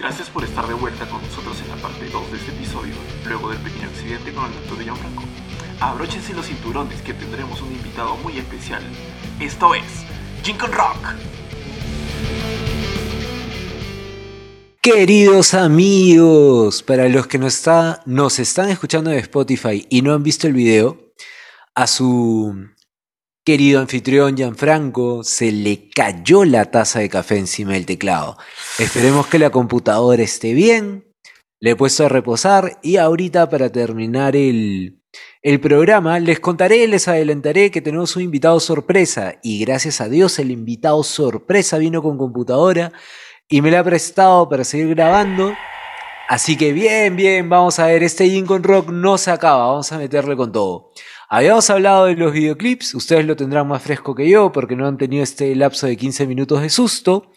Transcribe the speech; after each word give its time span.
Gracias 0.00 0.30
por 0.30 0.42
estar 0.44 0.66
de 0.66 0.72
vuelta 0.72 1.06
con 1.10 1.20
nosotros 1.20 1.60
en 1.60 1.68
la 1.68 1.76
parte 1.76 2.08
2 2.08 2.30
de 2.32 2.38
este 2.38 2.52
episodio, 2.52 2.94
luego 3.26 3.50
del 3.50 3.58
pequeño 3.58 3.86
accidente 3.86 4.32
con 4.32 4.46
el 4.46 4.54
doctor 4.54 4.78
de 4.78 4.84
Gianfranco. 4.84 5.24
Abróchense 5.78 6.32
los 6.32 6.46
cinturones 6.46 7.02
que 7.02 7.12
tendremos 7.12 7.60
un 7.60 7.70
invitado 7.70 8.16
muy 8.16 8.38
especial. 8.38 8.82
Esto 9.38 9.74
es 9.74 9.84
Jinkon 10.42 10.72
Rock. 10.72 11.06
Queridos 14.80 15.52
amigos, 15.52 16.82
para 16.82 17.06
los 17.10 17.26
que 17.26 17.36
nos, 17.36 17.56
está, 17.56 18.02
nos 18.06 18.38
están 18.38 18.70
escuchando 18.70 19.10
de 19.10 19.18
Spotify 19.18 19.86
y 19.90 20.00
no 20.00 20.14
han 20.14 20.22
visto 20.22 20.46
el 20.46 20.54
video, 20.54 21.12
a 21.74 21.86
su 21.86 22.70
querido 23.44 23.80
anfitrión 23.80 24.36
Gianfranco 24.36 25.24
se 25.24 25.50
le 25.52 25.88
cayó 25.90 26.44
la 26.44 26.70
taza 26.70 27.00
de 27.00 27.08
café 27.08 27.38
encima 27.38 27.72
del 27.72 27.86
teclado. 27.86 28.36
Esperemos 28.78 29.26
que 29.26 29.38
la 29.38 29.50
computadora 29.50 30.22
esté 30.22 30.54
bien. 30.54 31.06
Le 31.58 31.70
he 31.70 31.76
puesto 31.76 32.06
a 32.06 32.08
reposar 32.08 32.78
y 32.82 32.96
ahorita 32.96 33.50
para 33.50 33.70
terminar 33.70 34.34
el, 34.34 35.02
el 35.42 35.60
programa 35.60 36.18
les 36.18 36.40
contaré, 36.40 36.86
les 36.86 37.08
adelantaré 37.08 37.70
que 37.70 37.82
tenemos 37.82 38.16
un 38.16 38.22
invitado 38.22 38.60
sorpresa 38.60 39.34
y 39.42 39.60
gracias 39.64 40.00
a 40.00 40.08
Dios 40.08 40.38
el 40.38 40.50
invitado 40.50 41.02
sorpresa 41.02 41.78
vino 41.78 42.02
con 42.02 42.16
computadora 42.16 42.92
y 43.48 43.60
me 43.62 43.70
la 43.70 43.80
ha 43.80 43.84
prestado 43.84 44.48
para 44.48 44.64
seguir 44.64 44.88
grabando. 44.88 45.54
Así 46.28 46.56
que 46.56 46.72
bien, 46.72 47.16
bien, 47.16 47.48
vamos 47.48 47.78
a 47.80 47.86
ver, 47.86 48.04
este 48.04 48.24
Lincoln 48.24 48.62
Rock 48.62 48.90
no 48.90 49.18
se 49.18 49.32
acaba, 49.32 49.66
vamos 49.66 49.90
a 49.90 49.98
meterle 49.98 50.36
con 50.36 50.52
todo. 50.52 50.92
Habíamos 51.32 51.70
hablado 51.70 52.06
de 52.06 52.16
los 52.16 52.32
videoclips, 52.32 52.92
ustedes 52.96 53.24
lo 53.24 53.36
tendrán 53.36 53.68
más 53.68 53.84
fresco 53.84 54.16
que 54.16 54.28
yo 54.28 54.50
porque 54.50 54.74
no 54.74 54.88
han 54.88 54.98
tenido 54.98 55.22
este 55.22 55.54
lapso 55.54 55.86
de 55.86 55.96
15 55.96 56.26
minutos 56.26 56.60
de 56.60 56.70
susto. 56.70 57.30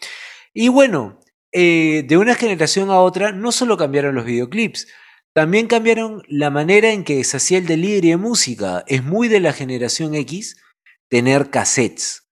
Y 0.52 0.66
bueno, 0.66 1.20
eh, 1.52 2.04
de 2.04 2.16
una 2.16 2.34
generación 2.34 2.90
a 2.90 2.98
otra 2.98 3.30
no 3.30 3.52
solo 3.52 3.76
cambiaron 3.76 4.16
los 4.16 4.24
videoclips, 4.24 4.88
también 5.32 5.68
cambiaron 5.68 6.24
la 6.26 6.50
manera 6.50 6.90
en 6.90 7.04
que 7.04 7.22
se 7.22 7.36
hacía 7.36 7.58
el 7.58 7.66
delivery 7.66 8.10
de 8.10 8.16
música. 8.16 8.82
Es 8.88 9.04
muy 9.04 9.28
de 9.28 9.38
la 9.38 9.52
generación 9.52 10.16
X 10.16 10.60
tener 11.08 11.50
cassettes. 11.50 12.28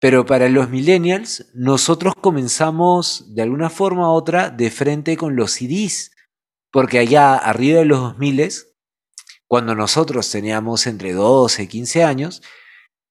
Pero 0.00 0.26
para 0.26 0.50
los 0.50 0.68
millennials, 0.68 1.46
nosotros 1.54 2.12
comenzamos 2.14 3.34
de 3.34 3.40
alguna 3.40 3.70
forma 3.70 4.12
u 4.12 4.16
otra 4.16 4.50
de 4.50 4.70
frente 4.70 5.16
con 5.16 5.34
los 5.34 5.52
CDs. 5.52 6.10
Porque 6.70 6.98
allá 6.98 7.36
arriba 7.36 7.78
de 7.78 7.86
los 7.86 8.00
2000 8.00 8.69
cuando 9.50 9.74
nosotros 9.74 10.30
teníamos 10.30 10.86
entre 10.86 11.12
12 11.12 11.64
y 11.64 11.66
15 11.66 12.04
años, 12.04 12.40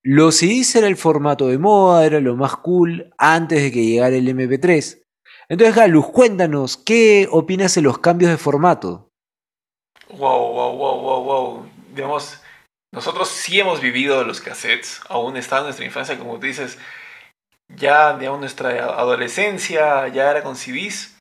los 0.02 0.38
CDs 0.38 0.74
era 0.78 0.88
el 0.88 0.96
formato 0.96 1.50
de 1.50 1.58
moda, 1.58 2.06
era 2.06 2.22
lo 2.22 2.38
más 2.38 2.56
cool 2.56 3.14
antes 3.18 3.62
de 3.62 3.72
que 3.74 3.86
llegara 3.86 4.16
el 4.16 4.26
MP3. 4.26 5.04
Entonces, 5.50 5.76
Galus, 5.76 6.08
cuéntanos, 6.08 6.78
¿qué 6.78 7.28
opinas 7.30 7.76
de 7.76 7.82
los 7.82 8.00
cambios 8.00 8.32
de 8.32 8.38
formato? 8.38 9.10
Wow, 10.08 10.54
wow, 10.54 10.78
wow, 10.78 11.02
wow, 11.02 11.24
wow. 11.24 11.70
Digamos, 11.94 12.42
nosotros 12.94 13.28
sí 13.28 13.60
hemos 13.60 13.82
vivido 13.82 14.24
los 14.24 14.40
cassettes, 14.40 15.02
aún 15.10 15.36
está 15.36 15.58
en 15.58 15.66
nuestra 15.66 15.86
infancia, 15.86 16.18
como 16.18 16.40
tú 16.40 16.46
dices, 16.46 16.78
ya, 17.68 18.18
digamos, 18.18 18.40
nuestra 18.40 18.86
adolescencia 18.98 20.08
ya 20.08 20.32
era 20.32 20.42
con 20.42 20.56
CDs, 20.56 21.18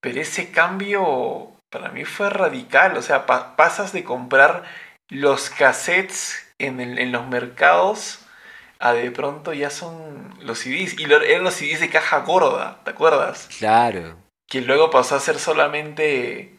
pero 0.00 0.18
ese 0.18 0.50
cambio 0.50 1.59
para 1.70 1.90
mí 1.90 2.04
fue 2.04 2.28
radical. 2.28 2.96
O 2.96 3.02
sea, 3.02 3.26
pasas 3.26 3.92
de 3.92 4.04
comprar 4.04 4.64
los 5.08 5.50
cassettes 5.50 6.46
en, 6.58 7.12
los 7.12 7.26
mercados 7.26 8.20
a 8.78 8.92
de 8.92 9.10
pronto 9.10 9.52
ya 9.52 9.70
son 9.70 10.34
los 10.40 10.58
CDs. 10.58 10.98
Y 10.98 11.04
eran 11.04 11.44
los 11.44 11.54
CDs 11.54 11.80
de 11.80 11.90
caja 11.90 12.20
gorda, 12.20 12.80
¿te 12.84 12.90
acuerdas? 12.90 13.48
Claro. 13.58 14.16
Que 14.48 14.60
luego 14.60 14.90
pasó 14.90 15.16
a 15.16 15.20
ser 15.20 15.38
solamente 15.38 16.58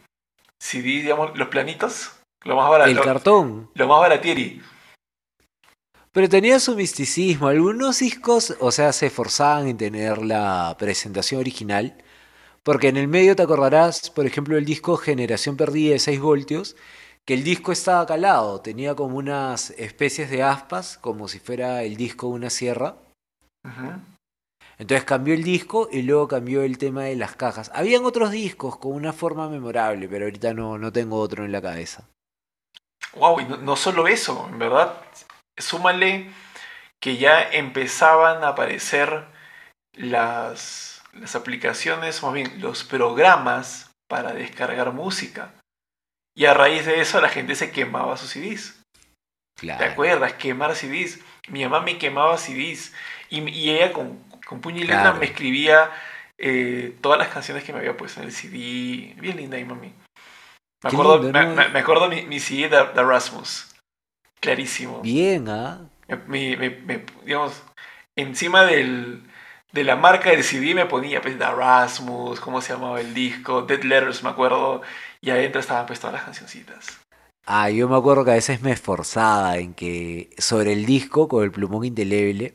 CDs, 0.60 1.04
digamos, 1.04 1.38
los 1.38 1.50
planitos. 1.50 2.18
Lo 2.44 2.56
más 2.56 2.70
barato. 2.70 2.90
El 2.90 3.02
cartón. 3.02 3.70
Lo 3.76 3.88
más 3.88 4.00
baratieri. 4.00 4.62
Pero 6.12 6.28
tenía 6.28 6.60
su 6.60 6.76
misticismo. 6.76 7.48
Algunos 7.48 8.00
discos, 8.00 8.56
o 8.60 8.72
sea, 8.72 8.92
se 8.92 9.08
esforzaban 9.08 9.68
en 9.68 9.78
tener 9.78 10.18
la 10.18 10.76
presentación 10.78 11.40
original 11.40 11.96
porque 12.64 12.90
en 12.90 12.98
el 12.98 13.08
medio 13.08 13.36
te 13.36 13.44
acordarás, 13.44 14.10
por 14.10 14.26
ejemplo, 14.26 14.58
el 14.58 14.66
disco 14.66 14.98
Generación 14.98 15.58
Perdida 15.58 15.94
de 15.94 16.00
6 16.00 16.20
voltios, 16.20 16.76
que 17.26 17.34
el 17.34 17.44
disco 17.44 17.72
estaba 17.72 18.06
calado, 18.06 18.62
tenía 18.62 18.96
como 18.96 19.18
unas 19.18 19.72
especies 19.72 20.30
de 20.30 20.44
aspas, 20.44 20.98
como 20.98 21.28
si 21.28 21.40
fuera 21.40 21.84
el 21.84 21.96
disco 21.96 22.28
de 22.28 22.34
una 22.34 22.50
sierra. 22.50 22.96
Entonces 24.78 25.06
cambió 25.06 25.36
el 25.36 25.44
disco 25.44 25.90
y 25.92 26.02
luego 26.02 26.28
cambió 26.28 26.64
el 26.64 26.78
tema 26.78 27.04
de 27.04 27.16
las 27.16 27.36
cajas. 27.36 27.72
Habían 27.76 28.06
otros 28.06 28.32
discos 28.32 28.78
con 28.78 28.94
una 28.94 29.14
forma 29.14 29.48
memorable, 29.48 30.08
pero 30.08 30.26
ahorita 30.26 30.54
no, 30.54 30.78
no 30.78 30.92
tengo 30.92 31.20
otro 31.20 31.46
en 31.46 31.52
la 31.52 31.62
cabeza. 31.62 32.08
Wow, 33.14 33.42
y 33.42 33.46
no, 33.46 33.58
no 33.58 33.76
solo 33.76 34.08
eso, 34.08 34.48
en 34.50 34.58
verdad, 34.58 34.96
súmale 35.58 36.32
que 37.00 37.18
ya 37.18 37.42
empezaban 37.52 38.44
a 38.44 38.50
aparecer 38.50 39.26
las 39.94 40.91
las 41.14 41.36
aplicaciones, 41.36 42.22
más 42.24 42.34
bien 42.34 42.62
los 42.62 42.84
programas 42.84 43.92
para 44.08 44.34
descargar 44.34 44.94
música. 44.94 45.54
Y 46.36 46.46
a 46.46 46.54
raíz 46.54 46.86
de 46.86 47.02
eso 47.02 47.20
la 47.22 47.30
gente 47.30 47.56
se 47.56 47.72
quemaba 47.72 48.18
sus 48.18 48.30
CDs. 48.32 48.82
¿Te 49.60 49.72
acuerdas? 49.72 50.34
Quemar 50.34 50.76
CDs. 50.76 51.20
Mi 51.50 51.64
mamá 51.64 51.82
me 51.82 51.98
quemaba 51.98 52.38
CDs. 52.38 52.94
Y, 53.30 53.70
ella 53.70 53.94
con, 53.94 54.20
con 54.48 54.60
puño 54.62 54.82
y 54.82 54.88
letra 54.88 55.14
me 55.14 55.26
escribía 55.26 55.92
eh, 56.38 56.98
todas 57.02 57.20
las 57.20 57.28
canciones 57.28 57.64
que 57.64 57.72
me 57.72 57.80
había 57.80 57.96
puesto 57.96 58.22
en 58.22 58.28
el 58.28 58.34
CD. 58.34 59.14
Bien 59.20 59.38
linda 59.38 59.58
mi 59.58 59.66
mami. 59.66 59.94
Me 60.84 60.90
acuerdo, 60.90 61.22
me, 61.22 61.80
acuerdo 61.80 62.10
mi, 62.10 62.24
mi 62.24 62.40
CD 62.40 62.70
de, 62.70 63.04
Rasmus. 63.04 63.76
Clarísimo. 64.40 65.02
Bien, 65.02 65.48
¿ah? 65.48 65.88
digamos, 67.24 67.64
encima 68.18 68.66
del, 68.66 69.22
de 69.72 69.84
la 69.84 69.96
marca 69.96 70.32
del 70.32 70.44
CD 70.44 70.76
me 70.76 70.86
ponía 70.86 71.22
pues 71.22 71.36
Erasmus, 71.36 72.40
cómo 72.40 72.62
se 72.62 72.74
llamaba 72.74 73.00
el 73.00 73.14
disco, 73.14 73.62
Dead 73.64 73.84
Letters 73.84 74.24
me 74.24 74.30
acuerdo, 74.30 74.82
y 75.22 75.30
adentro 75.30 75.62
estaban 75.62 75.86
pues 75.86 76.00
todas 76.00 76.14
las 76.14 76.24
cancioncitas. 76.24 77.00
Ah, 77.46 77.70
yo 77.70 77.90
me 77.90 77.98
acuerdo 77.98 78.24
que 78.24 78.32
a 78.32 78.36
veces 78.36 78.62
me 78.62 78.72
esforzaba 78.72 79.58
en 79.58 79.74
que 79.74 80.30
sobre 80.38 80.74
el 80.74 80.86
disco 80.86 81.28
con 81.28 81.44
el 81.44 81.52
plumón 81.52 81.86
indeleble 81.86 82.54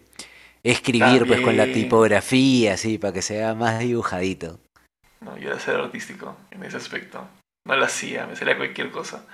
escribir 0.62 1.26
pues 1.26 1.40
con 1.40 1.56
la 1.56 1.66
tipografía 1.66 2.74
así 2.74 2.98
para 2.98 3.12
que 3.12 3.22
sea 3.22 3.54
más 3.54 3.78
dibujadito. 3.78 4.58
No, 5.20 5.36
yo 5.38 5.50
era 5.50 5.58
ser 5.58 5.76
artístico 5.76 6.36
en 6.50 6.62
ese 6.64 6.76
aspecto. 6.76 7.26
No 7.66 7.76
lo 7.76 7.84
hacía, 7.84 8.26
me 8.26 8.36
salía 8.36 8.56
cualquier 8.56 8.90
cosa. 8.90 9.26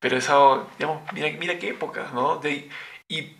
Pero 0.00 0.16
eso, 0.16 0.68
digamos, 0.78 1.02
mira, 1.12 1.28
mira 1.38 1.58
qué 1.58 1.70
épocas, 1.70 2.12
¿no? 2.12 2.36
De, 2.36 2.68
y 3.08 3.36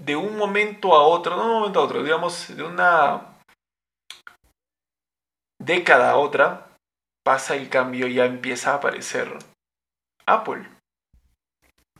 de 0.00 0.16
un 0.16 0.36
momento 0.36 0.94
a 0.94 1.02
otro, 1.02 1.36
no 1.36 1.42
de 1.42 1.48
un 1.48 1.58
momento 1.58 1.80
a 1.80 1.84
otro, 1.84 2.02
digamos, 2.02 2.56
de 2.56 2.62
una 2.62 3.38
década 5.60 6.12
a 6.12 6.16
otra, 6.16 6.68
pasa 7.24 7.56
el 7.56 7.68
cambio 7.68 8.06
y 8.06 8.14
ya 8.14 8.24
empieza 8.24 8.72
a 8.72 8.76
aparecer 8.76 9.36
Apple. 10.26 10.66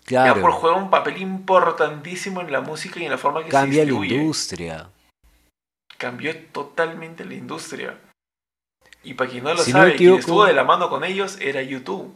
Claro. 0.05 0.33
Apple 0.33 0.53
juega 0.53 0.77
un 0.77 0.91
papel 0.91 1.19
importantísimo 1.19 2.41
en 2.41 2.51
la 2.51 2.63
música 2.63 2.99
y 2.99 3.05
en 3.05 3.11
la 3.11 3.19
forma 3.19 3.45
que 3.45 3.51
Cambia 3.51 3.81
se 3.81 3.87
distribuye. 3.87 4.15
la 4.17 4.23
industria. 4.23 4.91
Cambió 5.99 6.47
totalmente 6.47 7.25
la 7.25 7.35
industria. 7.35 7.99
Y 9.03 9.15
para 9.15 9.31
quien 9.31 9.45
no 9.45 9.53
lo 9.53 9.63
sabe, 9.63 9.97
quien 9.97 10.15
estuvo 10.15 10.45
de 10.45 10.55
la 10.55 10.65
mano 10.65 10.89
con 10.89 11.05
ellos 11.05 11.39
era 11.41 11.61
YouTube. 11.63 12.15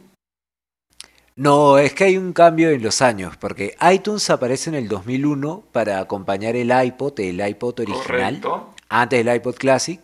No, 1.35 1.79
es 1.79 1.93
que 1.93 2.03
hay 2.03 2.17
un 2.17 2.31
cambio 2.31 2.69
en 2.69 2.83
los 2.83 3.01
años, 3.01 3.37
porque 3.37 3.75
iTunes 3.91 4.29
aparece 4.29 4.69
en 4.69 4.75
el 4.75 4.87
2001 4.87 5.63
para 5.71 5.99
acompañar 5.99 6.55
el 6.55 6.71
iPod, 6.71 7.19
el 7.19 7.45
iPod 7.47 7.79
original, 7.79 8.41
antes 8.87 9.25
del 9.25 9.35
iPod 9.35 9.55
Classic, 9.55 9.99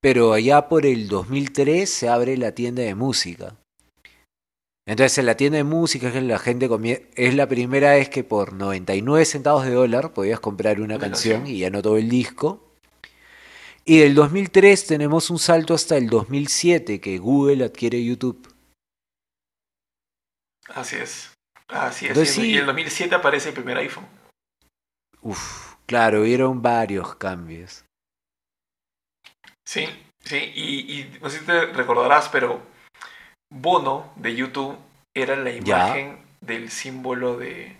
pero 0.00 0.32
allá 0.32 0.68
por 0.68 0.86
el 0.86 1.08
2003 1.08 1.90
se 1.90 2.08
abre 2.08 2.36
la 2.36 2.52
tienda 2.52 2.82
de 2.82 2.94
música. 2.94 3.56
Entonces 4.86 5.18
en 5.18 5.26
la 5.26 5.36
tienda 5.36 5.58
de 5.58 5.64
música 5.64 6.08
es 6.08 6.22
la 6.22 6.38
gente 6.38 6.68
es 7.14 7.34
la 7.34 7.48
primera 7.48 7.92
vez 7.92 8.08
que 8.08 8.24
por 8.24 8.52
99 8.52 9.24
centavos 9.24 9.64
de 9.64 9.70
dólar 9.72 10.12
podías 10.12 10.40
comprar 10.40 10.80
una 10.80 10.98
canción 10.98 11.46
y 11.46 11.58
ya 11.58 11.70
no 11.70 11.82
todo 11.82 11.98
el 11.98 12.08
disco. 12.08 12.68
Y 13.84 13.98
del 13.98 14.14
2003 14.14 14.86
tenemos 14.86 15.30
un 15.30 15.38
salto 15.38 15.74
hasta 15.74 15.96
el 15.96 16.08
2007 16.08 17.00
que 17.00 17.18
Google 17.18 17.64
adquiere 17.64 18.04
YouTube. 18.04 18.51
Así 20.68 20.96
es. 20.96 21.32
Así 21.68 22.06
es. 22.06 22.38
y 22.38 22.54
en 22.54 22.60
el 22.60 22.66
2007 22.66 23.14
aparece 23.14 23.48
el 23.48 23.54
primer 23.54 23.78
iPhone. 23.78 24.06
Uf, 25.22 25.76
claro, 25.86 26.22
hubieron 26.22 26.60
varios 26.62 27.14
cambios. 27.16 27.84
Sí, 29.64 29.88
sí, 30.24 30.36
y, 30.36 31.18
no 31.20 31.30
sé 31.30 31.38
si 31.38 31.46
te 31.46 31.66
recordarás, 31.66 32.28
pero 32.28 32.60
Bono 33.50 34.12
de 34.16 34.34
YouTube 34.34 34.76
era 35.14 35.36
la 35.36 35.52
imagen 35.52 36.18
del 36.40 36.70
símbolo 36.70 37.36
de, 37.36 37.76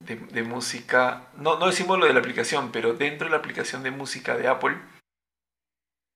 de, 0.00 0.42
música, 0.42 1.28
no, 1.36 1.58
no 1.58 1.66
el 1.66 1.72
símbolo 1.72 2.06
de 2.06 2.14
la 2.14 2.20
aplicación, 2.20 2.72
pero 2.72 2.94
dentro 2.94 3.26
de 3.26 3.32
la 3.32 3.38
aplicación 3.38 3.82
de 3.82 3.90
música 3.90 4.36
de 4.36 4.48
Apple 4.48 4.78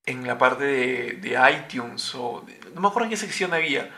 en 0.07 0.27
la 0.27 0.39
parte 0.39 0.65
de, 0.65 1.13
de 1.13 1.53
iTunes 1.53 2.15
o 2.15 2.45
no 2.75 2.81
me 2.81 2.89
acuerdo 2.89 3.05
en 3.05 3.11
qué 3.11 3.17
sección 3.17 3.53
había, 3.53 3.95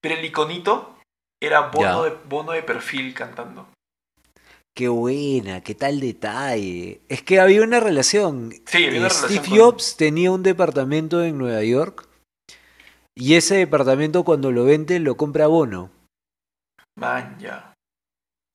pero 0.00 0.16
el 0.16 0.24
iconito 0.24 0.97
era 1.40 1.68
bono, 1.68 2.04
Ya. 2.04 2.10
de, 2.10 2.16
bono 2.28 2.52
de 2.52 2.62
perfil 2.62 3.14
cantando. 3.14 3.68
Qué 4.76 4.88
buena, 4.88 5.60
qué 5.62 5.74
tal 5.74 5.98
detalle. 6.00 7.00
Es 7.08 7.22
que 7.22 7.40
había 7.40 7.62
una 7.62 7.80
relación. 7.80 8.52
Sí, 8.66 8.84
había 8.86 9.00
una 9.00 9.08
Eh, 9.08 9.10
relación 9.10 9.30
Steve 9.30 9.48
con- 9.48 9.58
Jobs 9.58 9.96
tenía 9.96 10.30
un 10.30 10.42
departamento 10.42 11.22
en 11.24 11.36
Nueva 11.38 11.62
York 11.64 12.08
y 13.16 13.34
ese 13.34 13.56
departamento 13.56 14.24
cuando 14.24 14.52
lo 14.52 14.64
vende 14.64 15.00
lo 15.00 15.16
compra 15.16 15.48
Bono. 15.48 15.90
Man, 16.96 17.36
ya. 17.40 17.74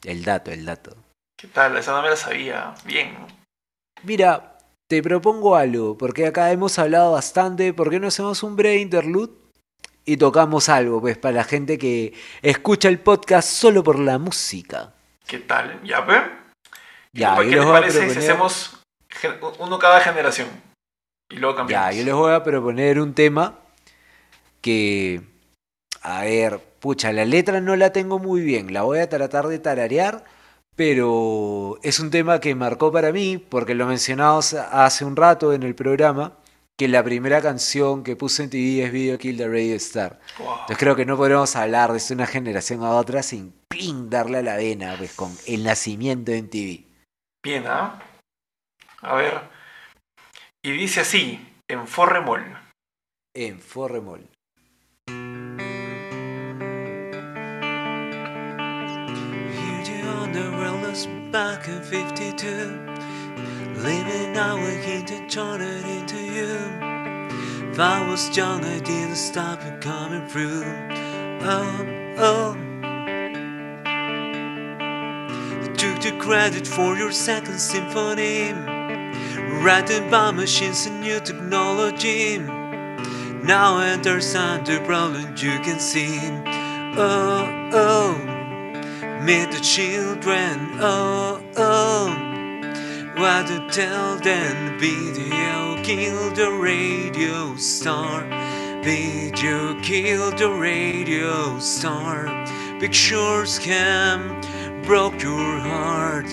El 0.04 0.24
dato, 0.24 0.52
el 0.52 0.66
dato. 0.66 0.96
¿Qué 1.38 1.48
tal? 1.48 1.76
Esa 1.78 1.92
no 1.92 2.02
me 2.02 2.10
la 2.10 2.16
sabía. 2.16 2.74
Bien. 2.86 3.16
Mira, 4.04 4.58
te 4.90 5.02
propongo 5.04 5.56
algo, 5.56 5.98
porque 5.98 6.26
acá 6.28 6.52
hemos 6.52 6.78
hablado 6.80 7.14
bastante, 7.14 7.74
¿por 7.74 7.90
qué 7.90 8.00
no 8.00 8.08
hacemos 8.08 8.44
un 8.44 8.56
breve 8.56 8.78
interlude? 8.82 9.34
Y 10.06 10.18
tocamos 10.18 10.68
algo, 10.70 11.00
pues, 11.00 11.18
para 11.18 11.36
la 11.38 11.44
gente 11.44 11.78
que 11.78 12.14
escucha 12.42 12.90
el 12.90 13.00
podcast 13.00 13.48
solo 13.50 13.84
por 13.84 14.00
la 14.00 14.18
música. 14.18 14.94
¿Qué 15.26 15.40
tal? 15.40 15.80
¿Ya 15.84 16.02
ve? 16.02 16.22
Ya, 17.14 17.38
¿Qué 17.38 17.46
les 17.46 17.66
parece 17.66 18.10
si 18.10 18.20
hacemos 18.20 18.82
uno 19.60 19.80
cada 19.80 20.02
generación? 20.02 20.50
Y 21.30 21.38
luego 21.38 21.54
Ya, 21.54 21.58
cambiamos. 21.60 21.96
yo 21.96 22.04
les 22.04 22.14
voy 22.14 22.34
a 22.34 22.44
proponer 22.44 23.00
un 23.00 23.14
tema 23.14 23.60
que, 24.62 25.22
a 26.02 26.24
ver, 26.24 26.60
pucha, 26.80 27.14
la 27.14 27.24
letra 27.26 27.62
no 27.62 27.76
la 27.76 27.92
tengo 27.94 28.20
muy 28.20 28.42
bien, 28.42 28.74
la 28.74 28.82
voy 28.82 29.00
a 29.00 29.08
tratar 29.10 29.48
de 29.48 29.60
tararear, 29.60 30.26
pero 30.76 31.78
es 31.84 32.00
un 32.00 32.10
tema 32.12 32.40
que 32.40 32.56
marcó 32.56 32.92
para 32.92 33.12
mí, 33.14 33.38
porque 33.38 33.76
lo 33.76 33.86
mencionamos 33.86 34.54
hace 34.54 35.06
un 35.06 35.16
rato 35.16 35.54
en 35.54 35.64
el 35.64 35.76
programa, 35.76 36.34
que 36.78 36.88
la 36.88 37.04
primera 37.04 37.42
canción 37.42 38.04
que 38.04 38.16
puse 38.16 38.44
en 38.44 38.50
TV 38.50 38.84
es 38.84 38.92
Video 38.92 39.18
Kill 39.18 39.38
the 39.38 39.48
Radio 39.48 39.76
Star. 39.76 40.20
Wow. 40.40 40.52
Entonces 40.54 40.78
creo 40.78 40.96
que 40.96 41.06
no 41.06 41.18
podemos 41.18 41.56
hablar 41.56 41.92
de 41.92 42.14
una 42.14 42.26
generación 42.26 42.84
a 42.84 42.92
otra 42.92 43.22
sin 43.22 43.54
¡pling! 43.70 44.10
darle 44.10 44.40
a 44.40 44.42
la 44.42 44.58
vena, 44.58 44.96
pues, 44.98 45.14
con 45.14 45.36
el 45.48 45.64
nacimiento 45.64 46.32
en 46.32 46.50
TV. 46.50 46.88
Bien, 47.44 47.66
¿ah? 47.68 48.02
A 49.02 49.16
ver. 49.16 49.42
Y 50.64 50.72
dice 50.72 51.02
así, 51.02 51.46
en 51.68 51.88
Forremol. 51.88 52.58
En 53.36 53.60
Forremol. 53.60 54.30
Here 55.08 55.24
you 59.84 60.08
on 60.22 60.32
the 60.32 60.50
world 60.52 60.92
is 60.92 61.08
back 61.32 61.68
in 61.68 61.84
52 61.84 62.93
Living 63.84 64.32
now 64.32 64.56
again 64.56 65.04
to 65.08 65.28
turn 65.28 65.60
into 65.60 66.16
you. 66.16 66.56
If 67.70 67.78
I 67.78 68.10
was 68.10 68.34
young 68.38 68.64
I 68.64 68.80
didn't 68.80 69.18
stop 69.18 69.62
you 69.66 69.74
coming 69.82 70.26
through. 70.26 70.64
Oh, 71.42 72.16
oh 72.18 72.56
You 75.62 75.74
took 75.76 76.02
the 76.02 76.18
credit 76.18 76.66
for 76.66 76.96
your 76.96 77.12
second 77.12 77.60
symphony. 77.60 78.54
Written 79.62 80.10
by 80.10 80.32
machines 80.32 80.86
and 80.86 81.02
new 81.02 81.20
technology. 81.20 82.38
Now 82.38 83.76
I 83.76 83.90
understand 83.90 84.66
the 84.66 84.80
problem 84.86 85.36
you 85.36 85.60
can 85.60 85.82
see. 85.82 86.20
Oh, 86.96 87.70
oh 87.74 88.14
Meet 89.26 89.52
the 89.52 89.60
children, 89.60 90.80
oh, 90.80 91.44
oh. 91.58 92.33
What 93.16 93.46
to 93.46 93.68
tell 93.70 94.16
them? 94.16 94.80
Video 94.80 95.78
kill 95.84 96.32
the 96.32 96.52
radio 96.52 97.56
star. 97.58 98.24
Video 98.84 99.80
kill 99.82 100.32
the 100.32 100.50
radio 100.50 101.60
star. 101.60 102.26
Pictures 102.80 103.60
scam 103.60 104.42
broke 104.84 105.22
your 105.22 105.60
heart. 105.60 106.26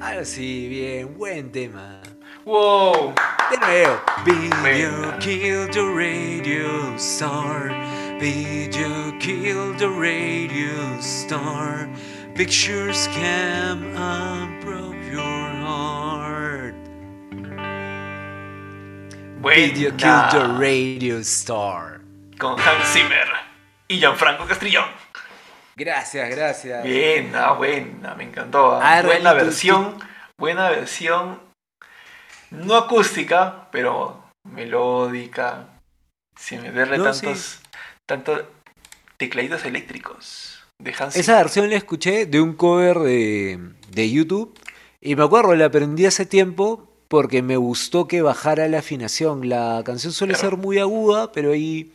Ahora 0.00 0.24
sí, 0.24 0.70
bien, 0.70 1.14
buen 1.18 1.50
tema. 1.50 2.00
¡Wow! 2.46 3.12
De 3.50 3.58
nuevo. 3.58 4.00
Video 4.24 4.62
Venga. 4.62 5.18
kill 5.20 5.68
the 5.68 5.84
radio 5.84 6.96
star. 6.96 7.68
Video 8.18 9.12
kill 9.20 9.74
the 9.74 9.90
radio 9.90 10.98
star. 11.00 11.86
Pictures 12.34 13.08
scam 13.08 13.94
and 13.96 14.64
broke 14.64 14.96
your 15.12 15.48
heart. 15.60 16.74
Video 19.42 19.90
Buena. 19.90 20.28
Kill 20.30 20.40
the 20.40 20.58
Radio 20.58 21.22
Star. 21.22 22.00
Con 22.38 22.58
Hans 22.58 22.86
Zimmer 22.92 23.26
y 23.88 23.98
Gianfranco 23.98 24.46
Castrillón. 24.46 24.86
Gracias, 25.76 26.30
gracias. 26.30 26.82
Buena, 26.82 27.52
buena, 27.52 28.14
me 28.14 28.24
encantó. 28.24 28.72
¿ah? 28.72 28.98
Ah, 28.98 29.02
buena 29.02 29.32
versión, 29.32 29.98
buena 30.38 30.70
versión, 30.70 31.40
no 32.50 32.76
acústica, 32.76 33.68
pero 33.72 34.22
melódica, 34.44 35.66
sin 36.36 36.62
meterle 36.62 36.98
No, 36.98 37.04
tantos, 37.04 37.60
tantos 38.06 38.44
tecladitos 39.18 39.64
eléctricos 39.64 40.59
de 40.82 40.94
Esa 41.14 41.36
versión 41.36 41.68
la 41.70 41.76
escuché 41.76 42.26
de 42.26 42.40
un 42.40 42.54
cover 42.54 42.98
de, 42.98 43.58
de 43.90 44.10
YouTube 44.10 44.58
y 45.00 45.16
me 45.16 45.24
acuerdo, 45.24 45.54
la 45.54 45.66
aprendí 45.66 46.06
hace 46.06 46.26
tiempo 46.26 46.88
porque 47.08 47.42
me 47.42 47.56
gustó 47.56 48.06
que 48.06 48.22
bajara 48.22 48.68
la 48.68 48.78
afinación. 48.78 49.48
La 49.48 49.82
canción 49.84 50.12
suele 50.12 50.34
Claro. 50.34 50.50
ser 50.50 50.58
muy 50.58 50.78
aguda, 50.78 51.32
pero 51.32 51.52
ahí 51.52 51.92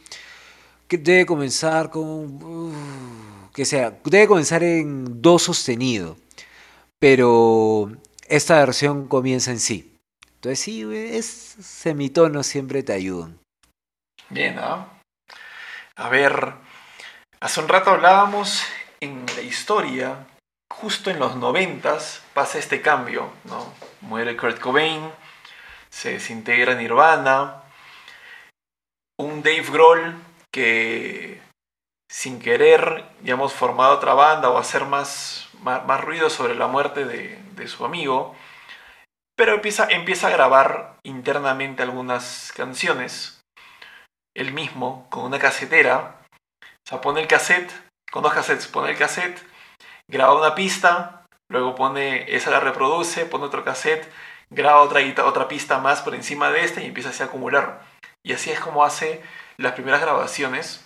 que 0.87 0.97
debe 0.97 1.25
comenzar 1.25 1.89
con... 1.89 2.03
uh, 2.43 2.73
que 3.53 3.63
sea, 3.65 3.97
debe 4.03 4.27
comenzar 4.27 4.63
en 4.63 5.21
do 5.21 5.39
sostenido, 5.39 6.17
pero 6.99 7.91
esta 8.27 8.59
versión 8.59 9.07
comienza 9.07 9.51
en 9.51 9.59
sí. 9.59 9.93
Entonces 10.35 10.59
sí, 10.59 10.83
es 10.93 11.25
semitonos 11.25 12.45
siempre 12.45 12.83
te 12.83 12.91
ayudan. 12.93 13.39
Bien, 14.29 14.57
¿ah? 14.59 14.91
A 15.95 16.09
ver, 16.09 16.55
hace 17.39 17.59
un 17.59 17.67
rato 17.67 17.91
hablábamos 17.91 18.63
en 18.99 19.25
la 19.35 19.41
historia, 19.41 20.27
justo 20.71 21.09
en 21.09 21.19
los 21.19 21.35
noventas 21.35 22.23
pasa 22.33 22.59
este 22.59 22.81
cambio, 22.81 23.31
¿no? 23.45 23.73
Muere 24.01 24.35
Kurt 24.37 24.59
Cobain, 24.59 25.11
se 25.89 26.13
desintegra 26.13 26.75
Nirvana, 26.75 27.63
un 29.17 29.41
Dave 29.43 29.65
Grohl 29.69 30.15
que 30.51 31.41
sin 32.09 32.39
querer, 32.39 33.05
digamos, 33.21 33.53
formado 33.53 33.95
otra 33.95 34.13
banda 34.13 34.49
o 34.49 34.57
hacer 34.57 34.85
más, 34.85 35.49
más, 35.61 35.85
más 35.85 36.01
ruido 36.01 36.29
sobre 36.29 36.55
la 36.55 36.67
muerte 36.67 37.05
de, 37.05 37.39
de 37.55 37.67
su 37.67 37.85
amigo, 37.85 38.35
pero 39.35 39.53
empieza, 39.53 39.87
empieza 39.89 40.27
a 40.27 40.31
grabar 40.31 40.97
internamente 41.03 41.83
algunas 41.83 42.53
canciones 42.55 43.41
él 44.35 44.53
mismo 44.53 45.07
con 45.09 45.23
una 45.23 45.39
casetera. 45.39 46.24
O 46.85 46.89
sea, 46.89 47.01
pone 47.01 47.19
el 47.19 47.27
cassette, 47.27 47.71
con 48.11 48.21
dos 48.21 48.33
cassettes, 48.33 48.67
pone 48.67 48.91
el 48.91 48.97
cassette, 48.97 49.41
graba 50.07 50.37
una 50.39 50.53
pista, 50.53 51.25
luego 51.49 51.73
pone, 51.73 52.35
esa 52.35 52.51
la 52.51 52.59
reproduce, 52.59 53.25
pone 53.25 53.45
otro 53.45 53.63
cassette, 53.63 54.07
graba 54.51 54.81
otra, 54.81 55.01
otra 55.25 55.47
pista 55.47 55.79
más 55.79 56.01
por 56.01 56.13
encima 56.13 56.51
de 56.51 56.63
esta 56.63 56.81
y 56.81 56.85
empieza 56.85 57.09
así 57.09 57.23
a 57.23 57.25
acumular. 57.25 57.81
Y 58.23 58.33
así 58.33 58.51
es 58.51 58.59
como 58.59 58.83
hace 58.83 59.23
las 59.57 59.73
primeras 59.73 60.01
grabaciones. 60.01 60.85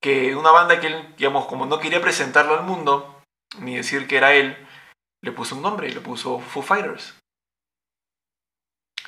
Que 0.00 0.36
una 0.36 0.50
banda 0.50 0.80
que 0.80 0.88
él, 0.88 1.14
digamos, 1.16 1.46
como 1.46 1.66
no 1.66 1.80
quería 1.80 2.00
presentarlo 2.00 2.54
al 2.54 2.64
mundo, 2.64 3.22
ni 3.58 3.76
decir 3.76 4.06
que 4.06 4.16
era 4.16 4.32
él, 4.32 4.56
le 5.22 5.32
puso 5.32 5.56
un 5.56 5.62
nombre 5.62 5.90
le 5.90 6.00
puso 6.00 6.38
Foo 6.38 6.62
Fighters. 6.62 7.14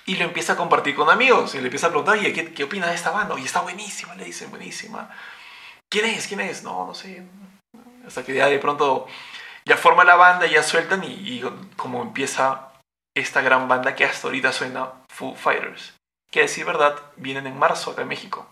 Y 0.06 0.16
lo 0.16 0.25
empieza 0.25 0.54
a 0.54 0.56
compartir 0.56 0.97
con 0.97 1.11
amigos. 1.11 1.54
Y 1.54 1.59
le 1.59 1.66
empieza 1.66 1.87
a 1.87 1.90
preguntar, 1.90 2.18
oye, 2.18 2.32
¿qué, 2.32 2.52
qué 2.52 2.64
opinas 2.64 2.90
de 2.90 2.97
esta 2.97 3.12
banda? 3.12 3.35
Oye, 3.35 3.44
está 3.44 3.61
buenísima, 3.61 4.14
le 4.16 4.25
dicen, 4.25 4.50
buenísima. 4.50 5.11
¿Quién 5.90 6.06
es? 6.06 6.26
¿Quién 6.26 6.40
es? 6.40 6.62
No, 6.62 6.87
no 6.87 6.94
sé. 6.94 7.25
Hasta 8.06 8.25
que 8.25 8.35
ya 8.35 8.47
de 8.47 8.59
pronto 8.59 9.06
ya 9.64 9.76
forma 9.76 10.04
la 10.04 10.16
banda, 10.16 10.47
ya 10.47 10.62
sueltan 10.62 11.04
y, 11.04 11.09
y 11.09 11.44
como 11.76 12.02
empieza 12.02 12.73
esta 13.14 13.42
gran 13.42 13.68
banda 13.68 13.94
que 13.94 14.04
hasta 14.04 14.28
ahorita 14.28 14.52
suena 14.52 14.92
Foo 15.11 15.35
Fighters. 15.35 15.94
Que 16.30 16.40
a 16.40 16.42
decir 16.42 16.64
verdad, 16.64 16.97
vienen 17.16 17.47
en 17.47 17.59
marzo 17.59 17.90
acá 17.90 18.02
en 18.02 18.09
México. 18.09 18.49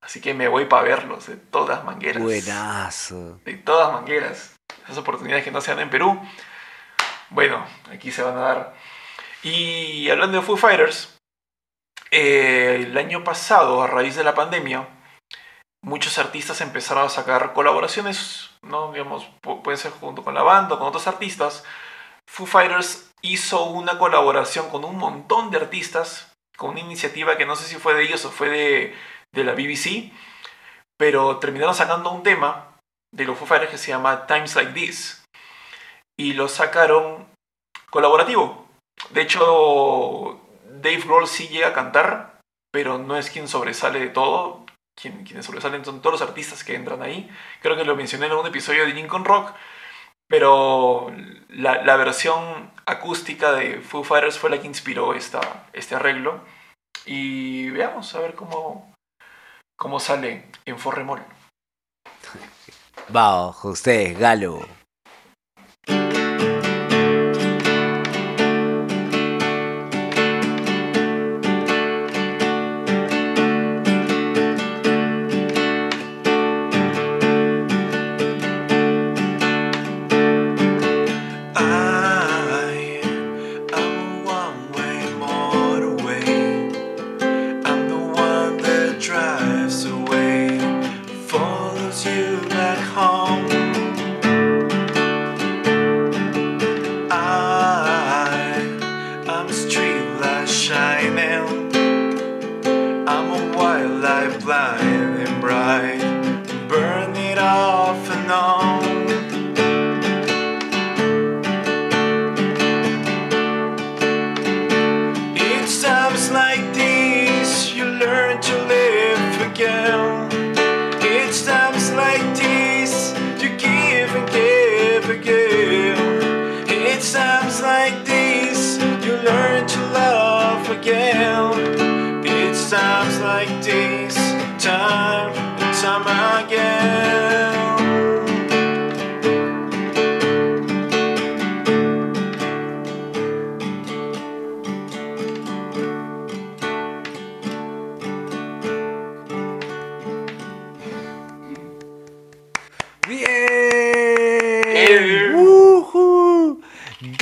Así 0.00 0.20
que 0.20 0.34
me 0.34 0.48
voy 0.48 0.64
para 0.64 0.82
verlos 0.82 1.28
de 1.28 1.36
todas 1.36 1.84
mangueras. 1.84 2.22
Buenazo. 2.22 3.38
De 3.44 3.54
todas 3.54 3.92
mangueras. 3.92 4.56
Esas 4.84 4.98
oportunidades 4.98 5.44
que 5.44 5.52
no 5.52 5.60
se 5.60 5.70
dan 5.70 5.80
en 5.80 5.90
Perú. 5.90 6.20
Bueno, 7.30 7.64
aquí 7.90 8.10
se 8.10 8.22
van 8.22 8.36
a 8.36 8.40
dar. 8.40 8.74
Y 9.44 10.10
hablando 10.10 10.38
de 10.38 10.44
Foo 10.44 10.56
Fighters, 10.56 11.16
eh, 12.10 12.80
el 12.82 12.98
año 12.98 13.22
pasado, 13.22 13.82
a 13.82 13.86
raíz 13.86 14.16
de 14.16 14.24
la 14.24 14.34
pandemia, 14.34 14.88
muchos 15.82 16.18
artistas 16.18 16.60
empezaron 16.60 17.04
a 17.04 17.08
sacar 17.08 17.52
colaboraciones, 17.52 18.50
¿no? 18.62 18.92
Digamos, 18.92 19.26
pu- 19.42 19.62
pueden 19.62 19.78
ser 19.78 19.92
junto 19.92 20.22
con 20.22 20.34
la 20.34 20.42
banda 20.42 20.74
o 20.74 20.78
con 20.78 20.88
otros 20.88 21.06
artistas. 21.06 21.64
Foo 22.30 22.46
Fighters 22.46 23.10
hizo 23.22 23.64
una 23.64 23.98
colaboración 23.98 24.70
con 24.70 24.84
un 24.84 24.96
montón 24.96 25.50
de 25.50 25.58
artistas, 25.58 26.32
con 26.56 26.70
una 26.70 26.80
iniciativa 26.80 27.36
que 27.36 27.46
no 27.46 27.56
sé 27.56 27.64
si 27.66 27.76
fue 27.76 27.94
de 27.94 28.04
ellos 28.04 28.24
o 28.24 28.30
fue 28.30 28.48
de, 28.48 28.96
de 29.32 29.44
la 29.44 29.52
BBC, 29.52 30.12
pero 30.98 31.38
terminaron 31.38 31.74
sacando 31.74 32.10
un 32.10 32.22
tema 32.22 32.76
de 33.14 33.24
los 33.24 33.36
Foo 33.38 33.46
Fighters 33.46 33.70
que 33.72 33.78
se 33.78 33.88
llama 33.90 34.26
Times 34.26 34.54
Like 34.54 34.72
This. 34.72 35.24
Y 36.18 36.34
lo 36.34 36.46
sacaron 36.48 37.26
colaborativo. 37.90 38.66
De 39.10 39.22
hecho, 39.22 40.40
Dave 40.66 40.98
Grohl 41.04 41.26
sí 41.26 41.48
llega 41.48 41.68
a 41.68 41.72
cantar, 41.74 42.38
pero 42.70 42.98
no 42.98 43.16
es 43.16 43.30
quien 43.30 43.48
sobresale 43.48 43.98
de 43.98 44.08
todo. 44.10 44.64
Quien, 44.94 45.24
quienes 45.24 45.46
sobresalen 45.46 45.84
son 45.84 46.00
todos 46.02 46.20
los 46.20 46.28
artistas 46.28 46.64
que 46.64 46.74
entran 46.74 47.02
ahí. 47.02 47.30
Creo 47.60 47.76
que 47.76 47.84
lo 47.84 47.96
mencioné 47.96 48.26
en 48.26 48.32
un 48.32 48.46
episodio 48.46 48.86
de 48.86 48.94
Lincoln 48.94 49.24
Rock. 49.24 49.54
Pero 50.28 51.12
la, 51.50 51.96
versión 51.96 52.72
acústica 52.86 53.52
de 53.52 53.80
Foo 53.80 54.02
Fighters 54.02 54.38
fue 54.38 54.48
la 54.48 54.60
que 54.60 54.66
inspiró 54.66 55.14
esta, 55.14 55.68
este 55.74 55.94
arreglo. 55.94 56.40
Y 57.04 57.68
veamos 57.70 58.14
a 58.14 58.20
ver 58.20 58.34
cómo, 58.34 58.94
cómo 59.76 60.00
sale 60.00 60.50
en 60.64 60.78
Forremol. 60.78 61.22
Bajo 63.08 63.68
ustedes, 63.68 64.18
Galo. 64.18 64.66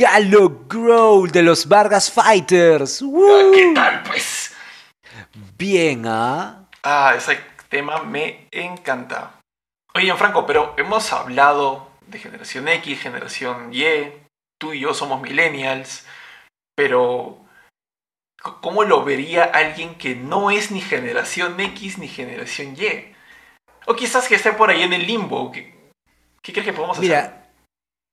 Galo 0.00 0.64
Growl 0.66 1.30
de 1.30 1.42
los 1.42 1.69
Vargas 1.69 2.11
Fighters. 2.11 3.02
¡Woo! 3.02 3.52
¿Qué 3.52 3.73
tal, 3.75 4.02
pues? 4.04 4.57
Bien, 5.59 6.07
¿ah? 6.07 6.66
Ah, 6.83 7.12
ese 7.14 7.38
tema 7.69 8.02
me 8.04 8.49
encanta. 8.50 9.38
Oye, 9.95 10.14
Franco, 10.14 10.47
pero 10.47 10.75
hemos 10.78 11.12
hablado 11.12 11.90
de 12.07 12.19
generación 12.19 12.66
X, 12.69 12.99
generación 12.99 13.75
Y, 13.75 14.11
tú 14.59 14.73
y 14.73 14.80
yo 14.80 14.95
somos 14.95 15.21
millennials, 15.21 16.07
pero 16.75 17.38
¿cómo 18.62 18.85
lo 18.85 19.04
vería 19.04 19.45
alguien 19.45 19.97
que 19.97 20.16
no 20.16 20.50
es 20.50 20.71
ni 20.71 20.80
generación 20.80 21.61
X 21.61 21.99
ni 21.99 22.09
generación 22.09 22.75
Y? 22.75 23.14
O 23.87 23.95
quizás 23.95 24.28
que 24.28 24.37
esté 24.37 24.52
por 24.52 24.71
ahí 24.71 24.80
en 24.80 24.95
el 24.95 25.07
limbo. 25.07 25.52
¿Qué, 25.52 25.75
qué 26.40 26.52
crees 26.52 26.69
que 26.69 26.73
podemos 26.73 26.97
hacer? 26.97 27.07
Mira, 27.07 27.52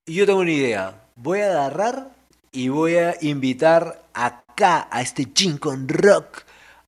yo 0.05 0.25
tengo 0.25 0.41
una 0.41 0.51
idea. 0.51 1.06
Voy 1.19 1.41
a 1.41 1.47
agarrar 1.47 2.09
y 2.51 2.69
voy 2.69 2.95
a 2.97 3.15
invitar 3.21 4.03
acá 4.13 4.87
a 4.91 5.01
este 5.01 5.25
Gin 5.33 5.57
con 5.57 5.89
Rock 5.89 6.43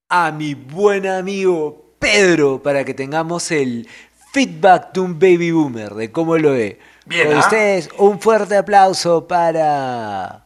a 0.08 0.32
mi 0.32 0.54
buen 0.54 1.08
amigo 1.08 1.96
Pedro 1.98 2.62
para 2.62 2.86
que 2.86 2.94
tengamos 2.94 3.50
el 3.50 3.90
feedback 4.32 4.94
de 4.94 5.00
un 5.00 5.18
baby 5.18 5.50
boomer 5.50 5.96
de 5.96 6.12
cómo 6.12 6.38
lo 6.38 6.52
ve. 6.52 6.80
Bien, 7.08 7.28
Con 7.28 7.38
¿ah? 7.38 7.40
ustedes, 7.40 7.90
un 7.98 8.22
fuerte 8.22 8.56
aplauso 8.56 9.28
para 9.28 10.46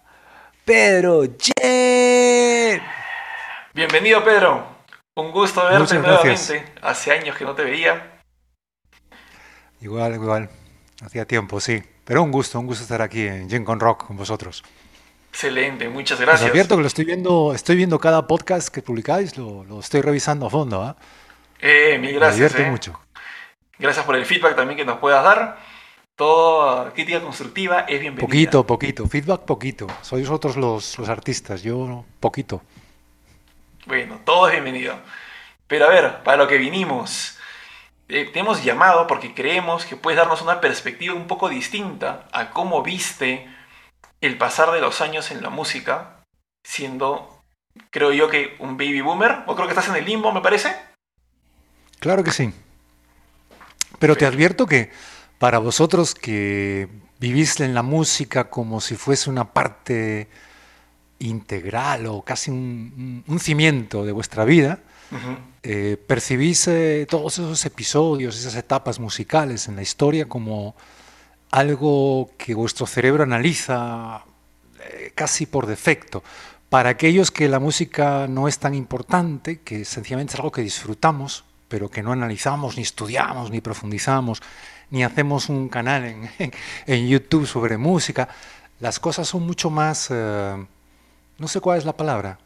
Pedro 0.64 1.24
Jen. 1.38 2.82
Bienvenido, 3.74 4.24
Pedro. 4.24 4.66
Un 5.16 5.30
gusto 5.34 5.62
verte 5.62 5.80
Muchas 5.80 6.00
nuevamente. 6.00 6.28
gracias. 6.30 6.64
Hace 6.82 7.12
años 7.12 7.36
que 7.36 7.44
no 7.44 7.54
te 7.54 7.66
veía. 7.66 8.22
Igual, 9.82 10.14
igual. 10.14 10.50
Hacía 11.02 11.26
tiempo, 11.26 11.60
sí. 11.60 11.84
Pero 12.06 12.22
un 12.24 12.32
gusto, 12.32 12.60
un 12.60 12.68
gusto 12.68 12.84
estar 12.84 13.02
aquí 13.02 13.26
en 13.28 13.50
Gen 13.50 13.64
con 13.64 13.80
Rock 13.80 14.08
con 14.08 14.18
vosotros. 14.18 14.64
Excelente, 15.30 15.90
muchas 15.90 16.20
Os 16.20 16.26
gracias. 16.26 16.50
advierto 16.50 16.76
que 16.76 16.82
lo 16.82 16.88
estoy 16.88 17.06
viendo, 17.06 17.54
estoy 17.54 17.76
viendo 17.76 18.00
cada 18.00 18.28
podcast 18.28 18.70
que 18.70 18.82
publicáis, 18.82 19.38
lo, 19.38 19.64
lo 19.64 19.80
estoy 19.80 20.02
revisando 20.02 20.46
a 20.46 20.50
fondo, 20.50 20.82
¿ah? 20.82 20.96
Eh, 21.60 21.98
mil 22.00 22.12
Me 22.12 22.20
gracias. 22.20 22.36
divierte 22.36 22.64
eh. 22.64 22.70
mucho. 22.70 23.00
Gracias 23.80 24.06
por 24.06 24.16
el 24.16 24.26
feedback 24.26 24.56
también 24.56 24.78
que 24.78 24.86
nos 24.86 25.00
puedas 25.00 25.24
dar. 25.24 25.58
Toda 26.16 26.94
crítica 26.94 27.20
constructiva 27.22 27.82
es 27.82 28.00
bienvenida. 28.00 28.22
Poquito, 28.28 28.68
poquito. 28.68 29.08
Feedback 29.08 29.42
poquito. 29.42 29.88
Sois 30.02 30.28
vosotros 30.28 30.58
los, 30.58 31.00
los 31.00 31.10
artistas, 31.10 31.64
yo 31.64 32.06
poquito. 32.20 32.62
Bueno, 33.88 34.20
todo 34.24 34.48
es 34.48 34.54
bienvenido. 34.54 34.96
Pero 35.68 35.86
a 35.86 35.90
ver, 35.90 36.22
para 36.24 36.38
lo 36.38 36.48
que 36.48 36.58
vinimos. 36.58 37.33
Eh, 38.10 38.30
te 38.32 38.40
hemos 38.40 38.64
llamado 38.64 39.08
porque 39.08 39.34
creemos 39.34 39.86
que 39.86 39.96
puedes 39.96 40.18
darnos 40.18 40.42
una 40.42 40.62
perspectiva 40.62 41.14
un 41.14 41.28
poco 41.28 41.50
distinta 41.50 42.28
a 42.32 42.52
cómo 42.52 42.84
viste 42.84 43.48
el 44.22 44.38
pasar 44.38 44.72
de 44.72 44.82
los 44.82 45.02
años 45.02 45.32
en 45.32 45.42
la 45.42 45.50
música, 45.50 46.24
siendo, 46.64 47.44
creo 47.90 48.12
yo 48.12 48.30
que 48.30 48.56
un 48.60 48.78
baby 48.78 49.02
boomer, 49.02 49.44
o 49.48 49.56
creo 49.56 49.68
que 49.68 49.74
estás 49.74 49.90
en 49.90 49.96
el 49.96 50.06
limbo, 50.06 50.32
me 50.32 50.42
parece. 50.42 50.76
Claro 52.00 52.24
que 52.24 52.32
sí. 52.32 52.54
Pero 54.00 54.16
te 54.16 54.26
advierto 54.26 54.66
que 54.66 54.92
para 55.40 55.60
vosotros 55.60 56.16
que 56.16 56.88
vivís 57.20 57.60
en 57.60 57.74
la 57.74 57.84
música 57.84 58.50
como 58.50 58.82
si 58.82 58.96
fuese 58.96 59.30
una 59.30 59.54
parte 59.54 60.28
integral 61.20 62.06
o 62.08 62.22
casi 62.22 62.52
un, 62.52 63.24
cimiento 63.40 64.06
de 64.06 64.12
vuestra 64.12 64.44
vida, 64.46 64.80
Ujú. 65.12 65.53
Eh, 65.64 65.98
percibís 66.08 66.68
eh, 66.68 67.08
todos 67.10 67.40
esos 67.40 67.66
episodios, 67.66 68.38
esas 68.38 68.56
etapas 68.56 69.00
musicales 69.00 69.68
en 69.68 69.78
la 69.78 69.82
historia 69.82 70.28
como 70.28 70.76
algo 71.52 72.32
que 72.38 72.54
vuestro 72.54 72.88
cerebro 72.88 73.24
analiza 73.24 74.26
eh, 74.80 75.12
casi 75.16 75.46
por 75.46 75.68
defecto. 75.68 76.24
Para 76.70 76.90
aquellos 76.90 77.30
que 77.30 77.48
la 77.48 77.60
música 77.60 78.28
no 78.28 78.48
es 78.48 78.58
tan 78.58 78.74
importante, 78.74 79.60
que 79.62 79.86
sencillamente 79.86 80.34
es 80.34 80.40
algo 80.40 80.52
que 80.52 80.64
disfrutamos, 80.64 81.46
pero 81.68 81.90
que 81.90 82.02
no 82.02 82.12
analizamos, 82.12 82.76
ni 82.76 82.82
estudiamos, 82.82 83.52
ni 83.52 83.62
profundizamos, 83.62 84.42
ni 84.90 85.04
hacemos 85.04 85.50
un 85.50 85.70
canal 85.70 86.30
en, 86.88 87.08
YouTube 87.08 87.46
sobre 87.46 87.78
música, 87.78 88.28
las 88.80 89.00
cosas 89.00 89.28
son 89.28 89.46
mucho 89.46 89.70
más, 89.70 90.08
eh, 90.10 90.66
no 91.38 91.48
sé 91.48 91.60
cuál 91.60 91.78
es 91.78 91.86
la 91.86 91.96
palabra, 91.96 92.40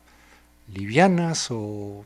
livianas 0.67 1.47
o 1.49 2.05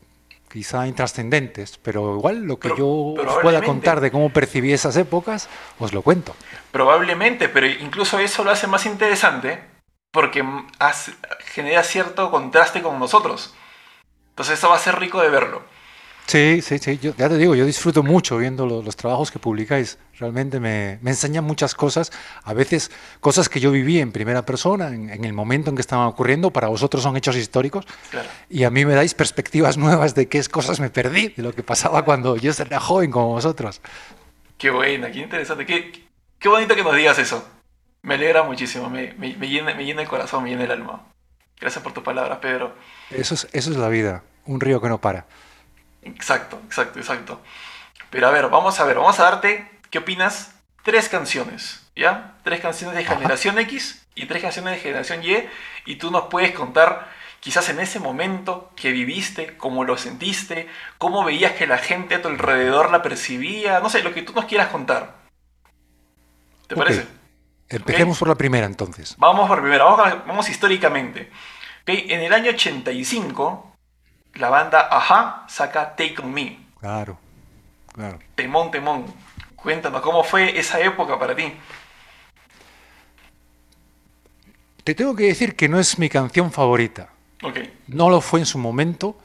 quizá 0.52 0.86
intrascendentes, 0.86 1.78
pero 1.78 2.16
igual 2.16 2.42
lo 2.42 2.58
que 2.58 2.68
Pero- 2.68 2.76
yo 2.78 2.86
os 3.26 3.38
pueda 3.42 3.62
contar 3.62 4.00
de 4.00 4.10
cómo 4.10 4.30
percibí 4.30 4.72
esas 4.72 4.96
épocas, 4.96 5.48
os 5.78 5.92
lo 5.94 6.02
cuento. 6.02 6.36
Probablemente, 6.70 7.48
pero 7.48 7.66
incluso 7.66 8.18
eso 8.18 8.44
lo 8.44 8.50
hace 8.50 8.66
más 8.66 8.84
interesante 8.84 9.64
porque 10.12 10.44
hace- 10.78 11.12
genera 11.54 11.82
cierto 11.82 12.30
contraste 12.30 12.82
con 12.82 12.98
nosotros. 12.98 13.54
Entonces 14.30 14.58
eso 14.58 14.68
va 14.68 14.76
a 14.76 14.78
ser 14.78 14.98
rico 14.98 15.20
de 15.22 15.30
verlo. 15.30 15.62
Sí, 16.26 16.60
sí, 16.62 16.78
sí. 16.78 16.98
Yo, 16.98 17.14
ya 17.16 17.28
te 17.28 17.36
digo, 17.36 17.54
yo 17.54 17.64
disfruto 17.66 18.02
mucho 18.02 18.36
viendo 18.38 18.66
lo- 18.66 18.82
los, 18.82 18.94
trabajos 18.96 19.30
que 19.30 19.38
publicáis. 19.38 19.98
Realmente 20.22 20.60
me, 20.60 20.98
me 21.02 21.10
enseñan 21.10 21.44
muchas 21.44 21.74
cosas. 21.74 22.12
A 22.44 22.54
veces 22.54 22.90
cosas 23.20 23.48
que 23.48 23.60
yo 23.60 23.70
viví 23.70 23.98
en 23.98 24.12
primera 24.12 24.46
persona, 24.46 24.88
en, 24.88 25.10
en 25.10 25.24
el 25.24 25.32
momento 25.32 25.70
en 25.70 25.76
que 25.76 25.82
estaban 25.82 26.06
ocurriendo. 26.06 26.50
Para 26.50 26.68
vosotros 26.68 27.02
son 27.02 27.16
hechos 27.16 27.36
históricos. 27.36 27.86
Claro. 28.10 28.28
Y 28.48 28.64
a 28.64 28.70
mí 28.70 28.84
me 28.84 28.94
dais 28.94 29.14
perspectivas 29.14 29.76
nuevas 29.78 30.14
de 30.14 30.28
qué 30.28 30.42
cosas 30.44 30.80
me 30.80 30.90
perdí, 30.90 31.28
de 31.28 31.42
lo 31.42 31.52
que 31.52 31.62
pasaba 31.62 32.04
cuando 32.04 32.36
yo 32.36 32.52
era 32.58 32.80
joven 32.80 33.10
como 33.10 33.28
vosotros. 33.28 33.80
Qué 34.56 34.70
buena, 34.70 35.10
qué 35.10 35.18
interesante. 35.18 35.66
Qué, 35.66 36.06
qué 36.38 36.48
bonito 36.48 36.74
que 36.74 36.82
nos 36.82 36.96
digas 36.96 37.18
eso. 37.18 37.46
Me 38.02 38.14
alegra 38.14 38.42
muchísimo. 38.42 38.88
Me, 38.88 39.12
me, 39.14 39.36
me 39.36 39.48
llena, 39.48 39.74
me 39.74 39.84
llena 39.84 40.02
el 40.02 40.08
corazón, 40.08 40.44
me 40.44 40.50
llena 40.50 40.64
el 40.64 40.70
alma. 40.70 41.02
Gracias 41.60 41.82
por 41.82 41.92
tus 41.92 42.02
palabras, 42.02 42.38
Pedro. 42.38 42.74
Eso 43.10 43.34
es, 43.34 43.48
eso 43.52 43.70
es 43.70 43.76
la 43.76 43.88
vida, 43.88 44.24
un 44.46 44.60
río 44.60 44.80
que 44.80 44.88
no 44.88 45.00
para. 45.00 45.26
Exacto, 46.02 46.60
exacto, 46.66 46.98
exacto. 46.98 47.40
Pero 48.10 48.26
a 48.26 48.30
ver, 48.30 48.48
vamos 48.48 48.78
a 48.80 48.84
ver, 48.84 48.96
vamos 48.96 49.18
a 49.20 49.24
darte, 49.24 49.70
¿qué 49.92 49.98
opinas? 49.98 50.54
Tres 50.82 51.08
canciones, 51.08 51.86
¿ya? 51.94 52.34
Tres 52.42 52.60
canciones 52.60 52.96
de 52.96 53.04
generación 53.04 53.58
X 53.60 54.04
y 54.16 54.26
tres 54.26 54.42
canciones 54.42 54.74
de 54.74 54.80
generación 54.80 55.22
Y. 55.22 55.46
Y 55.84 55.96
tú 55.96 56.10
nos 56.10 56.24
puedes 56.24 56.52
contar, 56.52 57.08
quizás 57.38 57.68
en 57.68 57.78
ese 57.78 58.00
momento 58.00 58.72
que 58.74 58.90
viviste, 58.90 59.56
cómo 59.56 59.84
lo 59.84 59.96
sentiste, 59.96 60.68
cómo 60.98 61.22
veías 61.24 61.52
que 61.52 61.68
la 61.68 61.78
gente 61.78 62.16
a 62.16 62.22
tu 62.22 62.28
alrededor 62.28 62.90
la 62.90 63.02
percibía, 63.02 63.78
no 63.78 63.90
sé, 63.90 64.02
lo 64.02 64.12
que 64.12 64.22
tú 64.22 64.32
nos 64.32 64.46
quieras 64.46 64.68
contar. 64.68 65.18
¿Te 66.66 66.74
parece? 66.74 67.06
Empecemos 67.68 68.18
por 68.18 68.28
la 68.28 68.34
primera 68.34 68.66
entonces. 68.66 69.14
Vamos 69.18 69.46
por 69.46 69.60
primero, 69.60 69.96
vamos, 70.26 70.48
históricamente. 70.48 71.30
Ok, 71.82 71.90
En 72.08 72.20
el 72.20 72.32
año 72.32 72.50
85, 72.50 73.76
la 74.34 74.48
banda 74.48 74.88
Aja 74.90 75.44
saca 75.48 75.94
Take 75.94 76.16
On 76.22 76.32
Me. 76.32 76.58
Claro, 76.80 77.18
claro. 77.92 78.18
Temón, 78.34 78.70
temón. 78.70 79.06
Cuéntanos, 79.62 80.00
¿cómo 80.02 80.24
fue 80.24 80.58
esa 80.58 80.80
época 80.80 81.18
para 81.18 81.36
ti? 81.36 81.52
Te 84.84 84.94
tengo 84.94 85.14
que 85.14 85.24
decir 85.24 85.54
que 85.54 85.68
no 85.68 85.78
es 85.78 85.98
mi 85.98 86.08
canción 86.08 86.50
favorita. 86.50 87.10
Ok, 87.42 87.58
No 87.88 88.10
lo 88.10 88.20
fue 88.20 88.40
en 88.40 88.46
su 88.46 88.58
momento. 88.58 89.16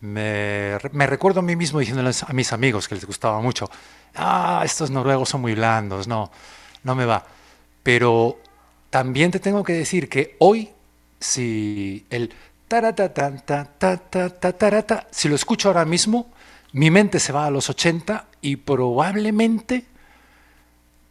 Me, 0.00 0.78
me 0.92 1.06
recuerdo 1.06 1.40
a 1.40 1.42
mí 1.42 1.56
mismo 1.56 1.78
diciéndoles 1.80 2.22
a 2.22 2.32
mis 2.32 2.52
amigos 2.52 2.88
que 2.88 2.94
les 2.94 3.04
gustaba 3.04 3.40
mucho, 3.40 3.68
ah, 4.14 4.62
estos 4.64 4.90
noruegos 4.90 5.28
son 5.28 5.40
muy 5.40 5.54
blandos, 5.54 6.06
no, 6.06 6.30
no 6.84 6.94
me 6.94 7.04
va. 7.04 7.24
Pero 7.82 8.38
también 8.90 9.30
te 9.30 9.40
tengo 9.40 9.64
que 9.64 9.72
decir 9.72 10.08
que 10.08 10.36
hoy, 10.38 10.70
si 11.18 12.06
el 12.10 12.32
taratatan, 12.68 13.44
ta, 13.44 13.64
ta, 13.64 13.96
ta, 13.96 14.28
ta, 14.30 14.52
tarata, 14.52 15.08
si 15.10 15.28
lo 15.28 15.34
escucho 15.34 15.68
ahora 15.68 15.84
mismo, 15.84 16.30
mi 16.72 16.90
mente 16.90 17.18
se 17.20 17.32
va 17.32 17.46
a 17.46 17.50
los 17.50 17.68
80 17.70 18.26
y 18.40 18.56
probablemente 18.56 19.84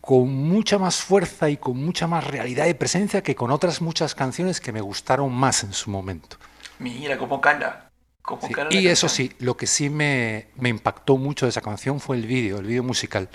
con 0.02 0.30
mucha 0.34 0.78
más 0.78 1.02
fuerza 1.02 1.50
y 1.50 1.58
con 1.58 1.78
mucha 1.84 2.08
más 2.08 2.26
realidad 2.26 2.68
y 2.68 2.74
presencia 2.74 3.22
que 3.22 3.36
con 3.36 3.52
otras 3.52 3.82
muchas 3.82 4.16
canciones 4.16 4.62
que 4.62 4.72
me 4.72 4.82
gustaron 4.82 5.34
más 5.34 5.64
en 5.64 5.74
su 5.74 5.90
momento. 5.90 6.38
mira 6.80 7.18
cómo 7.18 7.42
cala. 7.42 7.90
Cómo 8.22 8.42
Sí, 8.46 8.54
la 8.54 8.74
Y 8.74 8.88
eso 8.88 9.08
canción. 9.08 9.30
sí, 9.30 9.36
lo 9.40 9.56
que 9.58 9.68
sí 9.68 9.90
me, 9.90 10.48
me 10.56 10.70
impactó 10.70 11.18
mucho 11.18 11.46
de 11.46 11.50
esa 11.52 11.62
canción 11.62 12.00
fue 12.00 12.18
el 12.18 12.26
vídeo, 12.28 12.60
el 12.60 12.66
vídeo 12.66 12.84
musical. 12.84 13.30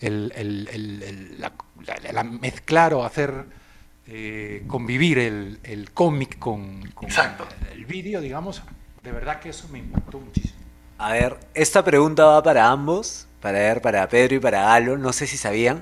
El, 0.00 0.32
el- 0.36 0.68
el- 0.72 1.02
el- 1.02 1.40
la, 1.40 1.52
la- 2.02 2.12
la 2.12 2.24
mezclar 2.24 2.94
o 2.94 3.04
hacer 3.04 3.46
eh, 4.06 4.64
convivir 4.66 5.18
el, 5.18 5.58
cómic 5.92 6.38
con, 6.38 6.90
con 6.92 7.08
el 7.72 7.84
vídeo, 7.86 8.20
digamos. 8.20 8.62
De 9.02 9.12
verdad 9.12 9.40
que 9.40 9.50
eso 9.50 9.68
me 9.68 9.78
impactó 9.78 10.18
muchísimo. 10.18 10.59
A 11.02 11.12
ver, 11.12 11.38
esta 11.54 11.82
pregunta 11.82 12.26
va 12.26 12.42
para 12.42 12.68
ambos, 12.70 13.26
para 13.40 13.58
ver, 13.58 13.80
para 13.80 14.06
Pedro 14.08 14.34
y 14.34 14.38
para 14.38 14.62
Galo. 14.64 14.98
No 14.98 15.14
sé 15.14 15.26
si 15.26 15.38
sabían 15.38 15.80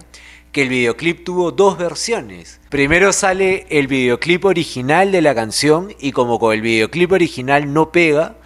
que 0.52 0.62
el 0.62 0.68
videoclip 0.68 1.24
tuvo 1.24 1.50
dos 1.50 1.76
versiones. 1.76 2.60
Primero 2.68 3.12
sale 3.12 3.66
el 3.68 3.88
videoclip 3.88 4.44
original 4.44 5.10
de 5.10 5.20
la 5.20 5.34
canción 5.34 5.92
y 5.98 6.12
como 6.12 6.38
con 6.38 6.54
el 6.54 6.60
videoclip 6.62 7.10
original 7.10 7.72
no 7.72 7.90
pega, 7.90 8.36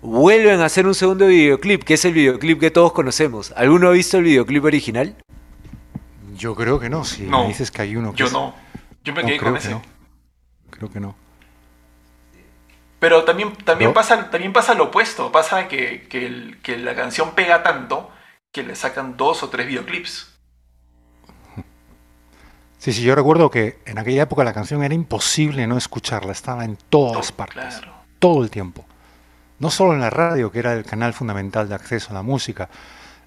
vuelven 0.00 0.60
a 0.60 0.64
hacer 0.64 0.86
un 0.86 0.94
segundo 0.94 1.26
videoclip, 1.26 1.82
que 1.84 1.92
es 1.94 2.04
el 2.06 2.14
videoclip 2.14 2.58
que 2.58 2.70
todos 2.70 2.92
conocemos. 2.94 3.52
¿Alguno 3.54 3.88
ha 3.88 3.92
visto 3.92 4.16
el 4.16 4.24
videoclip 4.24 4.64
original? 4.64 5.16
Yo 6.38 6.54
creo 6.54 6.80
que 6.80 6.88
no, 6.88 7.04
si 7.04 7.24
No, 7.24 7.42
me 7.42 7.48
dices 7.48 7.70
que 7.70 7.82
hay 7.82 7.96
uno 7.96 8.12
que 8.12 8.16
Yo 8.18 8.26
es- 8.26 8.32
no. 8.32 8.54
Yo 9.04 9.12
me 9.12 9.20
No, 9.20 9.28
quedé 9.28 9.36
creo 9.38 9.52
con 9.52 9.60
que 9.60 9.66
ese. 9.66 9.70
no. 9.74 9.82
Creo 10.70 10.90
que 10.90 11.00
no. 11.00 11.14
Pero 12.98 13.24
también, 13.24 13.54
también, 13.56 13.90
¿No? 13.90 13.94
pasa, 13.94 14.30
también 14.30 14.52
pasa 14.52 14.74
lo 14.74 14.84
opuesto. 14.84 15.30
Pasa 15.32 15.68
que, 15.68 16.06
que, 16.08 16.26
el- 16.26 16.58
que 16.62 16.78
la 16.78 16.94
canción 16.94 17.34
pega 17.34 17.62
tanto 17.62 18.10
que 18.52 18.62
le 18.62 18.74
sacan 18.76 19.16
dos 19.16 19.42
o 19.42 19.48
tres 19.50 19.66
videoclips. 19.66 20.30
Sí, 22.78 22.92
sí, 22.92 23.02
yo 23.02 23.14
recuerdo 23.14 23.50
que 23.50 23.78
en 23.86 23.98
aquella 23.98 24.24
época 24.24 24.44
la 24.44 24.52
canción 24.52 24.82
era 24.84 24.94
imposible 24.94 25.66
no 25.66 25.78
escucharla, 25.78 26.32
estaba 26.32 26.64
en 26.64 26.76
todas 26.90 27.32
partes, 27.32 27.78
claro. 27.78 27.94
todo 28.18 28.42
el 28.44 28.50
tiempo. 28.50 28.84
No 29.58 29.70
solo 29.70 29.94
en 29.94 30.00
la 30.00 30.10
radio, 30.10 30.52
que 30.52 30.58
era 30.58 30.74
el 30.74 30.84
canal 30.84 31.14
fundamental 31.14 31.68
de 31.68 31.74
acceso 31.74 32.10
a 32.10 32.14
la 32.14 32.22
música, 32.22 32.68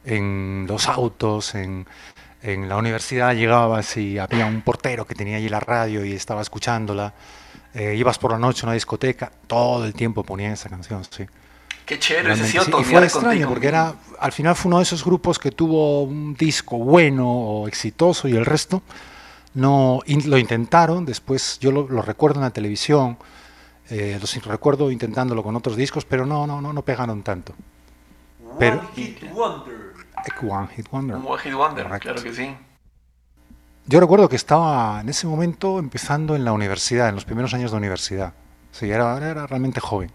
en 0.06 0.66
los 0.68 0.88
autos, 0.88 1.56
en, 1.56 1.88
en 2.44 2.70
la 2.70 2.78
universidad 2.78 3.34
llegabas 3.34 3.98
y 3.98 4.20
había 4.20 4.46
un 4.46 4.62
portero 4.62 5.08
que 5.08 5.16
tenía 5.16 5.38
allí 5.38 5.50
la 5.50 5.60
radio 5.60 6.06
y 6.06 6.14
estaba 6.14 6.42
escuchándola, 6.42 7.14
eh, 7.74 7.96
ibas 7.96 8.18
por 8.18 8.32
la 8.32 8.38
noche 8.40 8.62
a 8.64 8.66
una 8.68 8.74
discoteca, 8.74 9.32
todo 9.48 9.86
el 9.86 9.94
tiempo 9.94 10.24
ponían 10.24 10.54
esa 10.54 10.70
canción, 10.70 11.04
sí. 11.04 11.26
Qué 11.86 11.98
chévere, 12.00 12.34
ese 12.34 12.48
sí. 12.48 12.58
Y 12.58 12.84
fue 12.84 13.04
extraño 13.04 13.48
porque 13.48 13.68
era, 13.68 13.94
al 14.20 14.32
final 14.34 14.56
fue 14.56 14.68
uno 14.70 14.78
de 14.78 14.84
esos 14.84 15.06
grupos 15.06 15.40
que 15.40 15.52
tuvo 15.52 16.04
un 16.04 16.34
disco 16.36 16.78
bueno 16.78 17.26
o 17.30 17.68
exitoso 17.68 18.28
y 18.28 18.36
el 18.36 18.46
resto 18.46 18.82
no 19.54 20.02
in- 20.06 20.30
lo 20.30 20.38
intentaron. 20.38 21.06
Después 21.06 21.60
yo 21.60 21.72
lo, 21.72 21.88
lo 21.88 22.02
recuerdo 22.02 22.40
en 22.40 22.44
la 22.44 22.50
televisión, 22.50 23.18
eh, 23.90 24.18
los 24.20 24.36
recuerdo 24.46 24.92
intentándolo 24.92 25.42
con 25.44 25.56
otros 25.56 25.78
discos, 25.78 26.04
pero 26.04 26.26
no, 26.26 26.46
no, 26.46 26.60
no, 26.62 26.74
no 26.74 26.82
pegaron 26.82 27.24
tanto. 27.24 27.54
Pero- 28.60 28.80
One 28.80 28.90
Hit 28.96 29.32
Wonder. 29.32 29.94
One 30.42 30.68
Hit 30.76 30.88
Wonder. 30.92 31.16
One 31.16 31.38
Hit 31.42 31.54
Wonder, 31.54 32.00
claro 32.00 32.22
que 32.22 32.34
sí. 32.34 32.54
Yo 33.88 34.00
recuerdo 34.00 34.28
que 34.28 34.36
estaba 34.36 35.00
en 35.02 35.10
ese 35.10 35.28
momento 35.28 35.80
empezando 35.80 36.36
en 36.36 36.44
la 36.44 36.52
universidad, 36.52 37.08
en 37.10 37.16
los 37.16 37.26
primeros 37.26 37.54
años 37.54 37.72
de 37.72 37.78
universidad. 37.78 38.34
Sí, 38.72 38.90
era, 38.92 39.16
era 39.18 39.48
realmente 39.48 39.80
joven. 39.80 40.12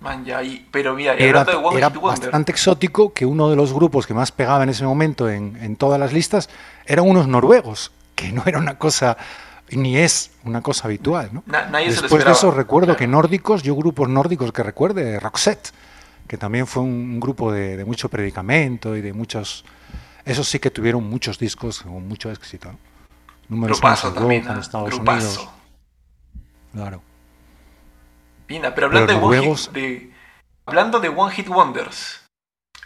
Man, 0.00 0.24
ya, 0.24 0.42
y- 0.42 0.66
pero 0.70 0.94
mira, 0.94 1.14
y 1.18 1.22
era, 1.22 1.44
de 1.44 1.52
era 1.76 1.90
bastante 1.90 2.52
exótico 2.52 3.12
que 3.12 3.26
uno 3.26 3.50
de 3.50 3.56
los 3.56 3.72
grupos 3.72 4.06
que 4.06 4.14
más 4.14 4.32
pegaba 4.32 4.64
en 4.64 4.70
ese 4.70 4.84
momento 4.84 5.28
en, 5.28 5.56
en 5.62 5.76
todas 5.76 6.00
las 6.00 6.12
listas 6.12 6.48
eran 6.86 7.06
unos 7.06 7.28
noruegos, 7.28 7.92
que 8.14 8.32
no 8.32 8.42
era 8.46 8.58
una 8.58 8.78
cosa, 8.78 9.16
ni 9.70 9.96
es 9.98 10.30
una 10.44 10.62
cosa 10.62 10.88
habitual. 10.88 11.28
¿no? 11.32 11.42
na- 11.46 11.66
nadie 11.66 11.90
se 11.90 11.96
lo 11.96 12.02
Después 12.02 12.24
de 12.24 12.32
eso 12.32 12.50
recuerdo 12.50 12.86
Claro. 12.88 12.98
que 12.98 13.06
nórdicos, 13.06 13.62
yo 13.62 13.76
grupos 13.76 14.08
nórdicos 14.08 14.50
que 14.52 14.62
recuerde, 14.62 15.20
Roxette, 15.20 15.70
que 16.26 16.38
también 16.38 16.66
fue 16.66 16.82
un 16.82 17.20
grupo 17.20 17.52
de, 17.52 17.76
de 17.76 17.84
mucho 17.84 18.08
predicamento 18.08 18.96
y 18.96 19.02
de 19.02 19.12
muchos... 19.12 19.64
Esos 20.24 20.48
sí 20.48 20.58
que 20.58 20.70
tuvieron 20.70 21.08
muchos 21.08 21.38
discos 21.38 21.82
con 21.82 22.06
mucho 22.06 22.30
éxito. 22.30 22.72
Números 23.48 23.78
Grupazo 23.80 24.12
también, 24.12 24.46
en. 24.48 24.58
Estados 24.58 24.90
Grupazo. 24.90 25.40
Unidos. 25.42 25.54
Claro. 26.72 27.02
Mira, 28.48 28.74
pero 28.74 28.86
hablando 28.88 29.06
Pero 29.06 29.30
de, 29.30 29.38
One 29.38 29.56
Hit, 29.56 29.70
de- 29.72 30.12
hablando 30.66 31.00
de 31.00 31.08
One 31.08 31.34
Hit 31.34 31.48
Wonders, 31.48 32.26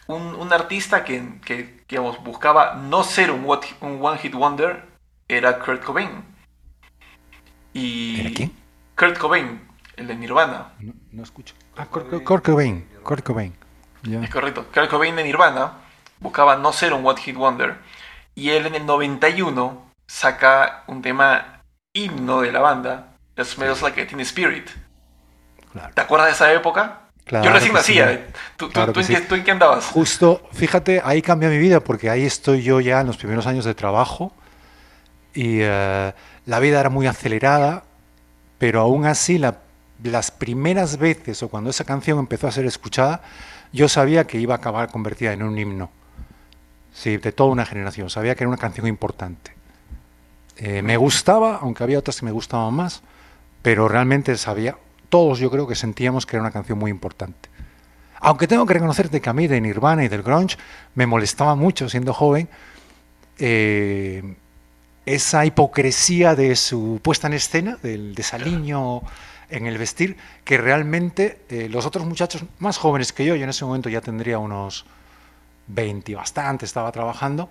un, 0.06 0.22
un 0.34 0.52
artista 0.52 1.04
que, 1.04 1.40
que, 1.44 1.76
que, 1.76 1.84
digamos, 1.88 2.22
buscaba 2.22 2.74
no 2.74 3.02
ser 3.02 3.30
un, 3.30 3.44
what- 3.44 3.64
un 3.80 3.98
One 4.04 4.18
Hit 4.18 4.34
Wonder 4.34 4.84
era 5.28 5.58
Kurt 5.58 5.82
Cobain. 5.82 6.24
Y 7.72 8.20
¿Era 8.20 8.30
quién? 8.34 8.52
Kurt 8.96 9.18
Cobain, 9.18 9.60
el 9.96 10.06
de 10.06 10.14
Nirvana. 10.16 10.72
No, 10.78 10.92
no 11.12 11.22
escucho. 11.22 11.54
Ah, 11.76 11.86
Kurt, 11.86 12.22
Kurt 12.24 12.44
Cobain. 12.44 12.86
Kurt 13.02 13.24
Cobain. 13.24 13.54
Es 14.04 14.30
correcto. 14.30 14.66
Kurt 14.72 14.88
Cobain 14.90 15.16
de 15.16 15.24
Nirvana 15.24 15.78
buscaba 16.24 16.56
no 16.56 16.72
ser 16.72 16.92
un 16.94 17.06
One 17.06 17.20
Hit 17.20 17.37
Wonder. 17.37 17.76
Y 18.34 18.50
él 18.50 18.66
en 18.66 18.74
el 18.74 18.87
91 18.87 19.84
saca 20.08 20.82
un 20.88 21.02
tema 21.02 21.60
himno 21.92 22.40
de 22.40 22.50
la 22.50 22.60
banda, 22.60 23.12
The 23.37 23.44
Smells 23.44 23.82
Like 23.82 24.00
a 24.02 24.06
Teen 24.06 24.20
Spirit. 24.20 24.68
Claro. 25.72 25.92
¿Te 25.94 26.00
acuerdas 26.00 26.28
de 26.28 26.32
esa 26.32 26.52
época? 26.52 27.00
Claro 27.24 27.44
Yo 27.44 27.52
recién 27.52 27.70
sí. 27.72 27.74
nacía. 27.76 28.12
¿eh? 28.12 28.26
¿Tú, 28.56 28.70
Claro 28.70 28.92
sí. 29.02 29.14
tú 29.28 29.34
en 29.34 29.44
qué 29.44 29.50
andabas? 29.50 29.84
Justo, 29.87 30.42
fíjate, 30.52 31.00
ahí 31.04 31.22
cambia 31.22 31.48
mi 31.48 31.58
vida 31.58 31.80
porque 31.80 32.10
ahí 32.10 32.24
estoy 32.24 32.62
yo 32.62 32.80
ya 32.80 33.00
en 33.00 33.06
los 33.06 33.16
primeros 33.16 33.46
años 33.46 33.64
de 33.64 33.74
trabajo 33.74 34.32
y 35.34 35.58
eh, 35.60 36.12
la 36.46 36.58
vida 36.60 36.80
era 36.80 36.90
muy 36.90 37.06
acelerada, 37.06 37.84
pero 38.58 38.80
aún 38.80 39.04
así 39.06 39.38
la- 39.38 39.58
las 40.02 40.30
primeras 40.30 40.98
veces 40.98 41.42
o 41.42 41.48
cuando 41.48 41.70
esa 41.70 41.84
canción 41.84 42.18
empezó 42.18 42.46
a 42.48 42.52
ser 42.52 42.66
escuchada, 42.66 43.22
yo 43.72 43.88
sabía 43.88 44.26
que 44.26 44.38
iba 44.38 44.54
a 44.54 44.58
acabar 44.58 44.90
convertida 44.90 45.32
en 45.32 45.42
un 45.42 45.58
himno. 45.58 45.90
Sí, 46.94 47.16
de 47.16 47.33
toda 47.33 47.50
una 47.50 47.66
generación. 47.66 48.09
Sabía 48.09 48.35
que 48.35 48.44
era 48.44 48.48
una 48.48 48.57
canción 48.57 48.87
importante. 48.87 49.52
Eh, 50.57 50.80
me 50.80 50.96
gustaba, 50.96 51.57
aunque 51.57 51.83
había 51.83 51.98
otras 51.98 52.20
que 52.20 52.24
me 52.24 52.30
gustaban 52.30 52.72
más, 52.72 53.02
pero 53.62 53.88
realmente 53.88 54.37
sabía, 54.37 54.78
todos 55.09 55.40
yo 55.40 55.50
creo 55.50 55.66
que 55.66 55.74
sentíamos 55.74 56.24
que 56.24 56.37
era 56.37 56.42
una 56.42 56.52
canción 56.52 56.78
muy 56.78 56.92
importante. 56.92 57.50
Aunque 58.20 58.46
tengo 58.46 58.64
que 58.64 58.74
reconocerte 58.74 59.20
que 59.20 59.28
a 59.28 59.33
mí 59.33 59.48
de 59.48 59.61
Nirvana 59.61 60.04
y 60.04 60.09
del 60.09 60.22
grunge 60.22 60.57
me 60.94 61.07
molestaba 61.07 61.57
mucho 61.57 61.88
siendo 61.88 62.14
joven 62.14 62.48
eh, 63.38 64.37
esa 65.04 65.44
hipocresía 65.44 66.37
de 66.37 66.54
su 66.54 67.00
puesta 67.02 67.26
en 67.26 67.35
escena, 67.35 67.76
del 67.83 68.14
desaliño 68.14 69.02
en 69.50 69.66
el 69.66 69.76
vestir, 69.78 70.16
que 70.44 70.59
realmente 70.59 71.40
eh, 71.48 71.68
los 71.68 71.85
otros 71.87 72.07
muchachos 72.07 72.44
más 72.61 72.78
jóvenes 72.78 73.12
que 73.12 73.24
yo, 73.24 73.35
yo 73.35 73.44
en 73.44 73.50
ese 73.50 73.64
momento 73.64 73.88
ya 73.88 74.00
tendría 74.00 74.38
unos 74.38 74.87
20 75.66 76.14
bastante, 76.14 76.64
estaba 76.64 76.90
trabajando, 76.92 77.48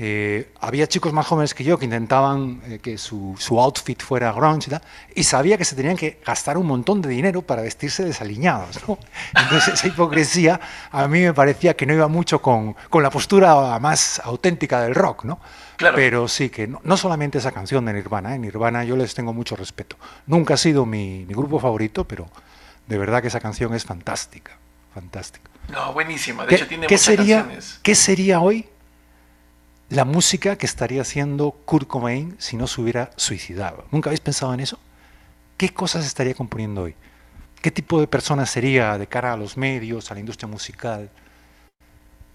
eh, 0.00 0.52
había 0.60 0.86
chicos 0.86 1.12
más 1.12 1.26
jóvenes 1.26 1.54
que 1.54 1.64
yo 1.64 1.76
que 1.76 1.84
intentaban 1.84 2.62
eh, 2.66 2.78
que 2.78 2.96
su, 2.98 3.34
su, 3.36 3.60
outfit 3.60 4.00
fuera 4.00 4.30
grunge 4.30 4.68
y, 4.68 4.70
tal, 4.70 4.82
y 5.12 5.24
sabía 5.24 5.58
que 5.58 5.64
se 5.64 5.74
tenían 5.74 5.96
que 5.96 6.20
gastar 6.24 6.56
un 6.56 6.68
montón 6.68 7.02
de 7.02 7.08
dinero 7.08 7.42
para 7.42 7.62
vestirse 7.62 8.04
desaliñados. 8.04 8.78
¿no? 8.86 8.96
Entonces 9.34 9.74
esa 9.74 9.88
hipocresía 9.88 10.60
a 10.92 11.08
mí 11.08 11.22
me 11.22 11.34
parecía 11.34 11.74
que 11.74 11.84
no 11.84 11.94
iba 11.94 12.06
mucho 12.06 12.40
con, 12.40 12.76
con 12.88 13.02
la 13.02 13.10
postura 13.10 13.76
más 13.80 14.20
auténtica 14.22 14.82
del 14.82 14.94
rock, 14.94 15.24
¿no? 15.24 15.40
Claro. 15.76 15.96
Pero 15.96 16.28
sí 16.28 16.48
que 16.48 16.68
no, 16.68 16.80
no, 16.84 16.96
solamente 16.96 17.38
esa 17.38 17.50
canción 17.50 17.84
de 17.84 17.92
Nirvana, 17.92 18.36
¿eh? 18.36 18.38
Nirvana 18.38 18.84
yo 18.84 18.96
les 18.96 19.14
tengo 19.14 19.32
mucho 19.32 19.56
respeto. 19.56 19.96
Nunca 20.28 20.54
ha 20.54 20.58
sido 20.58 20.86
mi, 20.86 21.24
mi 21.26 21.34
grupo 21.34 21.58
favorito, 21.58 22.04
pero 22.06 22.28
de 22.86 22.98
verdad 22.98 23.20
que 23.20 23.28
esa 23.28 23.40
canción 23.40 23.74
es 23.74 23.84
fantástica, 23.84 24.58
fantástica. 24.94 25.47
No, 25.68 25.92
buenísima. 25.92 26.46
De 26.46 26.54
hecho 26.54 26.66
tiene 26.66 26.86
¿qué 26.86 26.94
muchas 26.94 27.04
sería, 27.04 27.36
canciones. 27.38 27.80
¿Qué 27.82 27.94
sería 27.94 28.40
hoy 28.40 28.68
la 29.90 30.04
música 30.04 30.56
que 30.56 30.66
estaría 30.66 31.02
haciendo 31.02 31.50
Kurt 31.64 31.86
Cobain 31.86 32.36
si 32.38 32.56
no 32.56 32.66
se 32.66 32.80
hubiera 32.80 33.10
suicidado. 33.16 33.86
¿Nunca 33.90 34.10
habéis 34.10 34.20
pensado 34.20 34.52
en 34.52 34.60
eso? 34.60 34.78
¿Qué 35.56 35.70
cosas 35.70 36.06
estaría 36.06 36.34
componiendo 36.34 36.82
hoy? 36.82 36.94
¿Qué 37.62 37.70
tipo 37.70 38.00
de 38.00 38.06
persona 38.06 38.46
sería 38.46 38.98
de 38.98 39.06
cara 39.06 39.32
a 39.32 39.36
los 39.36 39.56
medios, 39.56 40.10
a 40.10 40.14
la 40.14 40.20
industria 40.20 40.46
musical? 40.46 41.10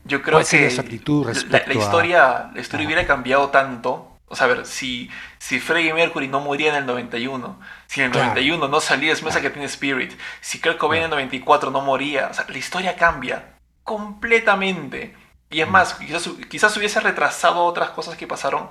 Yo 0.06 0.22
creo 0.22 0.34
¿Cuál 0.38 0.46
sería 0.46 0.68
que 0.68 0.76
su 0.76 0.82
actitud 0.82 1.26
la, 1.26 1.34
respecto 1.34 1.74
la 1.74 1.80
historia, 1.80 2.38
a... 2.38 2.52
la 2.52 2.60
historia 2.60 2.86
hubiera 2.86 3.08
cambiado 3.08 3.50
tanto. 3.50 4.13
O 4.34 4.36
sea, 4.36 4.46
a 4.46 4.50
ver, 4.50 4.66
si, 4.66 5.10
si 5.38 5.60
Freddie 5.60 5.94
Mercury 5.94 6.28
no 6.28 6.40
moría 6.42 6.70
en 6.72 6.76
el 6.76 6.86
91, 6.88 7.60
si 7.88 8.02
en 8.02 8.08
el 8.08 8.12
Claro. 8.12 8.28
91 8.30 8.68
no 8.68 8.82
salía 8.82 9.16
Smell 9.16 9.34
Like 9.34 9.52
Teen 9.52 9.66
Spirit, 9.66 10.14
si 10.42 10.60
Kurt 10.60 10.78
Cobain 10.78 11.02
en 11.02 11.06
el 11.06 11.10
94 11.12 11.70
no 11.70 11.82
moría, 11.82 12.30
o 12.32 12.34
sea, 12.34 12.46
la 12.50 12.58
historia 12.58 12.96
cambia 12.96 13.54
completamente. 13.84 15.16
Y 15.50 15.62
es 15.62 15.70
más, 15.70 15.94
quizás, 15.94 16.28
quizás 16.50 16.76
hubiese 16.78 17.00
retrasado 17.00 17.64
otras 17.64 17.92
cosas 17.92 18.18
que 18.18 18.26
pasaron, 18.26 18.70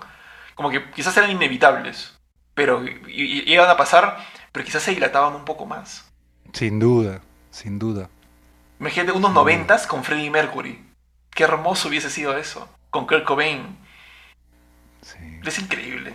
como 0.56 0.68
que 0.70 0.90
quizás 0.90 1.16
eran 1.16 1.30
inevitables, 1.30 2.18
pero 2.54 2.84
iban 3.06 3.70
a 3.70 3.76
pasar, 3.76 4.18
pero 4.50 4.64
quizás 4.64 4.82
se 4.82 4.90
dilataban 4.90 5.34
un 5.34 5.44
poco 5.44 5.64
más. 5.64 6.10
Sin 6.52 6.80
duda, 6.80 7.20
sin 7.50 7.78
duda. 7.78 8.10
Imagínate 8.80 9.12
unos 9.12 9.32
noventas 9.32 9.86
con 9.86 10.02
Freddie 10.02 10.30
Mercury. 10.30 10.84
Qué 11.30 11.44
hermoso 11.44 11.88
hubiese 11.88 12.10
sido 12.10 12.36
eso. 12.36 12.68
Con 12.90 13.06
Kurt 13.06 13.24
Cobain. 13.24 13.78
Sí. 15.02 15.18
Es 15.44 15.58
increíble. 15.58 16.12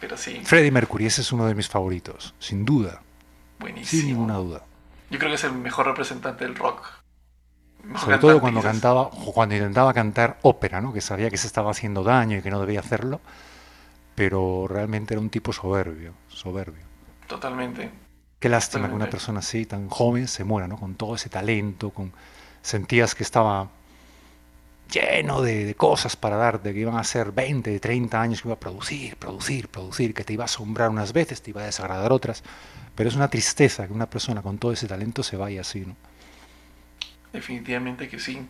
Pero 0.00 0.16
sí, 0.16 0.40
Freddie 0.44 0.70
Mercury, 0.70 1.06
ese 1.06 1.20
es 1.20 1.32
uno 1.32 1.46
de 1.46 1.54
mis 1.54 1.68
favoritos, 1.68 2.34
sin 2.38 2.64
duda, 2.64 3.02
buenísimo. 3.58 4.00
sin 4.00 4.10
ninguna 4.10 4.34
duda. 4.34 4.62
Yo 5.10 5.18
creo 5.18 5.30
que 5.30 5.36
es 5.36 5.44
el 5.44 5.52
mejor 5.52 5.86
representante 5.86 6.44
del 6.44 6.56
rock. 6.56 6.86
Sobre 8.00 8.18
todo 8.18 8.40
cuando 8.40 8.60
quizás. 8.60 8.72
cantaba, 8.72 9.02
o 9.02 9.32
cuando 9.32 9.54
intentaba 9.54 9.92
cantar 9.92 10.38
ópera, 10.42 10.80
¿no? 10.80 10.92
que 10.92 11.00
sabía 11.00 11.30
que 11.30 11.36
se 11.36 11.46
estaba 11.46 11.70
haciendo 11.70 12.02
daño 12.02 12.38
y 12.38 12.42
que 12.42 12.50
no 12.50 12.58
debía 12.60 12.80
hacerlo, 12.80 13.20
pero 14.14 14.66
realmente 14.68 15.14
era 15.14 15.20
un 15.20 15.30
tipo 15.30 15.52
soberbio, 15.52 16.14
soberbio. 16.28 16.82
Totalmente. 17.26 17.90
Qué 18.38 18.48
lástima 18.48 18.88
que 18.88 18.94
una 18.94 19.08
persona 19.10 19.40
así, 19.40 19.64
tan 19.64 19.88
joven, 19.88 20.28
se 20.28 20.44
muera, 20.44 20.68
¿no? 20.68 20.78
Con 20.78 20.94
todo 20.94 21.14
ese 21.14 21.28
talento, 21.28 21.90
con 21.90 22.12
sentías 22.62 23.14
que 23.14 23.22
estaba 23.22 23.68
lleno 24.90 25.42
de, 25.42 25.64
de 25.64 25.74
cosas 25.74 26.16
para 26.16 26.36
darte, 26.36 26.72
que 26.72 26.80
iban 26.80 26.96
a 26.96 27.04
ser 27.04 27.32
20, 27.32 27.78
30 27.80 28.20
años 28.20 28.42
que 28.42 28.48
iba 28.48 28.54
a 28.54 28.60
producir, 28.60 29.16
producir, 29.16 29.68
producir, 29.68 30.14
que 30.14 30.24
te 30.24 30.32
iba 30.32 30.44
a 30.44 30.46
asombrar 30.46 30.90
unas 30.90 31.12
veces, 31.12 31.42
te 31.42 31.50
iba 31.50 31.62
a 31.62 31.66
desagradar 31.66 32.12
otras, 32.12 32.42
pero 32.94 33.08
es 33.08 33.16
una 33.16 33.28
tristeza 33.28 33.86
que 33.86 33.92
una 33.92 34.08
persona 34.08 34.42
con 34.42 34.58
todo 34.58 34.72
ese 34.72 34.86
talento 34.86 35.22
se 35.22 35.36
vaya 35.36 35.62
así, 35.62 35.80
¿no? 35.80 35.96
Definitivamente 37.32 38.08
que 38.08 38.18
sí. 38.18 38.46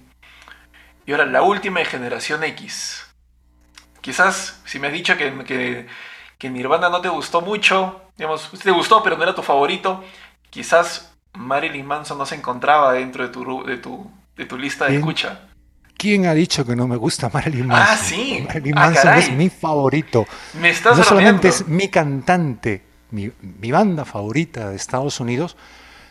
Y 1.07 1.13
ahora, 1.13 1.27
la 1.27 1.43
última 1.43 1.81
de 1.81 1.87
generación 1.87 2.45
X. 2.45 3.07
Quizás, 4.01 4.61
si 4.67 4.79
me 4.79 4.89
has 4.89 4.93
dicho 4.93 5.17
que, 5.17 5.45
que, 5.45 5.87
que 6.39 6.51
Nirvana 6.51 6.91
no 6.91 7.01
te 7.01 7.09
gustó 7.09 7.41
mucho, 7.41 8.03
digamos, 8.17 8.51
te 8.63 8.71
gustó, 8.71 9.03
pero 9.03 9.17
no 9.17 9.23
era 9.23 9.35
tu 9.35 9.43
favorito, 9.43 10.05
quizás 10.51 11.15
Marilyn 11.33 11.87
Manson 11.87 12.19
no 12.19 12.27
se 12.27 12.35
encontraba 12.35 12.93
dentro 12.93 13.27
de 13.27 13.33
tu, 13.33 13.65
de 13.65 13.79
tu, 13.79 14.11
de 14.37 14.45
tu 14.47 14.59
lista 14.59 14.85
de 14.87 14.93
Bien. 14.93 15.01
escucha. 15.01 15.49
¿Quién 15.97 16.27
ha 16.27 16.35
dicho 16.35 16.65
que 16.67 16.77
no 16.77 16.87
me 16.89 16.97
gusta 16.97 17.31
Marilyn 17.33 17.67
Manson? 17.67 17.97
Ah, 17.97 17.97
sí. 17.97 18.45
Marilyn 18.47 18.77
Ah, 18.79 18.87
Manson 18.87 19.03
caray. 19.05 19.23
es 19.23 19.33
mi 19.33 19.49
favorito. 19.49 20.27
Me 20.61 20.71
estás 20.71 20.97
no 20.99 21.05
solamente 21.05 21.49
es 21.49 21.67
mi 21.69 21.89
cantante, 21.89 22.83
mi, 23.11 23.31
mi 23.61 23.71
banda 23.71 24.05
favorita 24.05 24.69
de 24.71 24.77
Estados 24.77 25.21
Unidos, 25.21 25.57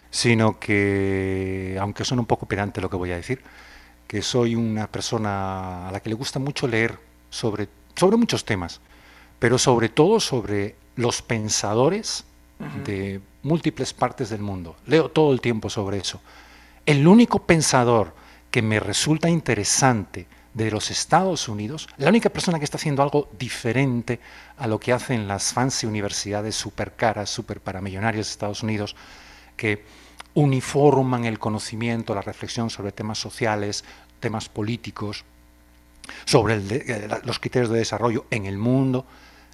sino 0.09 0.59
que, 0.59 1.77
aunque 1.79 2.05
suena 2.05 2.21
un 2.21 2.27
poco 2.27 2.45
pedante 2.45 2.81
lo 2.81 2.89
que 2.89 2.95
voy 2.95 3.11
a 3.11 3.15
decir, 3.17 3.41
que 4.07 4.21
soy 4.21 4.55
una 4.55 4.87
persona 4.87 5.87
a 5.89 5.91
la 5.91 5.99
que 5.99 6.09
le 6.09 6.15
gusta 6.15 6.39
mucho 6.39 6.67
leer 6.67 6.97
sobre, 7.29 7.67
sobre 7.95 8.17
muchos 8.17 8.45
temas, 8.45 8.79
pero 9.39 9.57
sobre 9.57 9.89
todo 9.89 10.19
sobre 10.19 10.75
los 10.95 11.21
pensadores 11.21 12.23
Ujú. 12.59 12.83
de 12.85 13.21
múltiples 13.41 13.93
partes 13.93 14.29
del 14.29 14.41
mundo. 14.41 14.75
Leo 14.85 15.09
todo 15.09 15.33
el 15.33 15.41
tiempo 15.41 15.69
sobre 15.69 15.97
eso. 15.97 16.21
El 16.85 17.05
único 17.07 17.39
pensador 17.39 18.13
que 18.53 18.61
me 18.61 18.79
resulta 18.79 19.29
interesante 19.29 20.27
de 20.53 20.69
los 20.69 20.91
Estados 20.91 21.49
Unidos, 21.49 21.87
la 21.97 22.09
única 22.09 22.29
persona 22.29 22.59
que 22.59 22.65
está 22.65 22.77
haciendo 22.77 23.01
algo 23.01 23.27
diferente 23.39 24.19
a 24.59 24.67
lo 24.67 24.79
que 24.79 24.93
hacen 24.93 25.27
las 25.27 25.53
fancy 25.53 25.87
universidades 25.87 26.53
super 26.53 26.93
caras, 26.95 27.31
super 27.31 27.59
paramillonarias 27.61 28.27
de 28.27 28.31
Estados 28.31 28.61
Unidos, 28.61 28.95
que 29.57 29.83
uniforman 30.35 31.25
el 31.25 31.39
conocimiento, 31.39 32.13
la 32.13 32.21
reflexión 32.21 32.69
sobre 32.69 32.91
temas 32.91 33.17
sociales, 33.17 33.83
temas 34.19 34.49
políticos, 34.49 35.25
sobre 36.25 36.53
el 36.53 36.67
de- 36.67 36.83
eh, 36.87 37.07
los 37.23 37.39
criterios 37.39 37.71
de 37.71 37.79
desarrollo 37.79 38.27
en 38.29 38.45
el 38.45 38.59
mundo. 38.59 39.07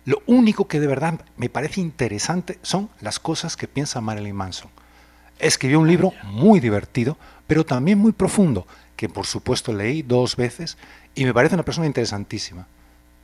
Lo 0.04 0.22
único 0.28 0.68
que 0.68 0.82
de 0.82 0.88
verdad 0.88 1.22
me 1.38 1.48
parece 1.48 1.80
interesante 1.80 2.60
son 2.64 2.90
las 3.00 3.18
cosas 3.18 3.56
que 3.56 3.70
piensa 3.70 4.02
Marilyn 4.02 4.36
Manson. 4.36 4.70
Escribió 5.40 5.80
un 5.80 5.88
libro 5.88 6.12
muy 6.24 6.60
divertido, 6.60 7.18
pero 7.48 7.66
también 7.66 7.98
muy 7.98 8.12
profundo, 8.12 8.68
que 9.00 9.08
por 9.08 9.26
supuesto 9.26 9.72
leí 9.72 10.02
dos 10.02 10.36
veces 10.36 10.78
y 11.16 11.24
me 11.24 11.34
parece 11.34 11.56
una 11.56 11.64
persona 11.64 11.88
interesantísima. 11.88 12.68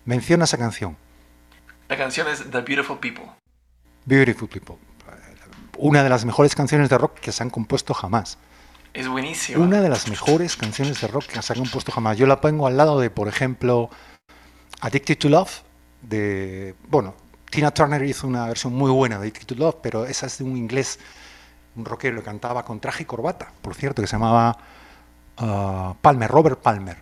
Menciona 0.05 0.45
esa 0.45 0.57
canción, 0.57 0.95
La 1.89 1.97
canción 1.97 2.29
es 2.29 2.49
The 2.49 2.61
Beautiful 2.61 2.97
People. 2.97 3.25
Beautiful 4.05 4.47
People. 4.47 4.77
Una 5.77 6.01
de 6.01 6.07
las 6.07 6.23
mejores 6.23 6.55
canciones 6.55 6.87
de 6.87 6.97
rock 6.97 7.19
que 7.19 7.33
se 7.33 7.43
han 7.43 7.49
compuesto 7.49 7.93
jamás. 7.93 8.37
Es 8.93 9.09
buenísima. 9.09 9.61
Una 9.61 9.81
de 9.81 9.89
las 9.89 10.07
mejores 10.07 10.55
canciones 10.55 11.01
de 11.01 11.07
rock 11.07 11.25
que 11.25 11.41
se 11.41 11.51
han 11.51 11.59
compuesto 11.59 11.91
jamás. 11.91 12.17
Yo 12.17 12.25
la 12.25 12.39
pongo 12.39 12.67
al 12.67 12.77
lado 12.77 12.97
de, 13.01 13.09
por 13.09 13.27
ejemplo, 13.27 13.89
Addicted 14.79 15.17
to 15.17 15.27
Love, 15.27 15.63
de. 16.01 16.73
Bueno, 16.87 17.15
Tina 17.49 17.71
Turner 17.71 18.01
hizo 18.03 18.27
una 18.27 18.47
versión 18.47 18.73
muy 18.73 18.91
buena 18.91 19.17
de 19.17 19.23
Addicted 19.23 19.47
to 19.47 19.55
Love, 19.55 19.75
pero 19.83 20.05
esa 20.05 20.27
es 20.27 20.37
de 20.37 20.45
un 20.45 20.55
inglés, 20.55 20.99
un 21.75 21.83
rockero 21.83 22.19
que 22.19 22.23
cantaba 22.23 22.63
con 22.63 22.79
traje 22.79 23.03
y 23.03 23.05
corbata, 23.05 23.51
por 23.61 23.75
cierto, 23.75 24.01
que 24.01 24.07
se 24.07 24.13
llamaba 24.13 24.57
ah, 25.37 25.95
Palmer, 26.01 26.29
Robert 26.29 26.59
Palmer. 26.61 26.97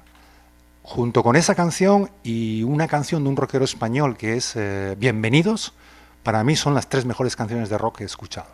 Junto 0.83 1.23
con 1.23 1.35
esa 1.35 1.55
canción 1.55 2.09
y 2.23 2.63
una 2.63 2.87
canción 2.87 3.23
de 3.23 3.29
un 3.29 3.37
rockero 3.37 3.63
español 3.63 4.17
que 4.17 4.35
es 4.35 4.53
eh, 4.55 4.95
Bienvenidos, 4.99 5.73
para 6.23 6.43
mí 6.43 6.55
son 6.57 6.73
las 6.73 6.89
tres 6.89 7.05
mejores 7.05 7.35
canciones 7.35 7.69
de 7.69 7.77
rock 7.77 7.97
que 7.97 8.03
he 8.03 8.05
escuchado. 8.05 8.49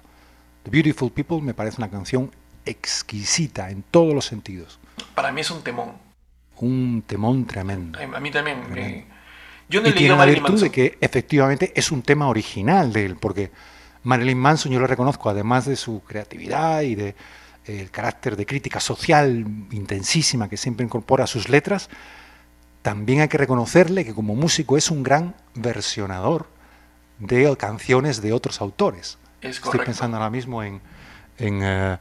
The 0.63 0.69
Beautiful 0.69 1.11
People 1.11 1.41
me 1.41 1.53
parece 1.53 1.77
una 1.77 1.89
canción 1.89 2.31
exquisita 2.65 3.71
en 3.71 3.83
todos 3.83 4.13
los 4.13 4.25
sentidos. 4.25 4.79
Para 5.15 5.31
mí 5.31 5.41
es 5.41 5.49
un 5.49 5.61
temón. 5.63 5.93
Un 6.57 7.03
temón 7.05 7.45
tremendo. 7.45 7.97
A 7.99 8.19
mí 8.19 8.31
también. 8.31 8.59
me- 8.59 8.65
Tremendo. 8.67 9.15
Yo 9.69 9.81
no 9.81 9.87
he 9.87 9.91
Y 9.91 9.93
tiene 9.93 10.15
la 10.15 10.25
virtud 10.25 10.59
de 10.61 10.71
que 10.71 10.97
efectivamente 10.99 11.71
es 11.75 11.91
un 11.91 12.01
tema 12.01 12.27
original 12.27 12.91
de 12.91 13.05
él, 13.05 13.15
porque 13.17 13.51
Marilyn 14.03 14.37
Manson 14.37 14.71
yo 14.71 14.79
lo 14.79 14.87
reconozco, 14.87 15.29
además 15.29 15.65
de 15.65 15.75
su 15.75 16.01
creatividad 16.01 16.81
y 16.81 16.95
de 16.95 17.09
eh, 17.09 17.15
el 17.65 17.91
carácter 17.91 18.35
de 18.35 18.45
crítica 18.45 18.79
social 18.79 19.45
intensísima 19.71 20.49
que 20.49 20.57
siempre 20.57 20.85
incorpora 20.85 21.25
a 21.25 21.27
sus 21.27 21.49
letras, 21.49 21.89
también 22.81 23.21
hay 23.21 23.27
que 23.27 23.37
reconocerle 23.37 24.05
que 24.05 24.13
como 24.13 24.35
músico 24.35 24.77
es 24.77 24.89
un 24.89 25.03
gran 25.03 25.35
versionador 25.55 26.47
de 27.19 27.55
canciones 27.57 28.21
de 28.21 28.33
otros 28.33 28.61
autores. 28.61 29.17
Es 29.41 29.57
Estoy 29.57 29.79
pensando 29.81 30.17
ahora 30.17 30.29
mismo 30.29 30.63
en, 30.63 30.81
en 31.37 31.59
eh, 31.61 31.97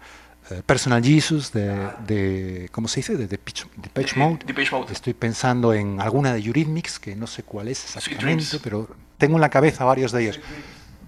eh, 0.50 0.62
Personal 0.64 1.02
Jesus 1.04 1.52
de, 1.52 1.90
de- 2.06 2.68
¿cómo 2.72 2.88
se 2.88 3.00
dice? 3.00 3.16
De 3.16 3.26
Depeche, 3.26 3.66
Depeche 3.76 4.14
De- 4.14 4.20
Mode. 4.20 4.38
Depeche 4.46 4.70
Mode. 4.74 4.92
Estoy 4.92 5.14
pensando 5.14 5.74
en 5.74 6.00
alguna 6.00 6.32
de 6.32 6.40
Eurythmics, 6.40 6.98
que 6.98 7.14
no 7.16 7.26
sé 7.26 7.42
cuál 7.42 7.68
es 7.68 7.84
exactamente, 7.84 8.58
pero 8.62 8.88
tengo 9.18 9.34
en 9.36 9.40
la 9.40 9.50
cabeza 9.50 9.84
varios 9.84 10.12
de 10.12 10.22
ellos. 10.22 10.40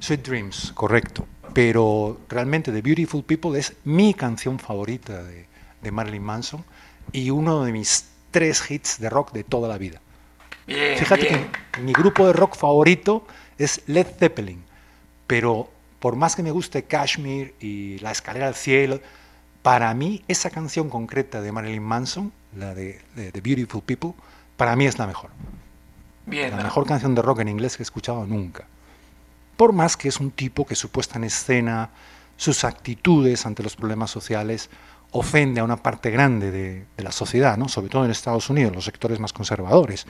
Sweet 0.01 0.27
Dreams, 0.27 0.73
correcto. 0.75 1.27
Pero 1.53 2.21
realmente 2.29 2.73
The 2.73 2.83
Beautiful 2.83 3.25
People 3.25 3.59
es 3.59 3.75
mi 3.85 4.15
canción 4.15 4.59
favorita 4.59 5.23
de, 5.23 5.47
de 5.83 5.91
Marilyn 5.91 6.23
Manson 6.23 6.65
y 7.13 7.31
uno 7.31 7.65
de 7.65 7.73
mis 7.73 8.07
tres 8.31 8.71
hits 8.71 9.01
de 9.01 9.11
rock 9.11 9.33
de 9.33 9.45
toda 9.45 9.69
la 9.69 9.79
vida. 9.79 10.01
Bien, 10.67 10.97
Fíjate 10.99 11.23
bien. 11.29 11.51
que 11.73 11.81
mi 11.81 11.93
grupo 11.93 12.27
de 12.27 12.33
rock 12.33 12.57
favorito 12.57 13.27
es 13.59 13.83
Led 13.87 14.07
Zeppelin, 14.19 14.63
pero 15.27 15.69
por 15.99 16.15
más 16.17 16.37
que 16.37 16.43
me 16.43 16.51
guste 16.53 16.85
Kashmir 16.85 17.55
y 17.61 17.99
La 17.99 18.13
escalera 18.13 18.47
al 18.47 18.55
cielo, 18.55 19.01
para 19.63 19.93
mí 19.95 20.25
esa 20.29 20.51
canción 20.51 20.89
concreta 20.89 21.41
de 21.43 21.53
Marilyn 21.53 21.83
Manson, 21.83 22.33
la 22.57 22.75
de, 22.75 23.01
de 23.17 23.33
The 23.33 23.41
Beautiful 23.41 23.83
People, 23.83 24.13
para 24.57 24.77
mí 24.77 24.87
es 24.87 24.99
la 24.99 25.07
mejor. 25.07 25.31
Bien, 26.27 26.57
La 26.57 26.63
mejor 26.63 26.87
canción 26.87 27.15
de 27.15 27.23
rock 27.23 27.41
en 27.41 27.49
inglés 27.49 27.77
que 27.77 27.83
he 27.83 27.85
escuchado 27.85 28.25
nunca. 28.27 28.67
Por 29.61 29.75
más 29.75 29.99
que 29.99 30.09
es 30.09 30.21
un 30.21 30.31
tipo 30.31 30.65
que 30.65 30.75
su 30.75 30.89
puesta 30.89 31.19
en 31.19 31.25
escena, 31.25 31.91
sus 32.39 32.65
actitudes 32.65 33.45
ante 33.45 33.63
los 33.63 33.77
problemas 33.77 34.11
sociales, 34.11 34.71
ofende 35.11 35.61
a 35.61 35.65
una 35.65 35.77
parte 35.77 36.11
grande 36.11 36.51
de, 36.51 36.87
de 36.97 37.05
la 37.05 37.13
sociedad, 37.13 37.59
¿no? 37.59 37.69
sobre 37.69 37.91
todo 37.91 38.07
en 38.07 38.11
Estados 38.11 38.49
Unidos, 38.49 38.75
los 38.75 38.87
sectores 38.87 39.21
más 39.21 39.35
conservadores. 39.35 40.07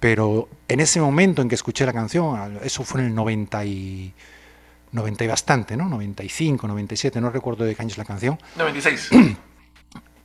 Pero 0.00 0.48
en 0.66 0.80
ese 0.80 0.98
momento 0.98 1.42
en 1.42 1.50
que 1.50 1.56
escuché 1.56 1.84
la 1.84 1.92
canción, 1.92 2.58
eso 2.64 2.82
fue 2.82 3.02
en 3.02 3.08
el 3.08 3.14
90 3.14 3.66
y, 3.66 4.14
90 4.92 5.24
y 5.24 5.26
bastante, 5.26 5.76
¿no? 5.76 5.86
95, 5.86 6.66
97, 6.66 7.20
no 7.20 7.28
recuerdo 7.28 7.64
de 7.64 7.74
qué 7.74 7.82
año 7.82 7.90
es 7.90 7.98
la 7.98 8.06
canción. 8.06 8.38
96. 8.56 9.10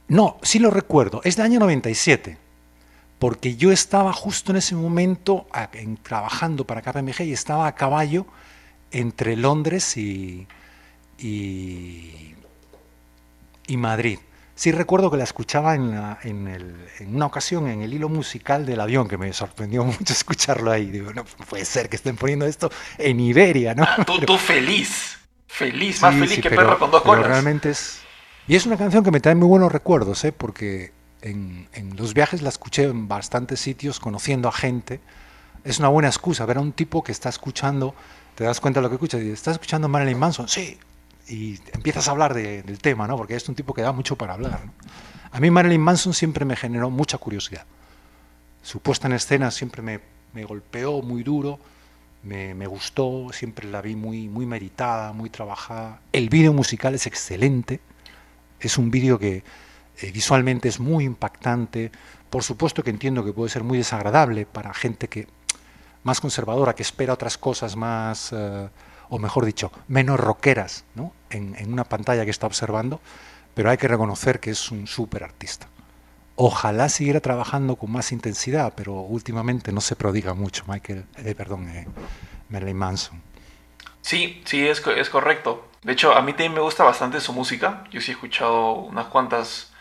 No, 0.07 0.37
sí 0.43 0.59
lo 0.59 0.69
recuerdo, 0.69 1.19
es 1.23 1.35
del 1.35 1.47
año 1.47 1.59
97, 1.59 2.37
porque 3.25 3.55
yo 3.55 3.71
estaba 3.71 4.13
justo 4.13 4.51
en 4.51 4.57
ese 4.57 4.75
momento 4.75 5.47
en- 5.73 5.97
trabajando 5.97 6.63
para 6.67 6.83
KPMG 6.83 7.21
y 7.21 7.33
estaba 7.33 7.65
a 7.65 7.73
caballo 7.73 8.27
entre 8.91 9.35
Londres 9.35 9.97
y, 9.97 10.47
y, 11.17 12.35
y 13.65 13.77
Madrid. 13.77 14.19
Sí 14.53 14.71
recuerdo 14.71 15.09
que 15.09 15.17
la 15.17 15.23
escuchaba 15.23 15.73
en, 15.73 15.89
la- 15.89 16.19
en 16.21 16.47
el- 16.47 16.75
en 16.99 17.15
una 17.15 17.25
ocasión 17.25 17.67
en 17.67 17.81
el 17.81 17.95
hilo 17.95 18.09
musical 18.09 18.63
del 18.63 18.79
avión, 18.79 19.07
que 19.07 19.17
me 19.17 19.33
sorprendió 19.33 19.83
mucho 19.83 20.13
escucharlo 20.13 20.69
ahí. 20.71 20.85
Digo, 20.91 21.11
no 21.11 21.25
puede 21.25 21.65
ser 21.65 21.89
que 21.89 21.95
estén 21.95 22.15
poniendo 22.17 22.45
esto 22.45 22.69
en 22.99 23.19
Iberia, 23.19 23.73
¿no? 23.73 23.87
tú, 24.05 24.19
tú 24.19 24.37
feliz. 24.37 25.17
Feliz, 25.47 25.99
más 25.99 26.13
Sí, 26.13 26.19
feliz 26.19 26.35
sí, 26.35 26.41
que 26.43 26.49
pero- 26.49 26.61
perro 26.61 26.77
con 26.79 26.91
dos 26.91 27.01
pero 27.01 27.15
colas. 27.15 27.27
realmente 27.27 27.71
es. 27.71 28.01
Y 28.47 28.55
es 28.55 28.67
una 28.67 28.77
canción 28.77 29.03
que 29.03 29.09
me 29.09 29.19
trae 29.19 29.33
muy 29.33 29.47
buenos 29.47 29.71
recuerdos, 29.71 30.23
¿eh? 30.25 30.31
porque 30.31 30.93
en, 31.29 31.95
los 31.97 32.13
viajes 32.13 32.41
la 32.41 32.49
escuché 32.49 32.83
en 32.83 33.07
bastantes 33.07 33.59
sitios, 33.59 33.99
conociendo 33.99 34.47
a 34.47 34.51
gente. 34.51 34.99
Es 35.63 35.79
una 35.79 35.87
buena 35.87 36.07
excusa 36.07 36.45
ver 36.45 36.57
a 36.57 36.61
un 36.61 36.71
tipo 36.71 37.03
que 37.03 37.11
está 37.11 37.29
escuchando, 37.29 37.95
te 38.35 38.43
das 38.43 38.59
cuenta 38.61 38.79
de 38.79 38.83
lo 38.83 38.89
que 38.89 38.95
escuchas, 38.95 39.21
y 39.23 39.29
estás 39.31 39.53
escuchando 39.53 39.87
Marilyn 39.89 40.19
Manson, 40.19 40.47
sí, 40.47 40.77
y 41.27 41.59
empiezas 41.73 42.07
a 42.07 42.11
hablar 42.11 42.33
de- 42.35 42.61
del 42.61 42.77
tema, 42.77 43.07
¿no? 43.07 43.17
porque 43.17 43.35
es 43.35 43.49
un 43.49 43.55
tipo 43.55 43.73
que 43.73 43.81
da 43.81 43.91
mucho 43.91 44.15
para 44.15 44.33
hablar. 44.33 44.61
¿no? 44.65 44.71
A 45.31 45.39
mí 45.39 45.49
Marilyn 45.49 45.81
Manson 45.81 46.13
siempre 46.13 46.45
me 46.45 46.55
generó 46.55 46.89
mucha 46.91 47.17
curiosidad. 47.17 47.65
Su 48.61 48.79
puesta 48.79 49.07
en 49.07 49.13
escena 49.13 49.49
siempre 49.51 49.81
me, 49.81 49.99
me 50.33 50.45
golpeó 50.45 51.01
muy 51.01 51.23
duro, 51.23 51.59
me, 52.23 52.53
me 52.53 52.67
gustó, 52.67 53.27
siempre 53.31 53.67
la 53.67 53.81
vi 53.81 53.95
muy, 53.95 54.27
muy 54.27 54.45
meditada, 54.45 55.13
muy 55.13 55.29
trabajada. 55.31 55.99
El 56.13 56.29
vídeo 56.29 56.53
musical 56.53 56.93
es 56.93 57.07
excelente, 57.07 57.79
es 58.59 58.77
un 58.77 58.91
vídeo 58.91 59.17
que 59.17 59.43
eh, 60.01 60.11
visualmente 60.11 60.67
es 60.69 60.79
muy 60.79 61.05
impactante. 61.05 61.91
Por 62.29 62.43
supuesto 62.43 62.83
que 62.83 62.89
entiendo 62.89 63.23
que 63.23 63.33
puede 63.33 63.49
ser 63.49 63.63
muy 63.63 63.77
desagradable 63.77 64.45
para 64.45 64.73
gente 64.73 65.07
que 65.07 65.27
más 66.03 66.21
conservadora, 66.21 66.75
que 66.75 66.83
espera 66.83 67.13
otras 67.13 67.37
cosas 67.37 67.75
más, 67.75 68.31
eh, 68.31 68.69
o 69.09 69.19
mejor 69.19 69.45
dicho, 69.45 69.71
menos 69.87 70.19
rockeras 70.19 70.85
¿no? 70.95 71.13
en, 71.29 71.55
en 71.57 71.73
una 71.73 71.83
pantalla 71.83 72.25
que 72.25 72.31
está 72.31 72.47
observando, 72.47 72.99
pero 73.53 73.69
hay 73.69 73.77
que 73.77 73.87
reconocer 73.87 74.39
que 74.39 74.51
es 74.51 74.71
un 74.71 74.87
súper 74.87 75.23
artista. 75.23 75.67
Ojalá 76.37 76.89
siguiera 76.89 77.21
trabajando 77.21 77.77
con 77.77 77.91
más 77.91 78.11
intensidad, 78.11 78.73
pero 78.75 78.93
últimamente 78.93 79.71
no 79.71 79.79
se 79.79 79.95
prodiga 79.95 80.33
mucho, 80.33 80.65
Michael, 80.67 81.05
eh, 81.17 81.33
perdón, 81.33 81.69
eh, 81.69 82.73
Manson. 82.73 83.21
Sí, 84.01 84.43
sí, 84.45 84.67
es, 84.67 84.85
es 84.85 85.09
correcto. 85.09 85.69
De 85.81 85.93
hecho, 85.93 86.13
a 86.13 86.21
mí 86.21 86.33
también 86.33 86.53
me 86.53 86.59
gusta 86.59 86.83
bastante 86.83 87.21
su 87.21 87.31
música. 87.31 87.85
Yo 87.89 88.01
sí 88.01 88.11
he 88.11 88.13
escuchado 88.15 88.73
unas 88.73 89.07
cuantas, 89.07 89.71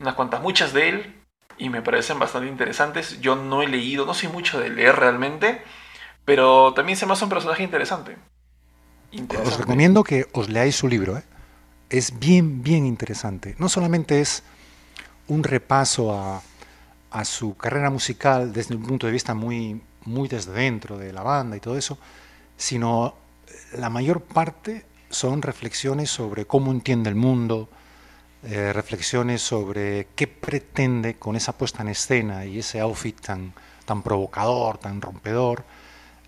unas 0.00 0.14
cuantas, 0.14 0.42
muchas 0.42 0.72
de 0.72 0.88
él, 0.88 1.24
y 1.58 1.70
me 1.70 1.82
parecen 1.82 2.18
bastante 2.18 2.48
interesantes. 2.48 3.20
Yo 3.20 3.36
no 3.36 3.62
he 3.62 3.68
leído, 3.68 4.06
no 4.06 4.14
soy 4.14 4.28
mucho 4.28 4.60
de 4.60 4.70
leer 4.70 4.96
realmente, 4.96 5.62
pero 6.24 6.74
también 6.74 6.96
se 6.98 7.06
me 7.06 7.12
hace 7.14 7.24
un 7.24 7.30
personaje 7.30 7.62
interesante. 7.62 8.18
Os 9.36 9.56
Interesante. 9.56 9.56
recomiendo 9.56 10.04
que 10.04 10.26
os 10.32 10.48
leáis 10.48 10.76
su 10.76 10.88
libro. 10.88 11.16
¿eh? 11.18 11.24
Es 11.88 12.18
bien, 12.18 12.62
bien 12.62 12.84
interesante. 12.86 13.54
No 13.58 13.68
solamente 13.68 14.20
es 14.20 14.42
un 15.28 15.42
repaso 15.44 16.12
a, 16.18 16.42
a 17.10 17.24
su 17.24 17.56
carrera 17.56 17.90
musical 17.90 18.52
desde 18.52 18.74
un 18.76 18.82
punto 18.86 19.06
de 19.06 19.12
vista 19.12 19.34
muy, 19.34 19.82
muy 20.04 20.28
desde 20.28 20.52
dentro 20.52 20.98
de 20.98 21.12
la 21.12 21.22
banda 21.22 21.56
y 21.56 21.60
todo 21.60 21.76
eso, 21.78 21.98
sino 22.56 23.16
la 23.72 23.90
mayor 23.90 24.22
parte 24.22 24.86
son 25.10 25.42
reflexiones 25.42 26.10
sobre 26.10 26.46
cómo 26.46 26.70
entiende 26.70 27.08
el 27.10 27.16
mundo, 27.16 27.68
eh, 28.44 28.72
reflexiones 28.72 29.42
sobre 29.42 30.08
qué 30.14 30.26
pretende 30.26 31.14
con 31.14 31.36
esa 31.36 31.56
puesta 31.56 31.82
en 31.82 31.88
escena 31.88 32.46
y 32.46 32.60
ese 32.60 32.80
outfit 32.80 33.20
tan, 33.20 33.52
tan 33.84 34.02
provocador, 34.02 34.78
tan 34.78 35.00
rompedor, 35.00 35.64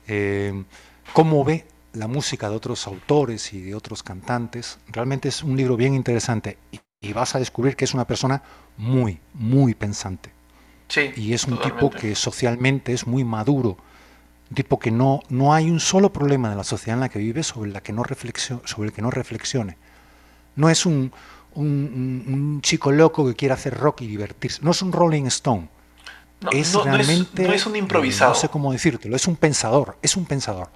eh, 0.09 0.65
cómo 1.13 1.45
ve 1.45 1.67
la 1.93 2.09
música 2.09 2.51
de 2.51 2.57
otros 2.57 2.87
autores 2.87 3.53
y 3.53 3.61
de 3.61 3.75
otros 3.75 4.03
cantantes. 4.03 4.79
Realmente 4.89 5.29
es 5.29 5.43
un 5.43 5.57
libro 5.57 5.77
bien 5.77 5.95
interesante 5.95 6.59
y, 6.73 6.81
y 7.01 7.13
vas 7.13 7.35
a 7.35 7.39
descubrir 7.39 7.77
que 7.77 7.85
es 7.85 7.95
una 7.95 8.07
persona 8.07 8.43
muy, 8.77 9.21
muy 9.35 9.75
pensante. 9.75 10.31
Sí, 10.89 11.13
Y 11.15 11.35
es 11.35 11.45
un 11.45 11.61
tipo 11.61 11.89
que 11.89 12.17
socialmente 12.17 12.93
es 12.93 13.07
muy 13.07 13.23
maduro. 13.23 13.77
Un 14.51 14.55
tipo 14.57 14.81
que 14.81 14.91
no, 14.91 15.21
no 15.29 15.55
hay 15.55 15.71
un 15.71 15.79
solo 15.79 16.13
problema 16.13 16.51
de 16.51 16.57
la 16.57 16.65
sociedad 16.65 16.95
en 16.97 17.01
la 17.01 17.09
que 17.09 17.21
vive 17.21 17.45
sobre, 17.45 17.71
la 17.71 17.81
que 17.81 17.93
no 17.93 18.03
sobre 18.65 18.89
el 18.89 18.93
que 18.93 19.01
no 19.01 19.13
reflexione. 19.13 19.77
No 20.57 20.69
es 20.69 20.87
un, 20.87 21.13
un- 21.55 21.65
un- 22.27 22.35
un 22.35 22.63
chico 22.63 22.91
loco 22.93 23.27
que 23.27 23.35
quiere 23.35 23.55
hacer 23.55 23.75
rock 23.77 24.03
y 24.03 24.07
divertirse. 24.07 24.61
No 24.63 24.71
es 24.71 24.83
un 24.83 24.93
Rolling 24.93 25.25
Stone. 25.27 25.69
No, 26.41 26.51
es 26.53 26.73
no- 26.73 26.85
no 26.85 26.97
es- 26.97 27.07
realmente. 27.07 27.43
no 27.47 27.53
es 27.53 27.67
un 27.67 27.77
improvisado. 27.77 28.33
no 28.33 28.39
sé 28.39 28.49
cómo 28.49 28.73
decírtelo. 28.73 29.15
Es 29.17 29.27
un 29.27 29.37
pensador. 29.37 29.97
Es 30.03 30.17
un 30.17 30.25
pensador. 30.25 30.69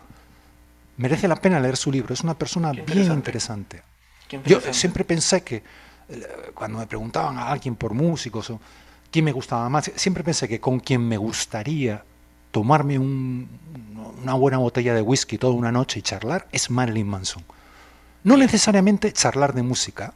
Merece 0.97 1.27
la 1.27 1.37
pena 1.37 1.59
leer 1.61 1.77
su 1.77 1.91
libro. 1.91 2.13
Es 2.15 2.21
una 2.23 2.35
persona 2.35 2.71
Qué 2.73 2.83
bien 2.83 2.89
interesante. 3.13 3.79
interesante. 3.79 3.83
Qué 4.29 4.41
Yo 4.47 4.61
siempre 4.73 5.05
pensé 5.05 5.43
que 5.43 5.63
eh, 6.09 6.23
cuando 6.55 6.79
me 6.79 6.87
preguntaban 6.87 7.39
a 7.39 7.49
alguien 7.51 7.77
por 7.77 7.95
músicos 7.95 8.51
o 8.51 8.61
quién 9.11 9.25
me 9.25 9.33
gustaba 9.33 9.69
más, 9.71 9.91
siempre 9.97 10.23
pensé 10.23 10.47
que 10.49 10.61
con 10.61 10.79
quien 10.81 11.07
me 11.07 11.17
gustaría 11.17 12.05
tomarme 12.51 12.99
un- 12.99 13.49
una 14.23 14.35
buena 14.35 14.59
botella 14.59 14.95
de 14.95 15.01
whisky 15.03 15.39
toda 15.39 15.55
una 15.55 15.73
noche 15.73 15.99
y 15.99 16.03
charlar 16.03 16.47
es 16.53 16.71
Marilyn 16.71 17.07
Manson. 17.09 17.43
No 18.23 18.37
necesariamente 18.37 19.13
charlar 19.13 19.55
de 19.55 19.63
música. 19.63 20.13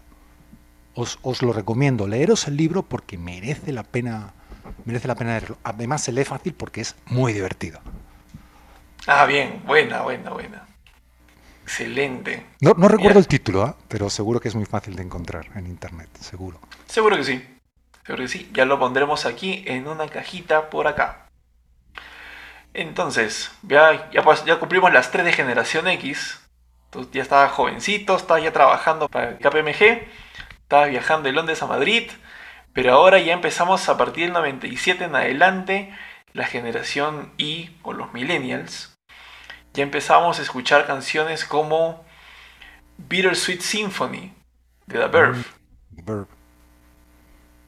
Os, 0.94 1.18
os 1.22 1.42
lo 1.42 1.52
recomiendo, 1.52 2.06
leeros 2.08 2.48
el 2.48 2.56
libro 2.56 2.82
porque 2.82 3.18
merece 3.18 3.72
la 3.72 3.82
pena 3.84 4.32
merece 4.84 5.08
la 5.08 5.14
pena 5.14 5.30
leerlo. 5.32 5.58
Además 5.64 6.02
se 6.02 6.12
lee 6.12 6.24
fácil 6.24 6.54
porque 6.54 6.80
es 6.80 6.96
muy 7.06 7.32
divertido. 7.32 7.80
Ah, 9.06 9.24
bien, 9.26 9.62
buena, 9.66 10.02
buena, 10.02 10.30
buena. 10.30 10.66
Excelente. 11.62 12.44
No, 12.60 12.74
no 12.76 12.88
recuerdo 12.88 13.18
el 13.18 13.26
título, 13.28 13.62
¿ah? 13.62 13.76
pero 13.88 14.10
seguro 14.10 14.40
que 14.40 14.48
es 14.48 14.54
muy 14.54 14.64
fácil 14.66 14.96
de 14.96 15.02
encontrar 15.02 15.46
en 15.54 15.66
internet, 15.66 16.08
seguro. 16.20 16.58
Seguro 16.86 17.16
que 17.16 17.24
sí. 17.24 17.44
Seguro 18.04 18.24
que 18.24 18.28
sí. 18.28 18.50
Ya 18.54 18.64
lo 18.64 18.78
pondremos 18.78 19.24
aquí 19.26 19.64
en 19.66 19.86
una 19.86 20.08
cajita 20.08 20.70
por 20.70 20.86
acá. 20.86 21.26
Entonces, 22.74 23.50
ya, 23.62 24.10
ya, 24.10 24.22
pas- 24.22 24.44
ya 24.44 24.58
cumplimos 24.58 24.92
las 24.92 25.10
3 25.10 25.24
de 25.24 25.32
generación 25.32 25.88
X. 25.88 26.40
Tú 26.90 27.08
ya 27.12 27.22
estabas 27.22 27.52
jovencito, 27.52 28.16
estabas 28.16 28.42
ya 28.42 28.52
trabajando 28.52 29.08
para 29.08 29.30
el 29.30 29.38
KPMG, 29.38 30.08
estabas 30.68 30.90
viajando 30.90 31.28
de 31.28 31.32
Londres 31.32 31.62
a 31.62 31.66
Madrid, 31.66 32.10
pero 32.74 32.92
ahora 32.92 33.18
ya 33.18 33.32
empezamos 33.32 33.88
a 33.88 33.96
partir 33.96 34.24
del 34.24 34.34
97 34.34 35.04
en 35.04 35.16
adelante, 35.16 35.94
la 36.34 36.44
generación 36.44 37.32
Y 37.38 37.70
o 37.82 37.94
los 37.94 38.12
millennials. 38.12 38.94
Ya 39.72 39.82
empezamos 39.82 40.38
a 40.38 40.42
escuchar 40.42 40.86
canciones 40.86 41.46
como 41.46 42.04
Bittersweet 42.98 43.62
Symphony 43.62 44.34
de 44.84 44.98
The 44.98 45.06
Verve. 45.06 45.44
Verb. 45.90 46.28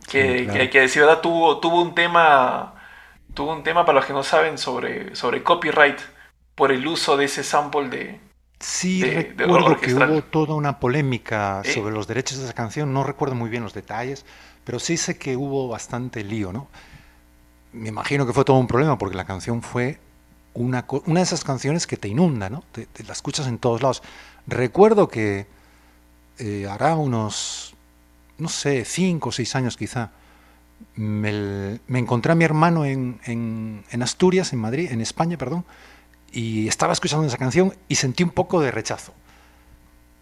que, 0.07 0.41
Sí, 0.41 0.45
claro. 0.45 0.53
que 0.53 0.61
hay 0.61 0.69
que 0.69 0.81
decir 0.81 1.01
verdad 1.01 1.23
tuvo, 1.23 1.59
tuvo 1.59 1.81
un 1.81 1.95
tema 1.95 2.75
tuvo 3.33 3.53
un 3.55 3.63
tema 3.63 3.87
para 3.87 3.97
los 3.97 4.05
que 4.05 4.13
no 4.13 4.23
saben 4.23 4.59
sobre, 4.59 5.17
sobre 5.17 5.43
copyright 5.43 6.01
por 6.55 6.71
el 6.71 6.87
uso 6.87 7.17
de 7.17 7.25
ese 7.25 7.45
sample 7.45 7.89
de 7.89 8.21
Sí, 8.61 9.01
de- 9.01 9.09
de 9.09 9.25
recuerdo 9.47 9.81
que 9.81 9.95
hubo 9.95 10.23
toda 10.23 10.55
una 10.55 10.79
polémica 10.79 11.63
¿Eh? 11.65 11.73
sobre 11.73 11.93
los 11.95 12.07
derechos 12.07 12.39
de 12.39 12.45
esa 12.45 12.53
canción. 12.53 12.93
No 12.93 13.03
recuerdo 13.05 13.35
muy 13.35 13.49
bien 13.51 13.63
los 13.63 13.73
detalles, 13.75 14.25
pero 14.65 14.79
sí 14.79 14.97
sé 14.99 15.17
que 15.17 15.37
hubo 15.37 15.67
bastante 15.69 16.23
lío, 16.23 16.53
¿no? 16.53 16.69
Me 17.73 17.89
imagino 17.89 18.27
que 18.27 18.33
fue 18.33 18.45
todo 18.45 18.59
un 18.59 18.67
problema 18.67 18.99
porque 18.99 19.17
la 19.17 19.25
canción 19.25 19.63
fue 19.63 19.99
una, 20.53 20.85
de 21.07 21.21
esas 21.23 21.43
canciones 21.45 21.87
que 21.87 21.97
te 21.97 22.09
inunda, 22.09 22.51
¿no? 22.51 22.63
Te, 22.73 22.85
te 22.87 23.03
la 23.05 23.13
escuchas 23.15 23.47
en 23.47 23.59
todos 23.59 23.81
lados. 23.81 24.03
Recuerdo 24.47 25.09
que 25.09 25.47
eh, 26.39 26.67
hará 26.69 26.97
unos, 26.97 27.75
no 28.39 28.49
sé, 28.49 28.85
cinco 28.85 29.29
o 29.31 29.33
seis 29.33 29.55
años 29.57 29.77
quizá, 29.77 30.11
me, 30.97 31.79
me 31.87 31.99
encontré 31.99 32.33
a 32.33 32.35
mi 32.35 32.45
hermano 32.45 32.85
en, 32.85 33.21
en- 33.25 33.85
en 33.91 34.03
Asturias, 34.03 34.53
en 34.53 34.59
Madrid, 34.59 34.91
en 34.91 35.01
España, 35.01 35.39
perdón, 35.39 35.65
y 36.33 36.69
estaba 36.69 36.93
escuchando 36.93 37.27
esa 37.27 37.37
canción 37.39 37.75
y 37.89 37.95
sentí 37.97 38.23
un 38.23 38.31
poco 38.31 38.61
de 38.61 38.71
rechazo. 38.71 39.13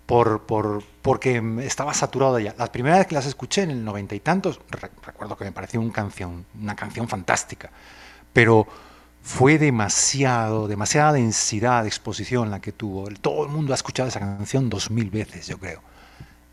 Por, 0.07 0.47
por- 0.47 0.83
porque 1.03 1.42
estaba 1.62 1.92
saturado 1.92 2.37
de. 2.37 2.44
La 2.57 2.73
primera 2.73 2.97
vez 2.97 3.07
que 3.07 3.14
las 3.14 3.27
escuché 3.27 3.62
en 3.62 3.71
el 3.71 3.85
noventa 3.85 4.14
y 4.14 4.21
tantos, 4.21 4.59
re- 4.71 4.90
recuerdo 5.05 5.37
que 5.37 5.44
me 5.44 5.53
pareció 5.53 5.81
un 5.81 5.90
canción, 5.90 6.47
una 6.59 6.75
canción 6.75 7.09
fantástica, 7.09 7.71
pero 8.33 8.66
fue 9.23 9.59
demasiado, 9.59 10.66
demasiada 10.66 11.12
densidad 11.12 11.83
de 11.83 11.88
exposición 11.88 12.51
la 12.51 12.61
que 12.61 12.73
tuvo. 12.73 13.07
Todo 13.21 13.44
el 13.44 13.51
mundo 13.53 13.75
ha 13.75 13.77
escuchado 13.77 14.09
esa 14.09 14.21
canción 14.21 14.71
dos 14.71 14.90
mil 14.90 15.11
veces, 15.11 15.47
yo 15.47 15.59
creo. 15.59 15.83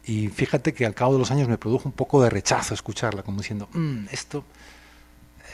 Y 0.03 0.27
fíjate 0.27 0.73
que 0.73 0.85
al 0.85 0.93
cabo 0.93 1.13
de 1.13 1.19
los 1.19 1.31
años 1.31 1.47
me 1.47 1.57
produjo 1.57 1.87
un 1.87 1.93
poco 1.93 2.21
de 2.21 2.29
rechazo 2.29 2.73
escucharla, 2.73 3.23
como 3.23 3.37
diciendo, 3.37 3.69
"Mm, 3.71 4.07
esto 4.11 4.43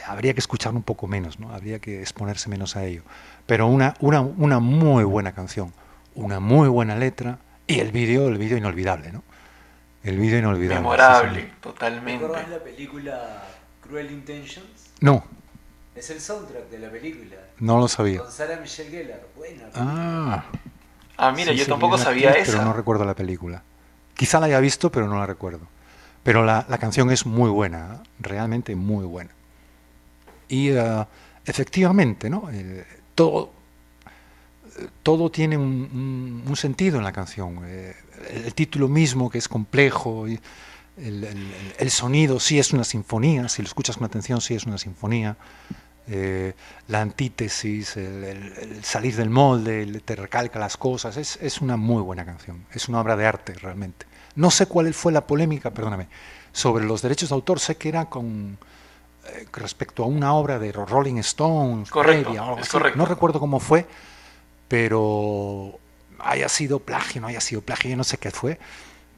habría 0.08 0.34
que 0.34 0.40
escucharlo 0.40 0.78
un 0.78 0.84
poco 0.84 1.08
menos, 1.08 1.40
¿no? 1.40 1.54
habría 1.54 1.80
que 1.80 2.02
exponerse 2.02 2.50
menos 2.50 2.76
a 2.76 2.84
ello. 2.86 3.04
Pero 3.46 3.68
una, 3.68 3.94
una, 4.00 4.22
una 4.22 4.60
muy 4.60 5.04
buena 5.04 5.34
canción, 5.34 5.74
una 6.16 6.40
muy 6.40 6.68
buena 6.70 6.96
letra 6.96 7.40
y 7.68 7.80
el 7.80 7.92
vídeo, 7.92 8.28
el 8.28 8.38
vídeo 8.38 8.58
inolvidable, 8.58 9.12
¿no? 9.12 9.24
El 10.04 10.18
vídeo 10.18 10.40
inolvidable. 10.40 10.78
sí, 10.78 10.82
Memorable, 10.84 11.54
totalmente. 11.62 12.24
¿Recuerdas 12.26 12.50
la 12.50 12.60
película 12.60 13.44
Cruel 13.82 14.12
Intentions? 14.12 14.66
No, 15.00 15.24
Es 15.96 16.10
el 16.10 16.20
soundtrack 16.22 16.70
de 16.70 16.80
la 16.80 16.90
película. 16.90 17.38
no 17.60 17.78
lo 17.80 17.88
sabía. 17.88 18.20
Con 18.22 18.32
Sarah 18.32 18.58
Michelle 18.60 18.90
Gellar. 18.90 19.22
Buena. 19.36 19.64
Ah, 19.76 20.44
Ah, 21.18 21.32
mira, 21.32 21.52
sí, 21.52 21.60
yo 21.60 21.68
tampoco 21.68 22.00
sabía 22.00 22.30
actriz, 22.30 22.48
esa. 22.48 22.58
Pero 22.58 22.66
no 22.70 22.74
recuerdo 22.74 23.06
la 23.06 23.14
película. 23.14 23.62
Quizá 24.16 24.40
la 24.40 24.48
haya 24.48 24.60
visto, 24.60 24.92
pero 24.92 25.08
no 25.08 25.20
la 25.20 25.28
recuerdo. 25.28 25.68
Pero 26.24 26.44
la, 26.44 26.66
la 26.68 26.78
canción 26.80 27.12
es 27.12 27.28
muy 27.28 27.50
buena, 27.52 27.96
¿eh? 27.96 28.08
realmente 28.20 28.76
muy 28.76 29.06
buena. 29.06 29.30
Y 30.52 30.70
eh, 30.70 31.06
efectivamente, 31.46 32.30
¿no? 32.30 32.50
Eh, 32.52 32.86
todo, 33.16 33.52
todo 35.04 35.30
tiene 35.32 35.58
un, 35.58 35.64
un- 35.94 36.44
un 36.48 36.56
sentido 36.56 36.98
en 36.98 37.04
la 37.04 37.12
canción. 37.12 37.60
Eh, 37.66 37.96
el, 38.30 38.46
el 38.46 38.54
título 38.54 38.88
mismo, 38.88 39.30
que 39.30 39.38
es 39.38 39.48
complejo, 39.48 40.28
y 40.28 40.40
el, 40.98 41.24
el- 41.24 41.54
el 41.78 41.92
sonido 41.92 42.40
sí 42.40 42.60
es 42.60 42.74
una 42.74 42.84
sinfonía, 42.84 43.50
si 43.50 43.62
lo 43.62 43.68
escuchas 43.68 43.98
con 43.98 44.06
atención 44.06 44.42
sí 44.42 44.54
es 44.56 44.66
una 44.66 44.78
sinfonía. 44.78 45.38
Eh, 46.08 46.54
la 46.88 47.02
antítesis, 47.02 47.96
el, 47.96 48.80
salir 48.84 49.16
del 49.16 49.30
molde, 49.30 49.86
te 50.04 50.16
recalca 50.16 50.60
las 50.60 50.76
cosas, 50.76 51.16
es, 51.16 51.38
es 51.42 51.62
una 51.62 51.78
muy 51.78 52.02
buena 52.02 52.26
canción, 52.26 52.66
es 52.74 52.90
una 52.90 53.00
obra 53.00 53.16
de 53.16 53.26
arte 53.26 53.54
realmente. 53.54 54.06
No 54.36 54.50
sé 54.52 54.66
cuál 54.66 54.94
fue 54.94 55.12
la 55.12 55.26
polémica, 55.28 55.72
perdóname, 55.72 56.08
sobre 56.52 56.86
los 56.86 57.02
derechos 57.02 57.30
de 57.30 57.36
autor, 57.36 57.60
sé 57.60 57.76
que 57.78 57.90
era 57.90 58.06
con 58.06 58.58
respecto 59.54 60.04
a 60.04 60.08
una 60.08 60.34
obra 60.34 60.60
de 60.60 60.74
los 60.74 60.90
Rolling 60.90 61.18
Stones, 61.18 61.90
Correcto, 61.90 62.24
previa 62.26 62.44
o 62.44 62.50
algo 62.50 62.60
es 62.62 62.70
así. 62.70 62.72
correcto. 62.72 62.98
no 62.98 63.06
recuerdo 63.06 63.40
cómo 63.40 63.60
fue, 63.60 63.88
pero 64.68 65.80
haya 66.20 66.50
sido 66.50 66.80
plagio, 66.80 67.22
no 67.22 67.28
haya 67.28 67.42
sido 67.42 67.62
plagio, 67.62 67.90
yo 67.92 67.98
no 67.98 68.04
sé 68.04 68.18
qué 68.18 68.32
fue. 68.32 68.60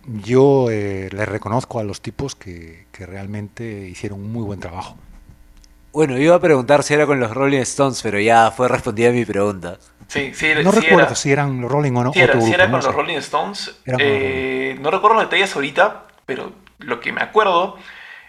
Yo 0.06 0.68
eh, 0.70 1.10
le 1.12 1.26
reconozco 1.26 1.80
a 1.80 1.84
los 1.84 2.02
tipos 2.02 2.36
que, 2.36 2.88
que 2.92 3.06
realmente 3.06 3.88
hicieron 3.88 4.20
un 4.20 4.32
muy 4.34 4.44
buen 4.44 4.60
trabajo. 4.60 4.98
Bueno, 5.94 6.18
iba 6.18 6.36
a 6.36 6.40
preguntar 6.40 6.82
si 6.84 6.94
era 6.96 7.06
con 7.06 7.20
los 7.20 7.32
Rolling 7.32 7.60
Stones, 7.60 8.02
pero 8.02 8.20
ya 8.20 8.52
fue 8.52 8.68
respondida 8.68 9.12
mi 9.12 9.26
pregunta. 9.26 9.78
Sí, 10.08 10.34
sí, 10.34 10.48
No 10.64 10.72
sí 10.72 10.80
recuerdo 10.80 11.06
era. 11.08 11.16
si 11.16 11.32
eran 11.32 11.62
los 11.62 11.72
Rolling 11.72 11.92
o 11.96 12.04
no. 12.06 12.14
Sí 12.14 12.20
era, 12.20 12.34
sí 12.42 12.52
no 12.52 12.72
con 12.72 12.82
sé. 12.82 12.88
los 12.88 12.96
Rolling 12.96 13.16
Stones. 13.18 13.76
Eh, 14.00 14.76
no 14.82 14.90
recuerdo 14.92 15.16
los 15.18 15.26
detalles 15.26 15.56
ahorita, 15.56 16.08
pero 16.26 16.52
lo 16.80 17.00
que 17.00 17.12
me 17.14 17.22
acuerdo 17.22 17.78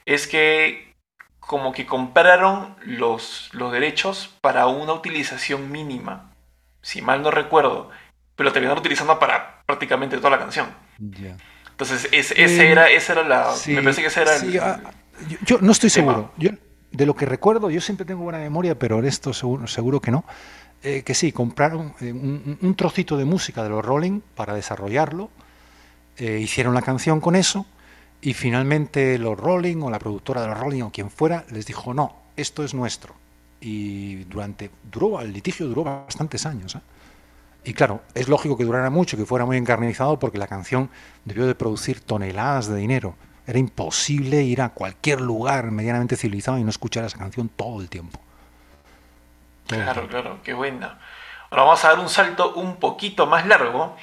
es 0.05 0.27
que 0.27 0.84
como 1.47 1.73
que 1.73 1.87
compraron 1.87 2.75
los, 2.85 3.51
los 3.53 3.73
derechos 3.73 4.35
para 4.41 4.67
una 4.67 4.93
utilización 4.93 5.71
mínima, 5.71 6.33
si 6.83 7.03
mal 7.03 7.23
no 7.23 7.31
recuerdo, 7.31 7.91
pero 8.37 8.53
terminaron 8.53 8.79
utilizando 8.81 9.19
para 9.19 9.63
prácticamente 9.67 10.17
toda 10.17 10.31
la 10.31 10.39
canción. 10.39 10.67
Ya. 10.99 11.37
Entonces, 11.71 12.09
es- 12.13 12.33
ese 12.37 12.71
era, 12.71 12.89
esa 12.91 13.13
era 13.15 13.23
la... 13.25 13.53
Sí, 13.53 13.73
me 13.73 13.83
parece 13.83 14.01
que 14.03 14.07
ese 14.09 14.23
era 14.23 14.35
el- 14.37 14.41
sí, 14.53 14.59
ah, 14.59 14.81
yo, 15.29 15.39
yo 15.45 15.59
no 15.61 15.73
estoy 15.73 15.91
tema. 15.91 16.13
seguro. 16.13 16.33
Yo, 16.37 16.51
de 16.93 17.07
lo 17.07 17.15
que 17.15 17.27
recuerdo, 17.27 17.71
yo 17.71 17.81
siempre 17.81 18.07
tengo 18.07 18.23
buena 18.23 18.39
memoria, 18.39 18.79
pero 18.79 19.03
esto 19.03 19.33
seguro, 19.33 19.67
seguro 19.67 20.01
que 20.01 20.11
no. 20.11 20.25
eh, 20.83 21.03
que 21.03 21.15
sí, 21.15 21.33
compraron 21.33 21.95
eh, 22.01 22.13
un, 22.13 22.59
un 22.61 22.75
trocito 22.75 23.17
de 23.17 23.25
música 23.25 23.63
de 23.63 23.71
los 23.71 23.85
Rolling 23.85 24.21
para 24.35 24.55
desarrollarlo, 24.55 25.31
eh, 26.19 26.39
hicieron 26.41 26.75
la 26.75 26.83
canción 26.83 27.21
con 27.21 27.37
eso, 27.37 27.67
y 28.21 28.35
finalmente 28.35 29.19
los 29.19 29.39
Rolling 29.39 29.83
o 29.83 29.91
la 29.91 29.99
productora 29.99 30.43
de 30.43 30.49
los 30.49 30.59
Rolling 30.59 30.83
o 30.83 30.91
quien 30.91 31.11
fuera 31.11 31.45
les 31.51 31.67
dijo, 31.67 31.93
no, 31.95 32.17
esto 32.37 32.65
es 32.65 32.75
nuestro. 32.75 33.15
Y 33.61 34.25
durante, 34.25 34.71
duró, 34.91 35.21
el 35.21 35.33
litigio 35.33 35.67
duró 35.67 35.85
bastantes 35.85 36.47
años. 36.47 36.75
¿eh? 36.75 36.81
Y 37.65 37.75
claro, 37.75 38.03
es 38.15 38.29
lógico 38.29 38.57
que 38.57 38.65
durara 38.65 38.91
mucho, 38.91 39.17
que 39.17 39.27
fuera 39.27 39.47
muy 39.47 39.57
encarnizado, 39.57 40.19
porque 40.19 40.39
la 40.39 40.47
canción 40.47 40.91
debió 41.25 41.47
de 41.47 41.55
producir 41.55 42.01
toneladas 42.01 42.69
de 42.69 42.77
dinero. 42.77 43.17
Era 43.47 43.59
imposible 43.59 44.43
ir 44.43 44.63
a 44.63 44.71
cualquier 44.71 45.21
lugar 45.21 45.71
medianamente 45.71 46.17
civilizado 46.17 46.59
y 46.59 46.65
no 46.65 46.71
escuchar 46.71 47.05
esa 47.05 47.19
canción 47.19 47.49
todo 47.49 47.81
el 47.81 47.89
tiempo. 47.91 48.21
Todo 49.67 49.81
el 49.81 49.85
Claro, 49.85 49.93
tiempo. 49.93 50.11
claro, 50.11 50.43
qué 50.43 50.55
buena. 50.55 50.99
Ahora 51.51 51.65
vamos 51.65 51.85
a 51.85 51.89
dar 51.89 51.99
un 52.01 52.09
salto 52.09 52.55
un 52.55 52.77
poquito 52.77 53.27
más 53.27 53.47
largo 53.47 53.97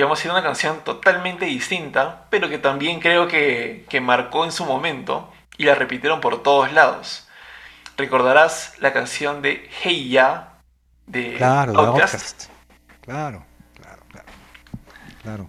y 0.00 0.02
vamos 0.02 0.24
a 0.24 0.28
ir 0.28 0.30
a 0.30 0.32
una 0.32 0.42
canción 0.42 0.78
totalmente 0.82 1.44
distinta, 1.44 2.24
pero 2.30 2.48
que 2.48 2.56
también 2.56 3.00
creo 3.00 3.28
que, 3.28 3.84
que 3.86 4.00
marcó 4.00 4.46
en 4.46 4.50
su 4.50 4.64
momento 4.64 5.30
y 5.58 5.64
la 5.64 5.74
repitieron 5.74 6.22
por 6.22 6.42
todos 6.42 6.72
lados. 6.72 7.28
Recordarás 7.98 8.72
la 8.78 8.94
canción 8.94 9.42
de 9.42 9.68
Hey 9.82 10.08
Ya 10.08 10.54
de 11.06 11.34
Claro? 11.36 11.78
Outkast. 11.78 12.46
Claro, 13.02 13.44
claro, 13.74 14.02
claro. 14.08 14.26
Claro. 15.22 15.48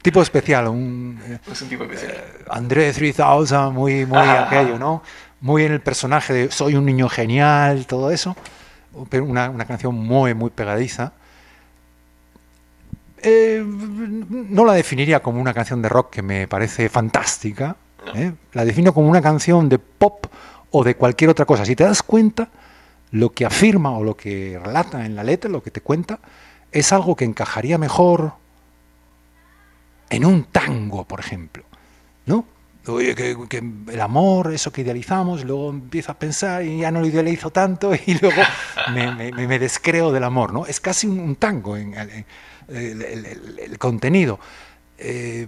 Tipo 0.00 0.22
especial, 0.22 0.68
un 0.68 1.20
eh, 1.26 1.38
Es 1.52 1.60
un 1.60 1.68
tipo 1.68 1.84
especial. 1.84 2.24
André 2.48 2.90
3000, 2.94 3.72
muy, 3.72 4.06
muy 4.06 4.16
Ajá. 4.16 4.46
aquello, 4.46 4.78
¿no? 4.78 5.02
Muy 5.42 5.64
en 5.64 5.72
el 5.72 5.82
personaje 5.82 6.32
de 6.32 6.50
soy 6.50 6.76
un 6.76 6.86
niño 6.86 7.10
genial, 7.10 7.86
todo 7.86 8.10
eso. 8.10 8.34
Pero 9.10 9.26
una, 9.26 9.50
una 9.50 9.66
canción 9.66 9.94
muy, 9.94 10.32
muy 10.32 10.48
pegadiza. 10.48 11.12
Eh, 13.28 13.60
no 13.64 14.64
la 14.64 14.72
definiría 14.74 15.20
como 15.20 15.40
una 15.40 15.52
canción 15.52 15.82
de 15.82 15.88
rock 15.88 16.10
que 16.10 16.22
me 16.22 16.46
parece 16.46 16.88
fantástica. 16.88 17.74
¿eh? 18.14 18.32
La 18.52 18.64
defino 18.64 18.94
como 18.94 19.08
una 19.08 19.20
canción 19.20 19.68
de 19.68 19.78
pop 19.80 20.26
o 20.70 20.84
de 20.84 20.94
cualquier 20.94 21.30
otra 21.30 21.44
cosa. 21.44 21.64
Si 21.64 21.74
te 21.74 21.82
das 21.82 22.02
cuenta, 22.04 22.48
lo 23.10 23.32
que 23.32 23.44
afirma 23.44 23.90
o 23.98 24.04
lo 24.04 24.16
que 24.16 24.60
relata 24.62 25.04
en 25.04 25.16
la 25.16 25.24
letra, 25.24 25.50
lo 25.50 25.60
que 25.62 25.72
te 25.72 25.80
cuenta, 25.80 26.20
es 26.70 26.92
algo 26.92 27.16
que 27.16 27.24
encajaría 27.24 27.78
mejor 27.78 28.34
en 30.10 30.24
un 30.24 30.44
tango, 30.44 31.04
por 31.04 31.18
ejemplo. 31.20 31.64
¿No? 32.26 32.44
Oye, 32.88 33.16
que, 33.16 33.36
que 33.48 33.58
el 33.58 34.00
amor, 34.00 34.52
eso 34.52 34.70
que 34.72 34.82
idealizamos, 34.82 35.44
luego 35.44 35.70
empiezo 35.70 36.12
a 36.12 36.14
pensar 36.14 36.62
y 36.64 36.78
ya 36.78 36.92
no 36.92 37.00
lo 37.00 37.06
idealizo 37.08 37.50
tanto 37.50 37.92
y 38.06 38.14
luego 38.20 38.40
me, 38.94 39.10
me- 39.12 39.32
me- 39.32 39.48
me 39.48 39.58
descreo 39.58 40.12
del 40.12 40.22
amor, 40.22 40.52
¿no? 40.52 40.66
Es 40.66 40.78
casi 40.78 41.08
un, 41.08 41.18
un 41.18 41.34
tango 41.34 41.76
en, 41.76 41.94
en- 41.94 42.24
el, 42.68 43.76
contenido. 43.78 44.38
Eh, 44.98 45.46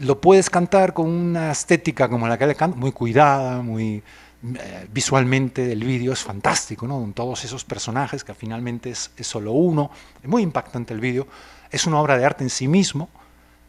lo 0.00 0.20
puedes 0.20 0.50
cantar 0.50 0.92
con 0.92 1.08
una 1.08 1.52
estética 1.52 2.08
como 2.08 2.26
la 2.26 2.36
que 2.36 2.44
él 2.44 2.56
canta, 2.56 2.76
muy 2.76 2.92
cuidada, 2.92 3.62
muy 3.62 4.02
eh, 4.42 4.88
visualmente 4.92 5.72
el 5.72 5.84
vídeo 5.84 6.12
es 6.12 6.22
fantástico, 6.22 6.86
¿no? 6.86 7.00
Con 7.00 7.12
todos 7.12 7.44
esos 7.44 7.64
personajes 7.64 8.24
que 8.24 8.34
finalmente 8.34 8.90
es, 8.90 9.10
solo 9.20 9.52
uno, 9.52 9.90
es 10.22 10.28
muy 10.28 10.42
impactante 10.42 10.92
el 10.92 11.00
vídeo, 11.00 11.26
es 11.70 11.86
una 11.86 12.00
obra 12.00 12.18
de 12.18 12.24
arte 12.24 12.44
en 12.44 12.50
sí 12.50 12.68
mismo, 12.68 13.08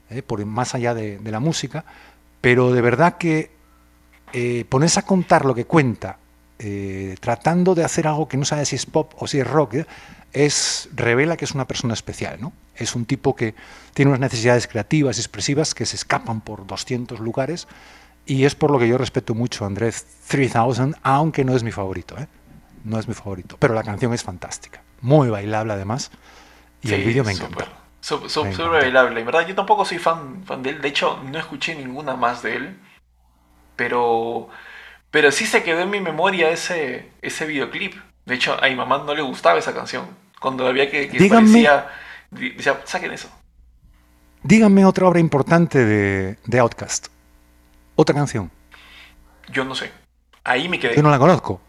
¿eh? 0.10 0.22
por 0.22 0.44
más 0.46 0.76
allá 0.76 0.94
de, 0.94 1.20
la 1.24 1.40
música, 1.40 1.86
pero 2.42 2.72
de 2.74 2.82
verdad 2.82 3.18
que 3.18 3.54
ponerse 4.68 5.00
a 5.00 5.04
contar 5.04 5.46
lo 5.46 5.56
que 5.56 5.66
cuenta, 5.66 6.18
eh, 6.60 7.16
tratando 7.20 7.76
de 7.76 7.84
hacer 7.84 8.08
algo 8.08 8.28
que 8.28 8.38
no 8.38 8.46
sabe 8.46 8.66
si 8.66 8.76
es 8.76 8.86
pop 8.86 9.14
o 9.18 9.28
si 9.28 9.40
es 9.40 9.48
rock, 9.48 9.74
¿eh? 9.76 9.86
es 10.34 10.90
revela 10.94 11.38
que 11.38 11.46
es 11.46 11.52
una 11.52 11.66
persona 11.68 11.94
especial, 11.94 12.38
¿no? 12.42 12.54
Es 12.76 12.96
un 12.96 13.06
tipo 13.06 13.36
que 13.36 13.56
tiene 13.94 14.10
unas 14.10 14.20
necesidades 14.20 14.68
creativas 14.68 15.18
y 15.18 15.22
expresivas 15.22 15.74
que 15.74 15.86
se 15.86 15.96
escapan 15.96 16.42
por 16.42 16.68
200 16.68 17.20
lugares 17.20 17.68
y 18.26 18.44
es 18.46 18.56
por 18.56 18.72
lo 18.72 18.80
que 18.80 18.88
yo 18.88 18.98
respeto 18.98 19.34
mucho 19.34 19.64
a 19.64 19.68
Andrés 19.68 20.06
3000, 20.28 20.96
aunque 21.04 21.46
no 21.46 21.56
es 21.56 21.64
mi 21.64 21.72
favorito, 21.72 22.18
¿eh? 22.18 22.28
No 22.84 23.00
es 23.00 23.08
mi 23.08 23.14
favorito, 23.14 23.58
pero 23.60 23.74
la 23.74 23.84
canción 23.84 24.14
es 24.14 24.24
fantástica, 24.24 24.84
muy 25.02 25.30
bailable 25.30 25.74
además 25.74 26.12
y 26.82 26.94
el 26.94 27.04
vídeo 27.04 27.24
me 27.24 27.34
súper. 27.34 27.68
Me 27.68 28.30
Súper 28.30 28.70
bailable. 28.70 29.20
En 29.20 29.26
verdad, 29.26 29.48
yo 29.48 29.56
tampoco 29.56 29.84
soy 29.84 29.98
fan, 29.98 30.44
fan 30.46 30.62
de 30.62 30.72
él. 30.72 30.82
De 30.82 30.90
hecho, 30.90 31.20
no 31.24 31.40
escuché 31.40 31.74
ninguna 31.74 32.16
más 32.16 32.44
de 32.44 32.56
él. 32.56 32.80
Pero, 33.76 34.50
pero 35.16 35.32
sí 35.32 35.46
se 35.46 35.64
quedó 35.64 35.80
en 35.80 35.90
mi 35.90 36.02
memoria 36.02 36.50
ese, 36.50 37.10
ese 37.22 37.46
videoclip. 37.46 37.96
De 38.26 38.36
hecho, 38.36 38.62
a 38.62 38.68
mi 38.68 38.76
mamá 38.76 38.98
no 39.06 39.16
le 39.16 39.22
gustaba 39.22 39.58
esa 39.58 39.74
canción. 39.74 40.06
Cuando 40.42 40.68
había 40.68 40.92
que, 40.92 41.08
que 41.08 41.18
Díganme- 41.18 41.54
decía, 41.54 41.88
saquen 42.84 43.14
eso. 43.14 43.30
Díganme 44.44 44.84
otra 44.86 45.08
obra 45.08 45.22
importante 45.22 45.86
de, 45.86 46.38
de 46.44 46.60
Outcast. 46.60 47.08
Otra 47.96 48.14
canción. 48.14 48.52
Yo 49.54 49.64
no 49.64 49.74
sé. 49.74 49.90
Ahí 50.44 50.68
me 50.68 50.82
quedé. 50.82 50.98
Yo 50.98 51.02
no 51.02 51.10
la 51.10 51.18
conozco. 51.18 51.62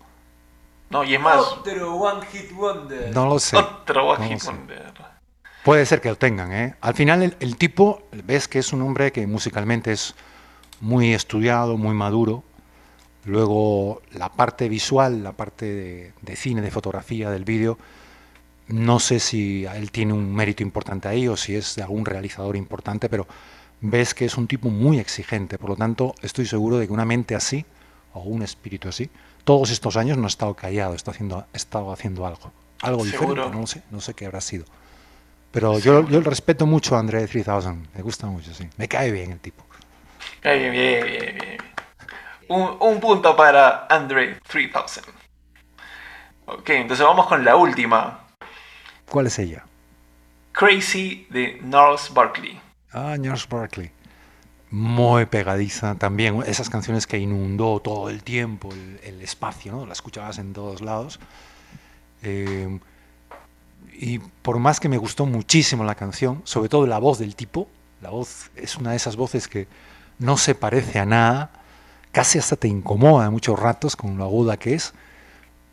No, 0.91 1.05
y 1.05 1.15
es 1.15 1.21
más, 1.21 1.37
Otro 1.37 1.95
One 1.95 2.27
Hit 2.27 2.51
Wonder. 2.51 3.15
No 3.15 3.27
lo 3.27 3.39
sé. 3.39 3.57
otro 3.57 4.09
One 4.09 4.25
no 4.29 4.35
Hit. 4.35 4.45
Wonder. 4.45 4.93
Puede 5.63 5.87
ser 5.87 6.01
que 6.01 6.09
lo 6.09 6.17
tengan, 6.17 6.53
¿eh? 6.53 6.75
Al 6.81 6.95
final 6.95 7.23
el, 7.23 7.37
el 7.39 7.57
tipo, 7.57 8.09
ves 8.25 8.49
que 8.49 8.59
es 8.59 8.73
un 8.73 8.83
hombre 8.83 9.13
que 9.13 9.25
musicalmente 9.29 9.93
es 9.93 10.17
muy 10.81 11.15
estudiado, 11.15 11.77
muy 11.77 11.95
maduro. 11.95 12.43
Luego 13.27 14.03
la 14.13 14.33
parte 14.33 14.69
visual, 14.69 15.23
la 15.23 15.33
parte 15.33 15.67
de, 15.67 16.13
de 16.23 16.37
cine, 16.37 16.63
de 16.63 16.71
fotografía, 16.71 17.31
del 17.31 17.45
vídeo, 17.45 17.77
no 18.69 18.99
sé 18.99 19.21
si 19.21 19.65
él 19.67 19.91
tiene 19.91 20.13
un 20.13 20.35
mérito 20.35 20.63
importante 20.63 21.09
ahí 21.09 21.29
o 21.29 21.37
si 21.37 21.55
es 21.55 21.77
de 21.77 21.83
algún 21.83 22.05
realizador 22.05 22.57
importante, 22.57 23.09
pero 23.09 23.27
ves 23.81 24.15
que 24.15 24.25
es 24.25 24.37
un 24.37 24.47
tipo 24.47 24.71
muy 24.71 24.99
exigente. 24.99 25.59
Por 25.59 25.71
lo 25.71 25.77
tanto, 25.77 26.15
estoy 26.23 26.47
seguro 26.47 26.79
de 26.79 26.87
que 26.87 26.93
una 26.93 27.05
mente 27.05 27.35
así, 27.35 27.65
o 28.13 28.21
un 28.21 28.43
espíritu 28.43 28.89
así, 28.89 29.11
todos 29.45 29.71
estos 29.71 29.97
años 29.97 30.19
no 30.19 30.25
ha 30.25 30.29
estado 30.29 30.55
callado, 30.55 30.95
está 30.95 31.11
haciendo, 31.13 31.39
ha 31.39 31.47
estado 31.53 31.93
haciendo 31.93 32.27
algo. 32.27 32.53
Algo 32.83 33.05
Seguro. 33.05 33.45
diferente, 33.45 33.59
no 33.59 33.67
sé, 33.67 33.83
no 33.91 34.01
sé 34.01 34.15
qué 34.15 34.27
habrá 34.27 34.41
sido. 34.41 34.65
Pero 35.53 35.79
yo, 35.79 36.07
yo 36.09 36.21
respeto 36.21 36.67
mucho 36.67 36.97
a 36.97 37.01
André 37.01 37.27
3000, 37.27 37.89
me 37.95 38.03
gusta 38.03 38.27
mucho, 38.27 38.53
sí. 38.53 38.69
Me 38.77 38.89
cae 38.89 39.11
bien 39.11 39.33
el 39.33 39.39
tipo. 39.41 39.65
Bien, 40.43 40.73
bien, 40.73 40.73
bien, 40.73 41.05
bien, 41.05 41.39
bien. 41.39 41.66
Un, 42.49 42.77
un 42.81 43.01
punto 43.01 43.37
para 43.37 43.87
Andre 43.89 44.39
3000. 44.49 44.73
Ok, 46.47 46.71
entonces 46.71 47.05
vamos 47.05 47.27
con 47.27 47.45
la 47.45 47.57
última. 47.57 48.21
¿Cuál 49.11 49.27
es 49.27 49.39
ella? 49.39 49.65
Crazy 50.53 51.27
de 51.31 51.59
Gnarls 51.63 52.13
Barkley. 52.15 52.61
Ah, 52.93 53.17
Nurse 53.19 53.47
Barkley. 53.51 53.91
Muy 54.71 55.27
pegadiza 55.27 55.97
también. 55.97 56.43
Esas 56.47 56.71
canciones 56.71 57.07
que 57.07 57.19
inundó 57.19 57.81
todo 57.81 58.09
el 58.09 58.23
tiempo 58.23 58.73
el, 58.73 59.01
el 59.03 59.21
espacio, 59.21 59.73
¿no? 59.73 59.87
La 59.87 59.93
escuchabas 59.93 60.39
en 60.39 60.53
todos 60.53 60.81
lados. 60.81 61.21
Eh, 62.23 62.79
y 63.93 64.19
por 64.19 64.59
más 64.59 64.81
que 64.81 64.89
me 64.89 64.99
gustó 64.99 65.27
muchísimo 65.27 65.85
la 65.85 65.95
canción, 65.95 66.43
sobre 66.45 66.69
todo 66.69 66.87
la 66.87 66.99
voz 66.99 67.19
del 67.19 67.37
tipo, 67.37 67.69
la 68.01 68.11
voz 68.11 68.51
es 68.57 68.77
una 68.77 68.91
de 68.91 68.97
esas 68.97 69.17
voces 69.17 69.49
que 69.49 69.69
no 70.19 70.37
se 70.37 70.55
parece 70.55 70.99
a 70.99 71.07
nada, 71.07 71.51
casi 72.13 72.39
hasta 72.39 72.57
te 72.57 72.69
incomoda 72.69 73.31
muchos 73.31 73.59
ratos 73.59 73.97
con 73.97 74.17
lo 74.17 74.25
aguda 74.25 74.57
que 74.57 74.75
es, 74.75 74.95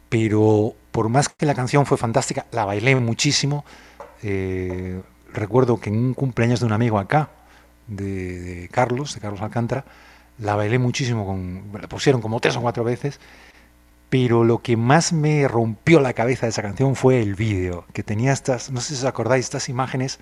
pero 0.10 0.76
por 0.92 1.10
más 1.10 1.30
que 1.30 1.46
la 1.46 1.56
canción 1.56 1.86
fue 1.86 1.98
fantástica, 1.98 2.46
la 2.52 2.66
bailé 2.66 2.96
muchísimo. 2.96 3.66
Eh, 4.22 5.02
recuerdo 5.34 5.80
que 5.80 5.90
en 5.90 5.98
un 5.98 6.14
cumpleaños 6.14 6.60
de 6.60 6.66
un 6.66 6.74
amigo 6.74 7.00
acá, 7.00 7.30
de, 7.88 8.40
de 8.40 8.70
Carlos, 8.70 9.16
de 9.16 9.22
Carlos 9.22 9.42
Alcántara, 9.42 9.86
la 10.40 10.56
bailé 10.56 10.80
muchísimo, 10.80 11.26
con, 11.26 11.64
la 11.80 11.88
pusieron 11.88 12.22
como 12.22 12.40
tres 12.40 12.56
o 12.56 12.62
cuatro 12.62 12.84
veces, 12.84 13.20
pero 14.10 14.44
lo 14.44 14.62
que 14.62 14.78
más 14.78 15.14
me 15.14 15.48
rompió 15.48 16.00
la 16.00 16.14
cabeza 16.14 16.46
de 16.46 16.52
esa 16.52 16.62
canción 16.62 16.96
fue 16.96 17.22
el 17.22 17.36
vídeo, 17.36 17.86
que 17.94 18.04
tenía 18.04 18.32
estas, 18.32 18.72
no 18.72 18.80
sé 18.82 18.90
si 18.90 19.02
os 19.02 19.06
acordáis, 19.06 19.46
estas 19.46 19.70
imágenes 19.70 20.20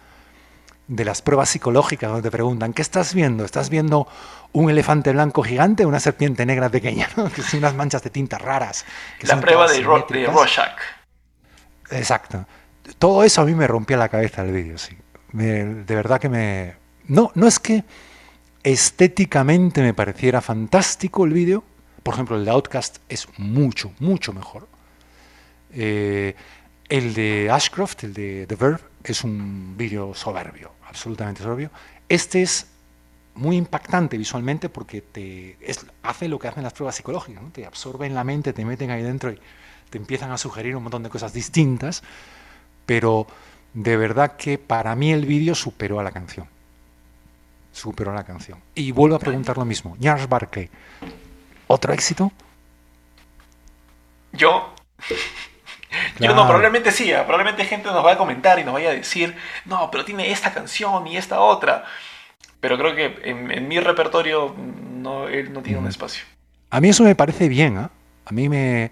de 0.94 1.06
las 1.06 1.22
pruebas 1.22 1.48
psicológicas 1.50 2.10
donde 2.10 2.24
te 2.28 2.32
preguntan, 2.32 2.74
¿qué 2.74 2.82
estás 2.82 3.14
viendo? 3.14 3.46
¿Estás 3.46 3.70
viendo 3.70 4.08
un 4.52 4.70
elefante 4.70 5.14
blanco 5.14 5.42
gigante 5.42 5.86
o 5.86 5.88
una 5.88 6.02
serpiente 6.02 6.46
negra 6.46 6.68
pequeña? 6.70 7.08
¿no? 7.16 7.30
Que 7.34 7.42
son 7.44 7.60
unas 7.60 7.76
manchas 7.76 8.04
de 8.04 8.10
tinta 8.10 8.38
raras. 8.38 8.86
que 9.18 9.26
La 9.28 9.40
prueba 9.40 9.72
de, 9.72 9.82
Ro- 9.82 10.06
de. 10.10 10.26
Rorschach. 10.28 10.76
Exacto. 11.92 12.46
Todo 13.00 13.24
eso 13.24 13.42
a 13.42 13.46
mí 13.46 13.56
me 13.56 13.68
rompía 13.68 13.96
la 13.96 14.10
cabeza 14.10 14.42
el 14.44 14.52
vídeo, 14.52 14.78
sí. 14.78 14.98
Me- 15.32 15.64
de 15.64 15.96
verdad 15.96 16.20
que 16.20 16.28
me... 16.28 16.76
No, 17.08 17.32
no 17.36 17.48
es 17.48 17.58
que 17.60 17.86
estéticamente 18.64 19.82
me 19.82 19.94
pareciera 19.94 20.42
fantástico 20.42 21.24
el 21.26 21.32
vídeo. 21.34 21.64
Por 22.04 22.16
ejemplo, 22.16 22.36
el 22.36 22.44
de 22.46 22.52
Outcast 22.52 22.98
es 23.08 23.28
mucho, 23.38 23.94
mucho 24.00 24.34
mejor. 24.34 24.68
Eh, 25.74 26.36
el 26.90 27.14
de 27.14 27.50
Ashcroft, 27.50 28.04
el 28.04 28.14
de 28.14 28.46
The 28.48 28.56
Verb, 28.56 28.82
es 29.04 29.24
un 29.24 29.76
vídeo 29.78 30.14
soberbio, 30.14 30.72
absolutamente 30.92 31.42
soberbio. 31.42 31.72
Este 32.08 32.42
es 32.44 32.68
muy 33.34 33.56
impactante 33.56 34.18
visualmente 34.18 34.68
porque 34.70 35.02
te 35.02 35.58
es- 35.62 35.86
hace 36.04 36.28
lo 36.28 36.38
que 36.38 36.50
hacen 36.50 36.64
las 36.64 36.74
pruebas 36.74 36.96
psicológicas, 36.96 37.42
¿no? 37.42 37.50
te 37.50 37.66
absorben 37.66 38.14
la 38.14 38.24
mente, 38.24 38.52
te 38.54 38.66
meten 38.66 38.92
ahí 38.92 39.02
dentro 39.02 39.32
y 39.32 39.40
te 39.90 39.98
empiezan 39.98 40.32
a 40.32 40.38
sugerir 40.38 40.76
un 40.76 40.84
montón 40.84 41.02
de 41.04 41.10
cosas 41.10 41.34
distintas, 41.34 42.04
pero 42.86 43.26
de 43.74 43.96
verdad 43.98 44.36
que 44.36 44.58
para 44.58 44.96
mí 44.96 45.12
el 45.14 45.26
vídeo 45.26 45.56
superó 45.56 46.00
a 46.00 46.04
la 46.04 46.12
canción. 46.12 46.46
Superó 47.72 48.12
a 48.12 48.16
la 48.16 48.26
canción. 48.26 48.60
Y 48.76 48.92
vuelvo 48.92 49.16
a 49.16 49.20
preguntar 49.20 49.58
lo 49.58 49.64
mismo. 49.64 49.96
Charles 50.02 50.28
Barkley, 50.28 50.70
¿otro 51.68 51.94
éxito? 51.94 52.32
Yo. 54.34 54.74
Yo 56.22 56.30
no, 56.30 56.34
Claro. 56.36 56.48
probablemente 56.48 56.92
sí, 56.92 57.12
ah, 57.14 57.26
probablemente 57.26 57.66
gente 57.66 57.88
nos 57.90 58.06
va 58.06 58.14
a 58.14 58.18
comentar 58.18 58.60
y 58.60 58.64
nos 58.64 58.74
vaya 58.74 58.90
a 58.90 58.94
decir, 58.94 59.36
no, 59.66 59.90
pero 59.92 60.06
tiene 60.06 60.32
esta 60.32 60.54
canción 60.54 61.08
y 61.08 61.18
esta 61.18 61.40
otra. 61.40 61.84
Pero 62.60 62.78
creo 62.78 62.96
que 62.96 63.20
en, 63.30 63.52
en 63.52 63.68
mi 63.68 63.80
repertorio 63.80 64.56
no, 64.58 65.28
él 65.28 65.52
no 65.52 65.62
tiene 65.62 65.80
un 65.80 65.86
Ujú. 65.86 65.92
espacio. 65.92 66.24
A 66.70 66.80
mí 66.80 66.90
eso 66.90 67.04
me 67.04 67.16
parece 67.16 67.50
bien. 67.50 67.78
¿ah? 67.78 67.90
A 68.26 68.32
mí 68.32 68.48
me... 68.50 68.92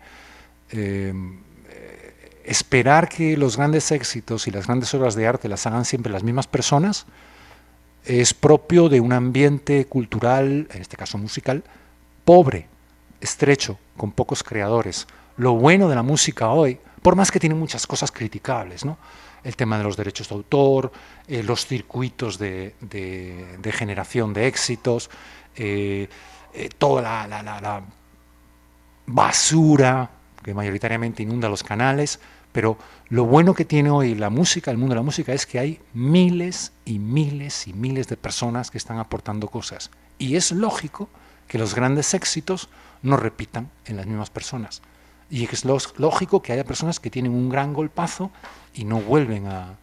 eh, 0.71 1.13
eh, 1.67 2.39
esperar 2.45 3.07
que 3.09 3.37
los 3.37 3.57
grandes 3.57 3.91
éxitos 3.91 4.47
y 4.47 4.51
las 4.51 4.65
grandes 4.67 4.93
obras 4.95 5.15
de 5.15 5.27
arte 5.27 5.47
las 5.47 5.67
hagan 5.67 5.85
siempre 5.85 6.11
las 6.11 6.23
mismas 6.23 6.47
personas 6.47 7.05
es 8.05 8.33
propio 8.33 8.89
de 8.89 9.01
un 9.01 9.13
ambiente 9.13 9.85
cultural, 9.85 10.67
en 10.71 10.81
este 10.81 10.97
caso 10.97 11.17
musical, 11.17 11.63
pobre, 12.25 12.67
estrecho, 13.21 13.77
con 13.97 14.11
pocos 14.11 14.41
creadores. 14.41 15.05
Lo 15.37 15.53
bueno 15.53 15.89
de 15.89 15.95
la 15.95 16.01
música 16.01 16.49
hoy, 16.49 16.79
por 17.01 17.15
más 17.15 17.31
que 17.31 17.39
tiene 17.39 17.55
muchas 17.55 17.87
cosas 17.87 18.11
criticables, 18.11 18.85
¿no? 18.85 18.97
el 19.43 19.55
tema 19.55 19.77
de 19.77 19.83
los 19.83 19.97
derechos 19.97 20.29
de 20.29 20.35
autor, 20.35 20.91
eh, 21.27 21.43
los 21.43 21.65
circuitos 21.65 22.37
de, 22.37 22.73
generación 23.71 24.33
de 24.33 24.47
éxitos, 24.47 25.09
eh, 25.55 26.09
eh, 26.53 26.69
toda 26.77 27.27
la 27.27 27.83
basura 29.05 30.09
que 30.43 30.53
mayoritariamente 30.53 31.23
inunda 31.23 31.49
los 31.49 31.63
canales, 31.63 32.19
pero 32.51 32.77
lo 33.09 33.25
bueno 33.25 33.53
que 33.53 33.65
tiene 33.65 33.89
hoy 33.89 34.15
la 34.15 34.29
música, 34.29 34.71
el 34.71 34.77
mundo 34.77 34.93
de 34.93 34.99
la 34.99 35.05
música, 35.05 35.33
es 35.33 35.45
que 35.45 35.59
hay 35.59 35.79
miles 35.93 36.71
y 36.85 36.99
miles 36.99 37.67
y 37.67 37.73
miles 37.73 38.07
de 38.07 38.17
personas 38.17 38.71
que 38.71 38.77
están 38.77 38.97
aportando 38.97 39.47
cosas. 39.47 39.91
Y 40.17 40.35
es 40.35 40.51
lógico 40.51 41.09
que 41.47 41.57
los 41.57 41.75
grandes 41.75 42.13
éxitos 42.13 42.69
no 43.01 43.17
repitan 43.17 43.69
en 43.85 43.97
las 43.97 44.05
mismas 44.05 44.29
personas. 44.29 44.81
Y 45.29 45.45
es 45.45 45.63
lógico 45.63 46.41
que 46.41 46.53
haya 46.53 46.63
personas 46.63 46.99
que 46.99 47.09
tienen 47.09 47.33
un 47.33 47.49
gran 47.49 47.73
golpazo 47.73 48.31
y 48.73 48.85
no 48.85 48.99
vuelven 48.99 49.47
a, 49.47 49.77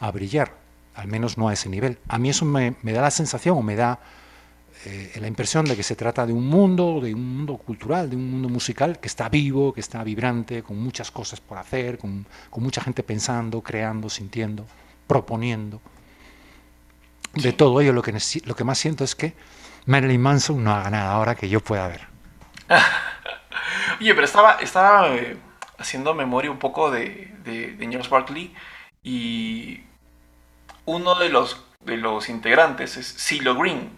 a 0.00 0.10
brillar, 0.10 0.52
al 0.94 1.08
menos 1.08 1.38
no 1.38 1.48
a 1.48 1.52
ese 1.52 1.68
nivel. 1.68 1.98
A 2.08 2.18
mí 2.18 2.28
eso 2.28 2.44
me, 2.44 2.74
me 2.82 2.92
da 2.92 3.02
la 3.02 3.10
sensación 3.10 3.56
o 3.56 3.62
me 3.62 3.76
da 3.76 4.00
eh, 4.86 5.12
la 5.20 5.26
impresión 5.26 5.66
de 5.66 5.76
que 5.76 5.82
se 5.82 5.94
trata 5.94 6.26
de 6.26 6.32
un 6.32 6.46
mundo, 6.46 7.00
de 7.02 7.14
un 7.14 7.36
mundo 7.36 7.58
cultural, 7.58 8.08
de 8.08 8.16
un 8.16 8.30
mundo 8.30 8.48
musical 8.48 8.98
que 8.98 9.08
está 9.08 9.28
vivo, 9.28 9.74
que 9.74 9.80
está 9.80 10.02
vibrante, 10.02 10.62
con 10.62 10.82
muchas 10.82 11.10
cosas 11.10 11.40
por 11.40 11.58
hacer, 11.58 11.98
con, 11.98 12.26
con 12.48 12.62
mucha 12.62 12.80
gente 12.80 13.02
pensando, 13.02 13.60
creando, 13.60 14.08
sintiendo, 14.08 14.64
proponiendo. 15.06 15.82
De 17.34 17.52
todo 17.52 17.80
ello, 17.80 17.92
lo 17.92 18.02
que, 18.02 18.16
lo 18.44 18.56
que 18.56 18.64
más 18.64 18.78
siento 18.78 19.04
es 19.04 19.14
que 19.14 19.34
Marilyn 19.84 20.20
Manson 20.20 20.64
no 20.64 20.72
haga 20.72 20.88
nada 20.88 21.12
ahora 21.12 21.34
que 21.34 21.48
yo 21.48 21.60
pueda 21.60 21.86
ver. 21.86 22.08
Oye, 24.00 24.14
pero 24.14 24.24
estaba, 24.24 24.52
estaba 24.60 25.14
eh, 25.14 25.36
haciendo 25.78 26.14
memoria 26.14 26.50
un 26.50 26.58
poco 26.58 26.90
de, 26.90 27.34
Charles 27.80 28.08
Barkley 28.08 28.54
y 29.02 29.80
uno 30.84 31.14
de 31.14 31.28
los, 31.28 31.64
de 31.80 31.96
los 31.96 32.28
integrantes 32.28 32.96
es 32.96 33.14
CeeLo 33.18 33.54
Green, 33.54 33.90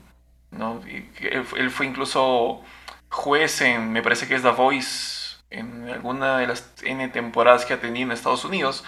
¿no? 0.51 0.81
Él, 1.21 1.71
fue- 1.71 1.87
incluso 1.87 2.63
juez 3.11 3.61
en, 3.63 3.93
me 3.93 4.03
parece 4.03 4.27
que 4.29 4.35
es 4.37 4.43
The 4.43 4.51
Voice, 4.51 5.37
en 5.51 5.89
alguna 5.89 6.39
de 6.39 6.47
las 6.47 6.73
N 6.83 7.09
temporadas 7.09 7.65
que 7.67 7.75
ha 7.75 7.81
tenido 7.81 8.07
en 8.07 8.13
Estados 8.13 8.45
Unidos. 8.45 8.85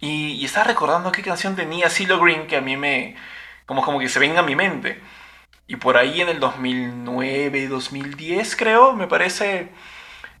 Y, 0.00 0.44
estaba 0.44 0.66
recordando 0.66 1.12
qué 1.12 1.22
canción 1.22 1.56
tenía 1.56 1.90
CeeLo 1.90 2.20
Green 2.20 2.46
que 2.46 2.56
a 2.56 2.60
mí 2.60 2.76
me, 2.76 3.16
como, 3.66 3.82
como 3.84 3.98
que 4.00 4.08
se 4.08 4.18
venga 4.20 4.40
a 4.40 4.42
mi 4.44 4.56
mente. 4.56 5.00
Y 5.66 5.76
por 5.76 5.96
ahí 5.96 6.20
en 6.20 6.28
el 6.28 6.38
2009, 6.40 7.66
2010 7.68 8.54
creo, 8.56 8.92
me 8.92 9.08
parece, 9.08 9.70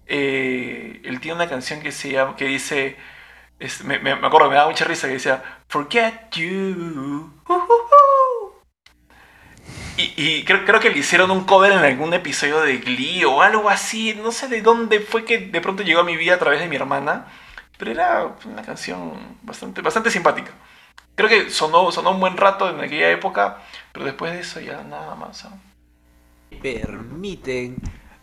eh, 0.06 1.00
él 1.04 1.20
tiene 1.20 1.36
una 1.36 1.48
canción 1.48 1.80
que 1.82 1.92
se 1.92 2.12
llama, 2.12 2.36
que 2.36 2.46
dice, 2.46 2.96
es- 3.60 3.84
me, 3.84 3.98
me- 4.00 4.12
acuerdo, 4.12 4.50
me 4.50 4.56
daba 4.56 4.70
mucha 4.70 4.84
risa, 4.86 5.08
que 5.08 5.14
decía, 5.14 5.42
Forget 5.68 6.30
You. 6.36 7.32
uh". 7.48 7.62
Y, 9.96 10.12
y 10.16 10.44
creo, 10.44 10.64
creo 10.66 10.80
que 10.80 10.90
le 10.90 10.98
hicieron 10.98 11.30
un 11.30 11.44
cover 11.44 11.72
en 11.72 11.78
algún 11.78 12.12
episodio 12.12 12.60
de 12.60 12.78
Glee 12.78 13.24
o 13.24 13.40
algo 13.42 13.70
así. 13.70 14.14
No 14.14 14.30
sé 14.30 14.46
de 14.48 14.60
dónde 14.62 15.00
fue 15.00 15.24
que 15.24 15.38
de 15.38 15.60
pronto 15.60 15.82
llegó 15.82 16.00
a 16.00 16.04
mi 16.04 16.16
vida 16.16 16.34
a 16.34 16.38
través 16.38 16.60
de 16.60 16.68
mi 16.68 16.76
hermana. 16.76 17.26
Pero 17.78 17.90
era 17.92 18.36
una 18.44 18.62
canción 18.62 19.38
bastante, 19.42 19.80
bastante 19.82 20.10
simpática. 20.10 20.50
Creo 21.16 21.28
que 21.30 21.50
sonó, 21.50 21.92
sonó 21.92 22.12
un 22.12 22.20
buen 22.20 22.36
rato 22.36 22.70
en 22.70 22.80
aquella 22.80 23.10
época, 23.10 23.62
pero 23.96 24.04
después 24.04 24.34
de 24.34 24.40
eso 24.40 24.60
ya 24.60 24.82
nada 24.82 25.14
más. 25.14 25.48
Permiten. 26.60 27.76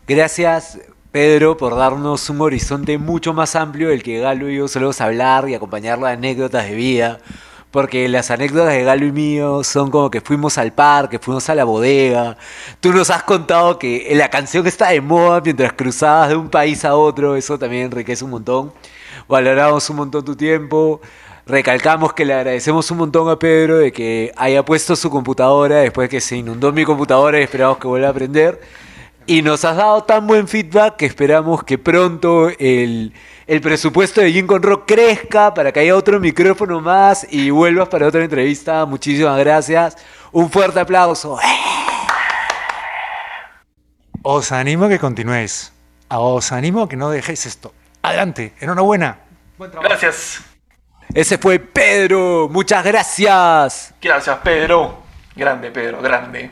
Gracias, 0.08 0.78
Pedro, 1.12 1.58
por 1.58 1.76
darnos 1.76 2.30
un 2.30 2.42
horizonte 2.42 3.00
mucho 3.00 3.34
más 3.34 3.56
amplio 3.56 3.90
del 3.90 4.04
que 4.04 4.20
Galo 4.20 4.52
y 4.52 4.58
yo 4.58 4.68
solemos 4.68 5.02
hablar 5.02 5.50
y 5.50 5.56
acompañarlo 5.56 6.06
de 6.06 6.14
anécdotas 6.14 6.66
de 6.66 6.76
vida. 6.76 7.18
Porque 7.72 8.08
las 8.08 8.30
anécdotas 8.30 8.72
de 8.72 8.84
Galo 8.84 9.04
y 9.08 9.12
mío 9.12 9.64
son 9.64 9.90
como 9.90 10.12
que 10.12 10.22
fuimos 10.22 10.60
al 10.60 10.74
parque, 10.74 11.18
fuimos 11.18 11.50
a 11.50 11.56
la 11.56 11.64
bodega. 11.64 12.38
Tú 12.80 12.94
nos 12.94 13.10
has 13.10 13.24
contado 13.24 13.80
que 13.80 14.12
la 14.14 14.30
canción 14.30 14.68
está 14.68 14.90
de 14.90 15.02
moda 15.02 15.42
mientras 15.42 15.74
cruzabas 15.74 16.30
de 16.30 16.36
un 16.36 16.52
país 16.52 16.86
a 16.86 16.96
otro. 16.96 17.36
Eso 17.36 17.58
también 17.58 17.86
enriquece 17.86 18.24
un 18.24 18.30
montón. 18.30 18.72
Valoramos 19.28 19.90
un 19.90 19.96
montón 19.96 20.24
tu 20.24 20.36
tiempo. 20.36 21.02
Recalcamos 21.46 22.14
que 22.14 22.24
le 22.24 22.34
agradecemos 22.34 22.90
un 22.92 23.00
montón 23.00 23.30
a 23.30 23.38
Pedro 23.38 23.80
de 23.80 23.92
que 23.92 24.32
haya 24.38 24.64
puesto 24.64 24.96
su 24.96 25.10
computadora 25.10 25.78
después 25.78 26.10
que 26.10 26.22
se 26.22 26.38
inundó 26.38 26.72
mi 26.72 26.86
computadora 26.86 27.38
y 27.40 27.44
esperamos 27.44 27.80
que 27.80 27.88
vuelva 27.88 28.08
a 28.08 28.12
aprender. 28.12 28.62
Y 29.26 29.42
nos 29.42 29.66
has 29.66 29.76
dado 29.76 30.04
tan 30.04 30.26
buen 30.26 30.48
feedback 30.48 30.96
que 30.96 31.06
esperamos 31.06 31.64
que 31.64 31.78
pronto 31.78 32.50
el, 32.60 33.14
el 33.46 33.62
presupuesto 33.62 34.22
de 34.22 34.32
Jim 34.32 34.48
con 34.48 34.62
Rock 34.62 34.84
crezca 34.88 35.54
para 35.54 35.72
que 35.74 35.82
haya 35.82 35.96
otro 35.96 36.20
micrófono 36.20 36.80
más 36.80 37.28
y 37.30 37.50
vuelvas 37.50 37.90
para 37.90 38.08
otra 38.08 38.24
entrevista. 38.24 38.86
Muchísimas 38.86 39.38
gracias. 39.40 39.98
Un 40.32 40.50
fuerte 40.50 40.80
aplauso. 40.80 41.38
Os 44.22 44.52
animo 44.54 44.86
a 44.86 44.90
que 44.90 45.00
continuéis. 45.00 45.74
Os 46.10 46.52
animo 46.54 46.84
a 46.84 46.90
que 46.90 46.96
no 46.96 47.10
dejéis 47.10 47.46
esto. 47.46 47.74
Adelante, 48.02 48.54
enhorabuena. 48.62 49.20
Gracias. 49.60 50.53
Ese 51.14 51.38
fue 51.38 51.60
Pedro. 51.60 52.50
Muchas 52.50 52.84
gracias. 52.84 53.94
Gracias, 54.02 54.38
Pedro. 54.44 55.04
Grande, 55.36 55.72
Pedro, 55.72 56.02
grande. 56.02 56.52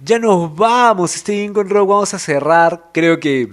Ya 0.00 0.18
nos 0.18 0.54
vamos, 0.54 1.14
este 1.14 1.50
con 1.52 1.68
Rock. 1.68 1.88
Vamos 1.88 2.14
a 2.14 2.18
cerrar. 2.18 2.90
Creo 2.92 3.20
que 3.20 3.48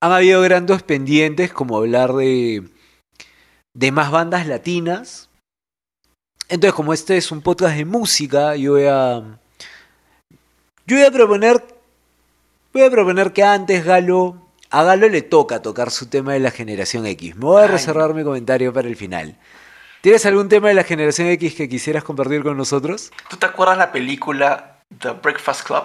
han 0.00 0.12
habido 0.12 0.42
grandes 0.42 0.82
pendientes 0.82 1.52
como 1.52 1.76
hablar 1.76 2.12
de, 2.12 2.68
de 3.74 3.92
más 3.92 4.10
bandas 4.10 4.46
latinas. 4.46 5.28
Entonces, 6.48 6.74
como 6.74 6.92
este 6.92 7.16
es 7.16 7.30
un 7.32 7.42
podcast 7.42 7.76
de 7.76 7.84
música, 7.84 8.56
yo 8.56 8.72
voy 8.72 8.86
a. 8.86 9.38
Yo 10.86 10.96
voy 10.96 11.04
a 11.04 11.10
proponer. 11.10 11.64
Voy 12.72 12.82
a 12.82 12.90
proponer 12.90 13.32
que 13.32 13.42
antes 13.42 13.84
Galo. 13.84 14.47
A 14.70 14.82
Galo 14.84 15.08
le 15.08 15.22
toca 15.22 15.62
tocar 15.62 15.90
su 15.90 16.08
tema 16.08 16.34
de 16.34 16.40
la 16.40 16.50
generación 16.50 17.06
X. 17.06 17.36
Me 17.36 17.44
voy 17.46 17.62
a 17.62 17.64
Ay. 17.66 17.70
reservar 17.72 18.12
mi 18.14 18.22
comentario 18.24 18.72
para 18.72 18.88
el 18.88 18.96
final. 18.96 19.36
¿Tienes 20.02 20.26
algún 20.26 20.48
tema 20.48 20.68
de 20.68 20.74
la 20.74 20.84
generación 20.84 21.28
X 21.28 21.54
que 21.54 21.68
quisieras 21.68 22.04
compartir 22.04 22.42
con 22.42 22.56
nosotros? 22.56 23.10
¿Tú 23.28 23.36
te 23.36 23.46
acuerdas 23.46 23.78
la 23.78 23.90
película 23.92 24.80
The 24.98 25.12
Breakfast 25.12 25.66
Club? 25.66 25.84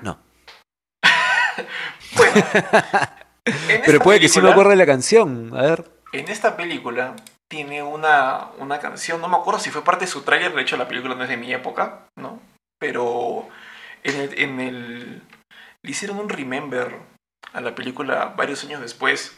No. 0.00 0.18
Bueno. 2.16 2.42
en 3.44 3.82
Pero 3.86 4.00
puede 4.00 4.20
que 4.20 4.28
sí 4.28 4.40
me 4.40 4.50
acuerde 4.50 4.70
de 4.70 4.76
la 4.76 4.86
canción. 4.86 5.50
A 5.56 5.62
ver. 5.62 5.90
En 6.12 6.28
esta 6.28 6.56
película 6.56 7.14
tiene 7.50 7.82
una, 7.82 8.48
una 8.58 8.78
canción, 8.78 9.20
no 9.20 9.28
me 9.28 9.36
acuerdo 9.36 9.60
si 9.60 9.70
fue 9.70 9.82
parte 9.84 10.04
de 10.04 10.10
su 10.10 10.22
tráiler, 10.22 10.54
de 10.54 10.62
hecho 10.62 10.76
la 10.76 10.88
película 10.88 11.14
no 11.14 11.22
es 11.24 11.28
de 11.30 11.36
mi 11.38 11.52
época, 11.52 12.06
¿no? 12.18 12.40
Pero 12.78 13.48
en 14.04 14.20
el, 14.20 14.38
en 14.38 14.60
el- 14.60 15.22
le 15.82 15.90
hicieron 15.90 16.18
un 16.18 16.28
remember 16.28 16.96
a 17.52 17.60
la 17.60 17.74
película 17.74 18.34
varios 18.36 18.62
años 18.64 18.80
después 18.80 19.36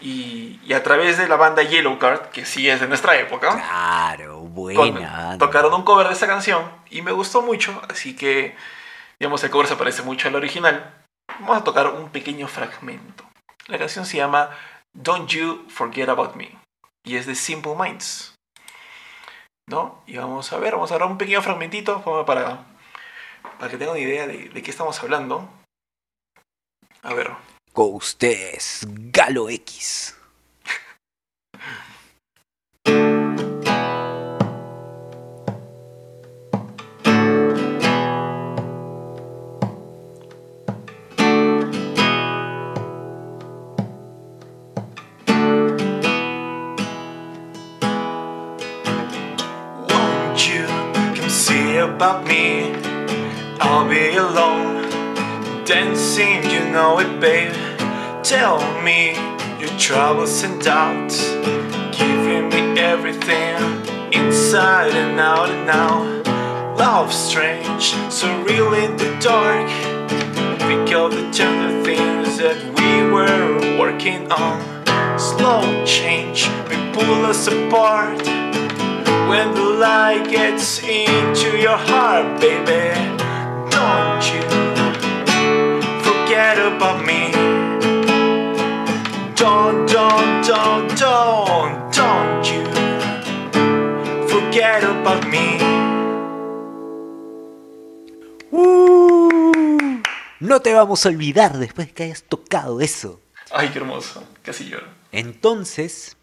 y, 0.00 0.60
y 0.64 0.72
a 0.74 0.82
través 0.82 1.18
de 1.18 1.28
la 1.28 1.36
banda 1.36 1.62
Yellow 1.62 1.98
Card, 1.98 2.26
que 2.30 2.44
sí 2.44 2.68
es 2.68 2.80
de 2.80 2.86
nuestra 2.88 3.16
época, 3.18 3.50
Claro, 3.52 4.40
buena. 4.40 5.36
tocaron 5.38 5.74
un 5.74 5.82
cover 5.82 6.06
de 6.08 6.14
esa 6.14 6.26
canción 6.26 6.70
y 6.90 7.02
me 7.02 7.12
gustó 7.12 7.42
mucho, 7.42 7.80
así 7.88 8.14
que 8.14 8.54
digamos 9.18 9.42
el 9.44 9.50
cover 9.50 9.66
se 9.66 9.76
parece 9.76 10.02
mucho 10.02 10.28
al 10.28 10.34
original. 10.36 10.94
Vamos 11.40 11.58
a 11.58 11.64
tocar 11.64 11.88
un 11.88 12.10
pequeño 12.10 12.48
fragmento. 12.48 13.24
La 13.66 13.78
canción 13.78 14.06
se 14.06 14.16
llama 14.16 14.50
Don't 14.94 15.28
You 15.28 15.66
Forget 15.68 16.08
About 16.08 16.34
Me 16.36 16.56
y 17.04 17.16
es 17.16 17.26
de 17.26 17.34
Simple 17.34 17.74
Minds. 17.78 18.34
¿No? 19.68 20.02
Y 20.06 20.16
vamos 20.16 20.50
a 20.52 20.58
ver, 20.58 20.72
vamos 20.74 20.90
a 20.92 20.98
dar 20.98 21.06
un 21.06 21.18
pequeño 21.18 21.42
fragmentito 21.42 22.02
para, 22.24 22.64
para 23.58 23.70
que 23.70 23.76
tengan 23.76 23.96
una 23.96 24.00
idea 24.00 24.26
de, 24.26 24.48
de 24.48 24.62
qué 24.62 24.70
estamos 24.70 25.02
hablando. 25.02 25.46
A 27.02 27.14
ver. 27.14 27.30
Con 27.72 27.94
ustedes, 27.94 28.86
Galo 29.12 29.48
X. 29.48 30.14
Won't 49.88 50.48
you 50.48 50.66
come 51.14 51.30
see 51.30 51.76
about 51.76 52.26
me? 52.26 52.74
I'll 53.60 53.88
be 53.88 54.16
alone, 54.16 54.67
dancing, 55.68 56.42
you 56.50 56.60
know 56.70 56.98
it, 56.98 57.20
babe. 57.20 57.52
Tell 58.22 58.58
me 58.80 59.12
your 59.60 59.68
troubles 59.78 60.42
and 60.42 60.58
doubts, 60.62 61.28
giving 61.92 62.48
me 62.48 62.80
everything 62.80 63.60
inside 64.10 64.92
and 64.92 65.20
out 65.20 65.50
and 65.50 65.66
now. 65.66 66.74
Love 66.74 67.12
strange, 67.12 67.92
surreal 68.08 68.72
in 68.82 68.96
the 68.96 69.14
dark. 69.20 69.68
Think 70.60 70.90
of 70.94 71.10
the 71.12 71.30
tender 71.32 71.84
things 71.84 72.38
that 72.38 72.56
we 72.78 73.12
were 73.12 73.78
working 73.78 74.32
on. 74.32 74.58
Slow 75.18 75.84
change, 75.84 76.48
we 76.70 76.76
pull 76.94 77.26
us 77.26 77.46
apart. 77.46 78.26
When 79.28 79.54
the 79.54 79.68
light 79.78 80.30
gets 80.30 80.78
into 80.78 81.58
your 81.58 81.76
heart, 81.76 82.40
baby, 82.40 83.18
don't 83.68 84.32
you 84.32 84.67
about 86.56 87.04
me. 87.04 87.30
Don't, 89.36 89.86
don't, 89.86 90.46
don't, 90.46 90.98
don't, 90.98 91.94
don't 91.94 92.44
you 92.50 92.64
forget 94.26 94.82
about 94.84 95.26
me. 95.28 95.58
Uh, 98.50 100.00
no 100.40 100.60
te 100.62 100.72
vamos 100.72 101.04
a 101.04 101.10
olvidar 101.10 101.58
después 101.58 101.92
que 101.92 102.04
hayas 102.04 102.22
tocado 102.22 102.80
eso. 102.80 103.20
Ay, 103.50 103.68
qué 103.68 103.78
hermoso, 103.78 104.24
casi 104.42 104.64
lloro. 104.70 104.86
Entonces, 105.12 106.16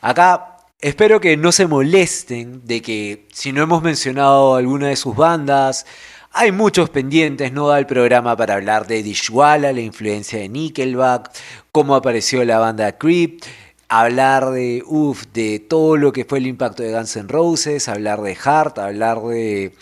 acá 0.00 0.58
espero 0.80 1.20
que 1.20 1.36
no 1.36 1.50
se 1.50 1.66
molesten 1.66 2.64
de 2.64 2.80
que 2.82 3.26
si 3.32 3.52
no 3.52 3.62
hemos 3.62 3.82
mencionado 3.82 4.54
alguna 4.54 4.88
de 4.88 4.96
sus 4.96 5.16
bandas, 5.16 5.86
hay 6.34 6.50
muchos 6.50 6.90
pendientes, 6.90 7.52
no 7.52 7.68
da 7.68 7.78
el 7.78 7.86
programa 7.86 8.36
para 8.36 8.54
hablar 8.54 8.88
de 8.88 9.04
Dishwalla, 9.04 9.72
la 9.72 9.80
influencia 9.80 10.40
de 10.40 10.48
Nickelback, 10.48 11.30
cómo 11.70 11.94
apareció 11.94 12.44
la 12.44 12.58
banda 12.58 12.98
Creep, 12.98 13.40
hablar 13.88 14.50
de, 14.50 14.82
uf, 14.84 15.26
de 15.32 15.60
todo 15.60 15.96
lo 15.96 16.12
que 16.12 16.24
fue 16.24 16.38
el 16.38 16.48
impacto 16.48 16.82
de 16.82 16.92
Guns 16.92 17.16
N' 17.16 17.28
Roses, 17.28 17.88
hablar 17.88 18.20
de 18.20 18.34
Heart, 18.34 18.78
hablar 18.80 19.20
de 19.20 19.72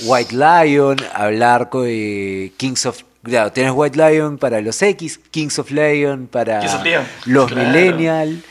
White 0.00 0.34
Lion, 0.34 0.96
hablar 1.14 1.70
de 1.70 2.52
Kings 2.56 2.86
of... 2.86 3.02
Claro, 3.22 3.52
tienes 3.52 3.72
White 3.74 3.96
Lion 3.96 4.36
para 4.38 4.60
los 4.60 4.82
X, 4.82 5.20
Kings 5.30 5.58
of 5.60 5.70
Lion 5.70 6.26
para 6.26 6.58
Kings 6.58 6.74
of 6.74 6.82
Leon, 6.82 7.04
los 7.26 7.52
claro. 7.52 7.68
Millennial. 7.68 8.42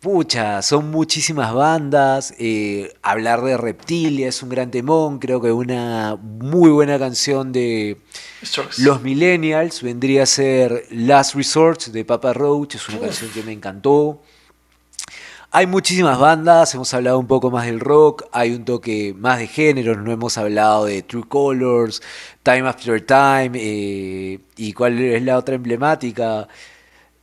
Pucha, 0.00 0.62
son 0.62 0.92
muchísimas 0.92 1.52
bandas. 1.52 2.32
eh, 2.38 2.94
hablar 3.02 3.42
de 3.42 3.56
Reptilia 3.56 4.28
es 4.28 4.42
un 4.44 4.48
gran 4.48 4.70
temón. 4.70 5.18
Creo 5.18 5.40
que 5.40 5.50
una 5.50 6.16
muy 6.16 6.70
buena 6.70 7.00
canción 7.00 7.50
de 7.52 7.96
los 8.78 9.02
Millennials 9.02 9.82
vendría 9.82 10.22
a 10.22 10.26
ser 10.26 10.86
Last 10.90 11.34
Resort 11.34 11.86
de 11.86 12.04
Papa 12.04 12.32
Roach. 12.32 12.76
Es 12.76 12.88
una 12.88 13.00
canción 13.00 13.30
que 13.32 13.42
me 13.42 13.52
encantó. 13.52 14.22
Hay 15.50 15.66
muchísimas 15.66 16.18
bandas, 16.18 16.74
hemos 16.74 16.92
hablado 16.92 17.18
un 17.18 17.26
poco 17.26 17.50
más 17.50 17.64
del 17.64 17.80
rock, 17.80 18.24
hay 18.32 18.54
un 18.54 18.66
toque 18.66 19.14
más 19.18 19.38
de 19.38 19.46
géneros, 19.46 19.96
no 19.96 20.12
hemos 20.12 20.36
hablado 20.36 20.84
de 20.84 21.02
True 21.02 21.24
Colors, 21.26 22.02
Time 22.42 22.68
After 22.68 23.00
Time, 23.00 23.52
eh, 23.54 24.40
y 24.58 24.74
cuál 24.74 25.00
es 25.00 25.22
la 25.22 25.38
otra 25.38 25.54
emblemática, 25.54 26.46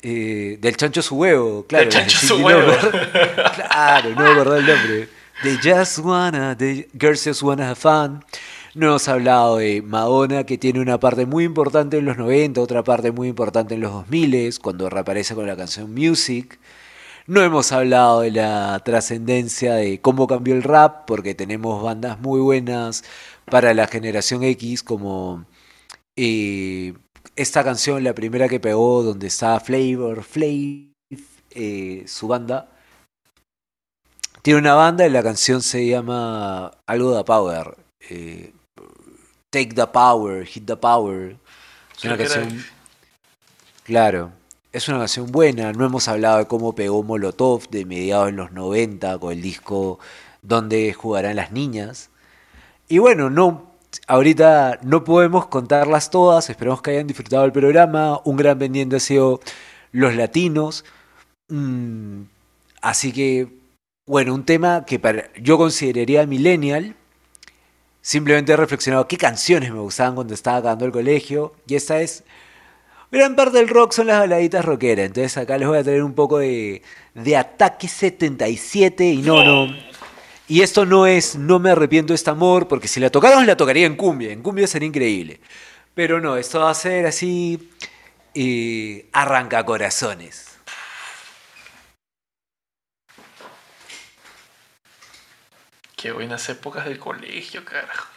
Eh, 0.08 0.60
del 0.62 0.78
chancho 0.78 1.02
su 1.02 1.16
huevo, 1.16 1.66
claro. 1.66 1.86
Del 1.86 1.94
chancho 1.94 2.20
sí, 2.20 2.28
su 2.28 2.38
no, 2.38 2.46
huevo. 2.46 2.72
claro, 3.56 4.12
no 4.12 4.22
me 4.22 4.30
acordaba 4.30 4.58
el 4.60 4.68
nombre. 4.68 5.10
de 5.42 5.58
Just 5.64 5.98
Wanna, 5.98 6.54
de 6.54 6.88
Girls 6.94 7.24
Just 7.24 7.42
Wanna 7.42 7.72
Have 7.72 7.76
Fun. 7.76 8.24
No 8.76 8.86
hemos 8.86 9.08
hablado 9.08 9.58
de 9.58 9.82
Madonna, 9.82 10.44
que 10.44 10.60
tiene 10.60 10.80
una 10.80 11.00
parte 11.00 11.26
muy 11.26 11.44
importante 11.44 11.98
en 11.98 12.06
los 12.06 12.18
90, 12.18 12.62
otra 12.62 12.84
parte 12.84 13.12
muy 13.12 13.30
importante 13.30 13.74
en 13.74 13.82
los 13.82 13.94
2000, 13.94 14.60
cuando 14.62 14.92
reaparece 14.92 15.34
con 15.34 15.48
la 15.48 15.58
canción 15.58 15.92
Music. 15.92 16.60
No 17.26 17.42
hemos 17.42 17.72
hablado 17.72 18.22
de 18.22 18.30
la 18.30 18.80
trascendencia 18.86 19.74
de 19.74 20.02
cómo 20.02 20.28
cambió 20.28 20.54
el 20.54 20.62
rap, 20.62 21.06
porque 21.08 21.34
tenemos 21.34 21.82
bandas 21.82 22.20
muy 22.20 22.42
buenas 22.42 23.04
para 23.46 23.74
la 23.74 23.88
generación 23.88 24.44
X, 24.44 24.84
como 24.84 25.46
eh, 26.16 26.94
esta 27.36 27.64
canción, 27.64 28.04
la 28.04 28.14
primera 28.16 28.48
que 28.48 28.60
pegó, 28.60 29.04
donde 29.04 29.28
está 29.28 29.60
Flavor 29.60 30.24
Flav, 30.24 30.90
eh, 31.52 32.04
su 32.08 32.28
banda. 32.28 32.70
Tiene 34.42 34.60
una 34.60 34.76
banda 34.76 35.06
y 35.08 35.10
la 35.10 35.24
canción 35.24 35.62
se 35.62 35.88
llama 35.88 36.72
algo 36.88 37.16
de 37.16 37.24
Power. 37.24 37.76
eh, 38.10 38.54
Take 39.50 39.74
the 39.74 39.88
Power, 39.88 40.46
Hit 40.46 40.66
the 40.66 40.76
Power. 40.78 41.38
Es 41.98 42.04
una 42.04 42.14
era- 42.16 42.24
canción. 42.28 42.64
Claro, 43.84 44.32
es 44.72 44.88
una 44.90 45.00
canción 45.00 45.32
buena. 45.32 45.72
No 45.72 45.86
hemos 45.86 46.08
hablado 46.08 46.38
de 46.40 46.48
cómo 46.48 46.74
pegó 46.76 47.04
Molotov 47.04 47.70
de 47.70 47.86
mediados 47.86 48.28
de 48.28 48.32
los 48.34 48.52
90 48.52 49.18
con 49.20 49.32
el 49.34 49.42
disco 49.42 50.00
Donde 50.42 50.94
jugarán 50.94 51.38
las 51.38 51.52
niñas. 51.52 52.12
Y 52.88 53.00
bueno, 53.00 53.32
no, 53.32 53.72
ahorita 54.08 54.80
no 54.84 55.04
podemos 55.04 55.48
contarlas 55.48 56.10
todas. 56.10 56.50
Esperamos 56.50 56.82
que 56.82 56.92
hayan 56.92 57.08
disfrutado 57.08 57.46
el 57.46 57.52
programa. 57.52 58.20
Un 58.26 58.38
gran 58.38 58.60
pendiente 58.60 58.98
ha 58.98 59.00
sido 59.00 59.40
los 59.92 60.16
latinos. 60.16 60.86
Mm, 61.50 62.24
así 62.82 63.12
que, 63.12 63.48
bueno, 64.06 64.34
un 64.34 64.46
tema 64.46 64.86
que 64.86 65.00
para, 65.00 65.32
yo 65.36 65.58
consideraría 65.58 66.26
millennial. 66.26 66.96
Simplemente 68.02 68.54
he 68.54 68.58
reflexionado 68.58 69.08
qué 69.08 69.18
canciones 69.18 69.72
me 69.72 69.80
gustaban 69.80 70.16
cuando 70.16 70.34
estaba 70.34 70.58
acabando 70.58 70.86
el 70.86 70.92
colegio. 70.92 71.54
Y 71.68 71.76
esta 71.76 72.02
es. 72.02 72.24
Gran 73.12 73.36
parte 73.36 73.58
del 73.60 73.70
rock 73.70 73.94
son 73.94 74.08
las 74.08 74.20
baladitas 74.20 74.66
rockeras. 74.66 75.06
Entonces 75.06 75.38
acá 75.38 75.58
les 75.58 75.68
voy 75.68 75.78
a 75.78 75.84
traer 75.84 76.04
un 76.04 76.14
poco 76.14 76.40
de, 76.40 76.82
de 77.14 77.38
Ataque 77.38 77.88
77. 77.88 79.06
Y 79.06 79.18
no, 79.22 79.44
no. 79.44 79.74
Y 80.48 80.62
esto 80.62 80.86
no 80.86 81.08
es 81.08 81.36
No 81.36 81.60
me 81.60 81.72
arrepiento 81.72 82.14
de 82.14 82.16
este 82.16 82.30
amor, 82.30 82.68
porque 82.68 82.88
si 82.88 83.00
la 83.00 83.10
tocáramos 83.10 83.46
la 83.46 83.58
tocaría 83.58 83.86
en 83.88 83.96
cumbia. 83.96 84.32
En 84.32 84.42
cumbia 84.44 84.68
sería 84.68 84.88
increíble. 84.88 85.40
Pero 85.94 86.22
no, 86.22 86.38
esto 86.38 86.60
va 86.62 86.70
a 86.72 86.74
ser 86.76 87.06
así. 87.08 87.72
eh, 88.36 89.10
arranca 89.14 89.66
corazones. 89.66 90.58
Qué 95.96 96.12
buenas 96.12 96.48
épocas 96.50 96.86
del 96.86 97.00
colegio, 97.00 97.66
carajo. 97.66 98.10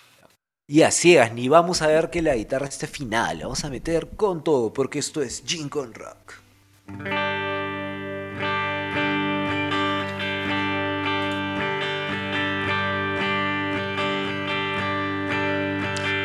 Y 0.66 0.83
a 0.83 0.91
ciegas, 0.91 1.33
ni 1.33 1.49
vamos 1.49 1.81
a 1.81 1.87
ver 1.87 2.11
que 2.11 2.20
la 2.20 2.35
guitarra 2.37 2.66
esté 2.66 2.87
final. 2.87 3.39
la 3.39 3.45
Vamos 3.45 3.64
a 3.64 3.70
meter 3.70 4.11
con 4.16 4.45
todo, 4.45 4.72
porque 4.74 4.99
esto 4.99 5.22
es 5.22 5.43
Gin 5.47 5.70
con 5.70 5.95
Rock. 5.95 6.35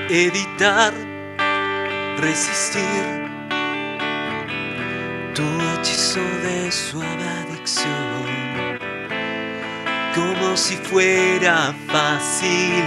Evitar 0.09 0.93
resistir. 2.19 3.03
Tu 5.33 5.43
hechizo 5.43 6.21
de 6.43 6.71
suave 6.71 7.23
adicción. 7.43 8.79
Como 10.15 10.55
si 10.55 10.75
fuera 10.75 11.73
fácil 11.87 12.83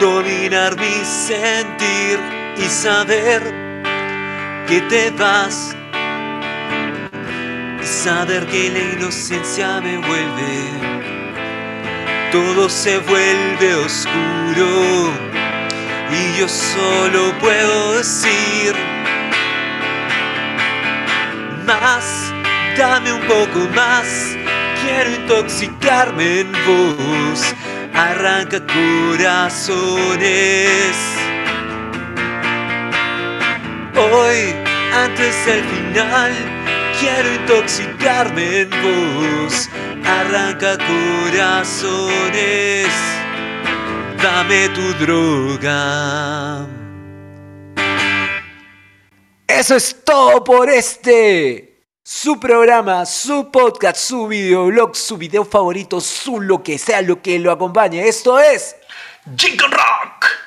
dominar 0.00 0.76
mi 0.76 1.04
sentir 1.04 2.18
y 2.56 2.68
saber 2.68 3.42
que 4.66 4.80
te 4.82 5.10
vas. 5.10 5.76
Y 7.80 7.86
saber 7.86 8.46
que 8.46 8.70
la 8.70 8.80
inocencia 8.94 9.80
me 9.80 9.98
vuelve. 9.98 11.06
Todo 12.32 12.68
se 12.68 12.98
vuelve 12.98 13.74
oscuro 13.76 15.25
y 16.16 16.38
yo 16.38 16.48
solo 16.48 17.32
puedo 17.38 17.98
decir 17.98 18.74
más, 21.66 22.32
dame 22.78 23.12
un 23.12 23.20
poco 23.22 23.68
más, 23.74 24.36
quiero 24.82 25.10
intoxicarme 25.10 26.40
en 26.40 26.52
vos, 26.52 27.54
arranca 27.92 28.60
corazones. 28.66 29.76
Hoy, 33.96 34.54
antes 34.94 35.46
del 35.46 35.64
final, 35.64 36.32
quiero 37.00 37.34
intoxicarme 37.34 38.60
en 38.60 38.70
vos, 38.70 39.68
arranca 40.04 40.78
corazones 40.78 41.86
dame 44.26 44.68
tu 44.70 44.92
droga. 44.94 46.66
Eso 49.46 49.76
es 49.76 50.04
todo 50.04 50.42
por 50.42 50.68
este. 50.68 51.84
Su 52.02 52.38
programa, 52.38 53.06
su 53.06 53.50
podcast, 53.50 53.98
su 53.98 54.26
videoblog, 54.26 54.96
su 54.96 55.16
video 55.16 55.44
favorito, 55.44 56.00
su 56.00 56.40
lo 56.40 56.62
que 56.62 56.78
sea 56.78 57.02
lo 57.02 57.22
que 57.22 57.38
lo 57.38 57.52
acompañe. 57.52 58.06
Esto 58.06 58.38
es 58.40 58.76
Jingle 59.36 59.68
Rock. 59.68 60.45